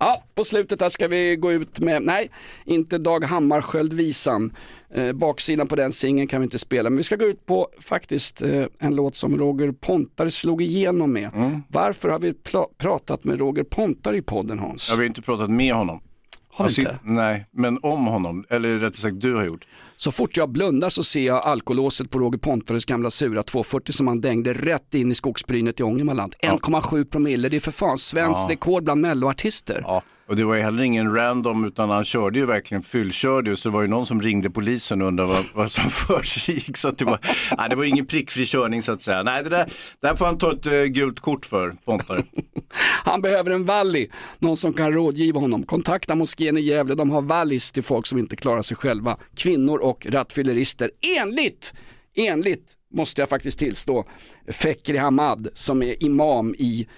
Ja, 0.00 0.24
på 0.34 0.44
slutet 0.44 0.80
här 0.80 0.88
ska 0.88 1.08
vi 1.08 1.36
gå 1.36 1.52
ut 1.52 1.80
med, 1.80 2.02
nej, 2.02 2.30
inte 2.64 2.98
Dag 2.98 3.24
Hammarskjöld-visan. 3.24 4.52
Eh, 4.94 5.12
baksidan 5.12 5.66
på 5.68 5.76
den 5.76 5.92
singeln 5.92 6.28
kan 6.28 6.40
vi 6.40 6.44
inte 6.44 6.58
spela, 6.58 6.90
men 6.90 6.96
vi 6.96 7.02
ska 7.02 7.16
gå 7.16 7.24
ut 7.24 7.46
på 7.46 7.68
faktiskt 7.80 8.42
eh, 8.42 8.64
en 8.78 8.96
låt 8.96 9.16
som 9.16 9.38
Roger 9.38 9.72
Pontare 9.72 10.30
slog 10.30 10.62
igenom 10.62 11.12
med. 11.12 11.30
Mm. 11.34 11.62
Varför 11.68 12.08
har 12.08 12.18
vi 12.18 12.34
pratat 12.78 13.24
med 13.24 13.38
Roger 13.38 13.64
Pontare 13.64 14.16
i 14.16 14.22
podden 14.22 14.58
Hans? 14.58 14.90
Jag 14.90 14.96
har 14.96 15.04
inte 15.04 15.22
pratat 15.22 15.50
med 15.50 15.74
honom. 15.74 16.00
Har 16.48 16.64
du 16.68 16.70
inte? 16.82 16.92
sit- 16.92 16.98
Nej, 17.02 17.46
men 17.50 17.78
om 17.82 18.06
honom. 18.06 18.44
Eller 18.50 18.78
rättare 18.78 19.00
sagt 19.00 19.20
du 19.20 19.34
har 19.34 19.44
gjort. 19.44 19.66
Så 19.96 20.12
fort 20.12 20.36
jag 20.36 20.50
blundar 20.50 20.90
så 20.90 21.02
ser 21.02 21.26
jag 21.26 21.42
alkolåset 21.42 22.10
på 22.10 22.18
Roger 22.18 22.38
Pontares 22.38 22.84
gamla 22.84 23.10
sura 23.10 23.42
240 23.42 23.92
som 23.92 24.08
han 24.08 24.20
dängde 24.20 24.52
rätt 24.52 24.94
in 24.94 25.10
i 25.10 25.14
skogsbrynet 25.14 25.80
i 25.80 25.82
Ångermanland. 25.82 26.34
1,7 26.42 27.04
promille, 27.04 27.48
det 27.48 27.56
är 27.56 27.60
för 27.60 27.70
fan 27.70 27.98
svenskt 27.98 28.50
rekord 28.50 28.84
bland 28.84 29.00
melloartister. 29.00 29.82
Ja, 29.86 30.02
och 30.34 30.38
det 30.38 30.44
var 30.44 30.54
ju 30.54 30.62
heller 30.62 30.82
ingen 30.82 31.14
random 31.14 31.64
utan 31.64 31.90
han 31.90 32.04
körde 32.04 32.38
ju 32.38 32.46
verkligen 32.46 32.82
fyllkörde 32.82 33.50
ju 33.50 33.56
så 33.56 33.68
det 33.68 33.72
var 33.72 33.82
ju 33.82 33.88
någon 33.88 34.06
som 34.06 34.22
ringde 34.22 34.50
polisen 34.50 35.02
och 35.02 35.08
undrade 35.08 35.28
vad, 35.28 35.44
vad 35.54 35.70
som 35.70 35.90
försiggick. 35.90 36.76
Så 36.76 36.88
att 36.88 36.98
det 36.98 37.04
var, 37.04 37.18
nej, 37.58 37.68
det 37.70 37.76
var 37.76 37.84
ingen 37.84 38.06
prickfri 38.06 38.46
körning 38.46 38.82
så 38.82 38.92
att 38.92 39.02
säga. 39.02 39.22
Nej, 39.22 39.44
det 39.44 39.50
där, 39.50 39.72
där 40.00 40.14
får 40.14 40.26
han 40.26 40.38
ta 40.38 40.52
ett 40.52 40.66
uh, 40.66 40.84
gult 40.84 41.20
kort 41.20 41.46
för, 41.46 41.76
Pontare. 41.84 42.22
Han 43.04 43.20
behöver 43.20 43.50
en 43.50 43.64
valli, 43.64 44.10
någon 44.38 44.56
som 44.56 44.72
kan 44.72 44.92
rådgiva 44.92 45.40
honom. 45.40 45.62
Kontakta 45.62 46.14
moskén 46.14 46.58
i 46.58 46.60
Gävle, 46.60 46.94
de 46.94 47.10
har 47.10 47.22
vallis 47.22 47.72
till 47.72 47.82
folk 47.82 48.06
som 48.06 48.18
inte 48.18 48.36
klarar 48.36 48.62
sig 48.62 48.76
själva. 48.76 49.16
Kvinnor 49.36 49.78
och 49.78 50.06
rattfyllerister. 50.10 50.90
Enligt, 51.20 51.74
enligt 52.14 52.72
måste 52.94 53.22
jag 53.22 53.28
faktiskt 53.28 53.58
tillstå, 53.58 54.04
Fekri 54.48 54.96
Hamad 54.96 55.48
som 55.54 55.82
är 55.82 56.04
imam 56.04 56.54
i 56.58 56.88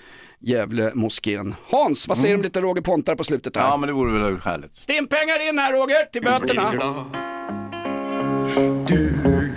Gävle 0.47 0.91
moskén. 0.95 1.55
Hans, 1.71 2.09
vad 2.09 2.19
säger 2.19 2.35
du 2.35 2.39
om 2.39 2.43
lite 2.43 2.61
Roger 2.61 2.83
Pontare 2.83 3.17
på 3.17 3.25
slutet 3.25 3.57
här? 3.57 3.63
Ja, 3.63 3.77
men 3.77 3.87
det 3.87 3.93
vore 3.93 4.23
väl 4.23 4.39
härligt. 4.45 4.77
Stimpengar 4.77 5.49
in 5.49 5.59
här 5.59 5.73
Roger, 5.73 6.05
till 6.13 6.23
böterna. 6.23 6.73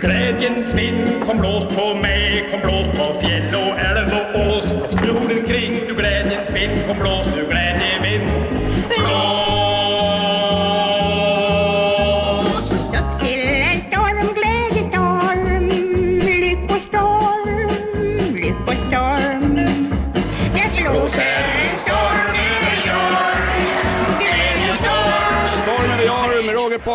Glädjens 0.00 0.74
vind 0.74 1.24
kom 1.26 1.38
blås 1.38 1.64
på 1.64 1.94
mig, 1.94 2.48
kom 2.50 2.60
blås 2.60 2.86
på 2.86 3.20
fjäll 3.20 3.54
och 3.54 3.80
älv 3.80 4.08
och 4.12 4.56
ås. 4.56 4.64
Jorden 5.06 5.46
kring, 5.46 5.80
du 5.88 5.94
glädjens 5.94 6.50
vind 6.50 6.86
kom 6.86 6.98
blås, 6.98 7.26
du 7.26 7.46
glädjevind. 7.46 8.30
Blås! 8.88 9.59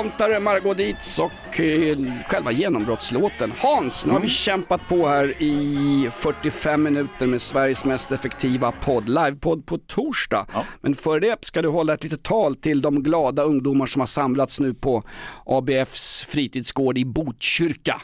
Pontare, 0.06 0.40
Margot 0.40 0.78
Dietz 0.78 1.20
och 1.20 1.60
eh, 1.60 1.98
själva 2.28 2.52
genombrottslåten. 2.52 3.54
Hans, 3.58 4.06
nu 4.06 4.12
har 4.12 4.20
vi 4.20 4.28
kämpat 4.28 4.88
på 4.88 5.08
här 5.08 5.44
i 5.44 6.10
45 6.12 6.84
minuter 6.84 7.28
med 7.28 7.42
Sveriges 7.42 7.86
mest 7.86 8.12
effektiva 8.12 8.72
podd, 8.72 9.10
livepodd 9.10 9.66
på 9.66 9.78
torsdag. 9.78 10.46
Men 10.82 10.96
före 10.96 11.20
det 11.20 11.46
ska 11.46 11.62
du 11.62 11.68
hålla 11.68 11.94
ett 11.94 12.04
litet 12.04 12.24
tal 12.24 12.56
till 12.56 12.82
de 12.82 13.04
glada 13.04 13.44
ungdomar 13.44 13.86
som 13.86 14.00
har 14.00 14.08
samlats 14.08 14.60
nu 14.60 14.74
på 14.74 15.04
ABFs 15.46 16.26
fritidsgård 16.26 16.98
i 16.98 17.06
Botkyrka. 17.06 18.02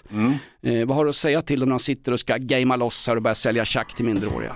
Eh, 0.64 0.88
vad 0.88 0.98
har 0.98 1.04
du 1.04 1.10
att 1.10 1.16
säga 1.16 1.42
till 1.42 1.60
dem 1.60 1.70
när 1.70 1.76
de 1.76 1.80
sitter 1.80 2.12
och 2.12 2.20
ska 2.20 2.38
gamea 2.38 2.78
loss 2.78 3.08
här 3.08 3.16
och 3.16 3.22
börja 3.22 3.36
sälja 3.36 3.66
tjack 3.66 3.96
till 3.96 4.06
minderåriga? 4.06 4.56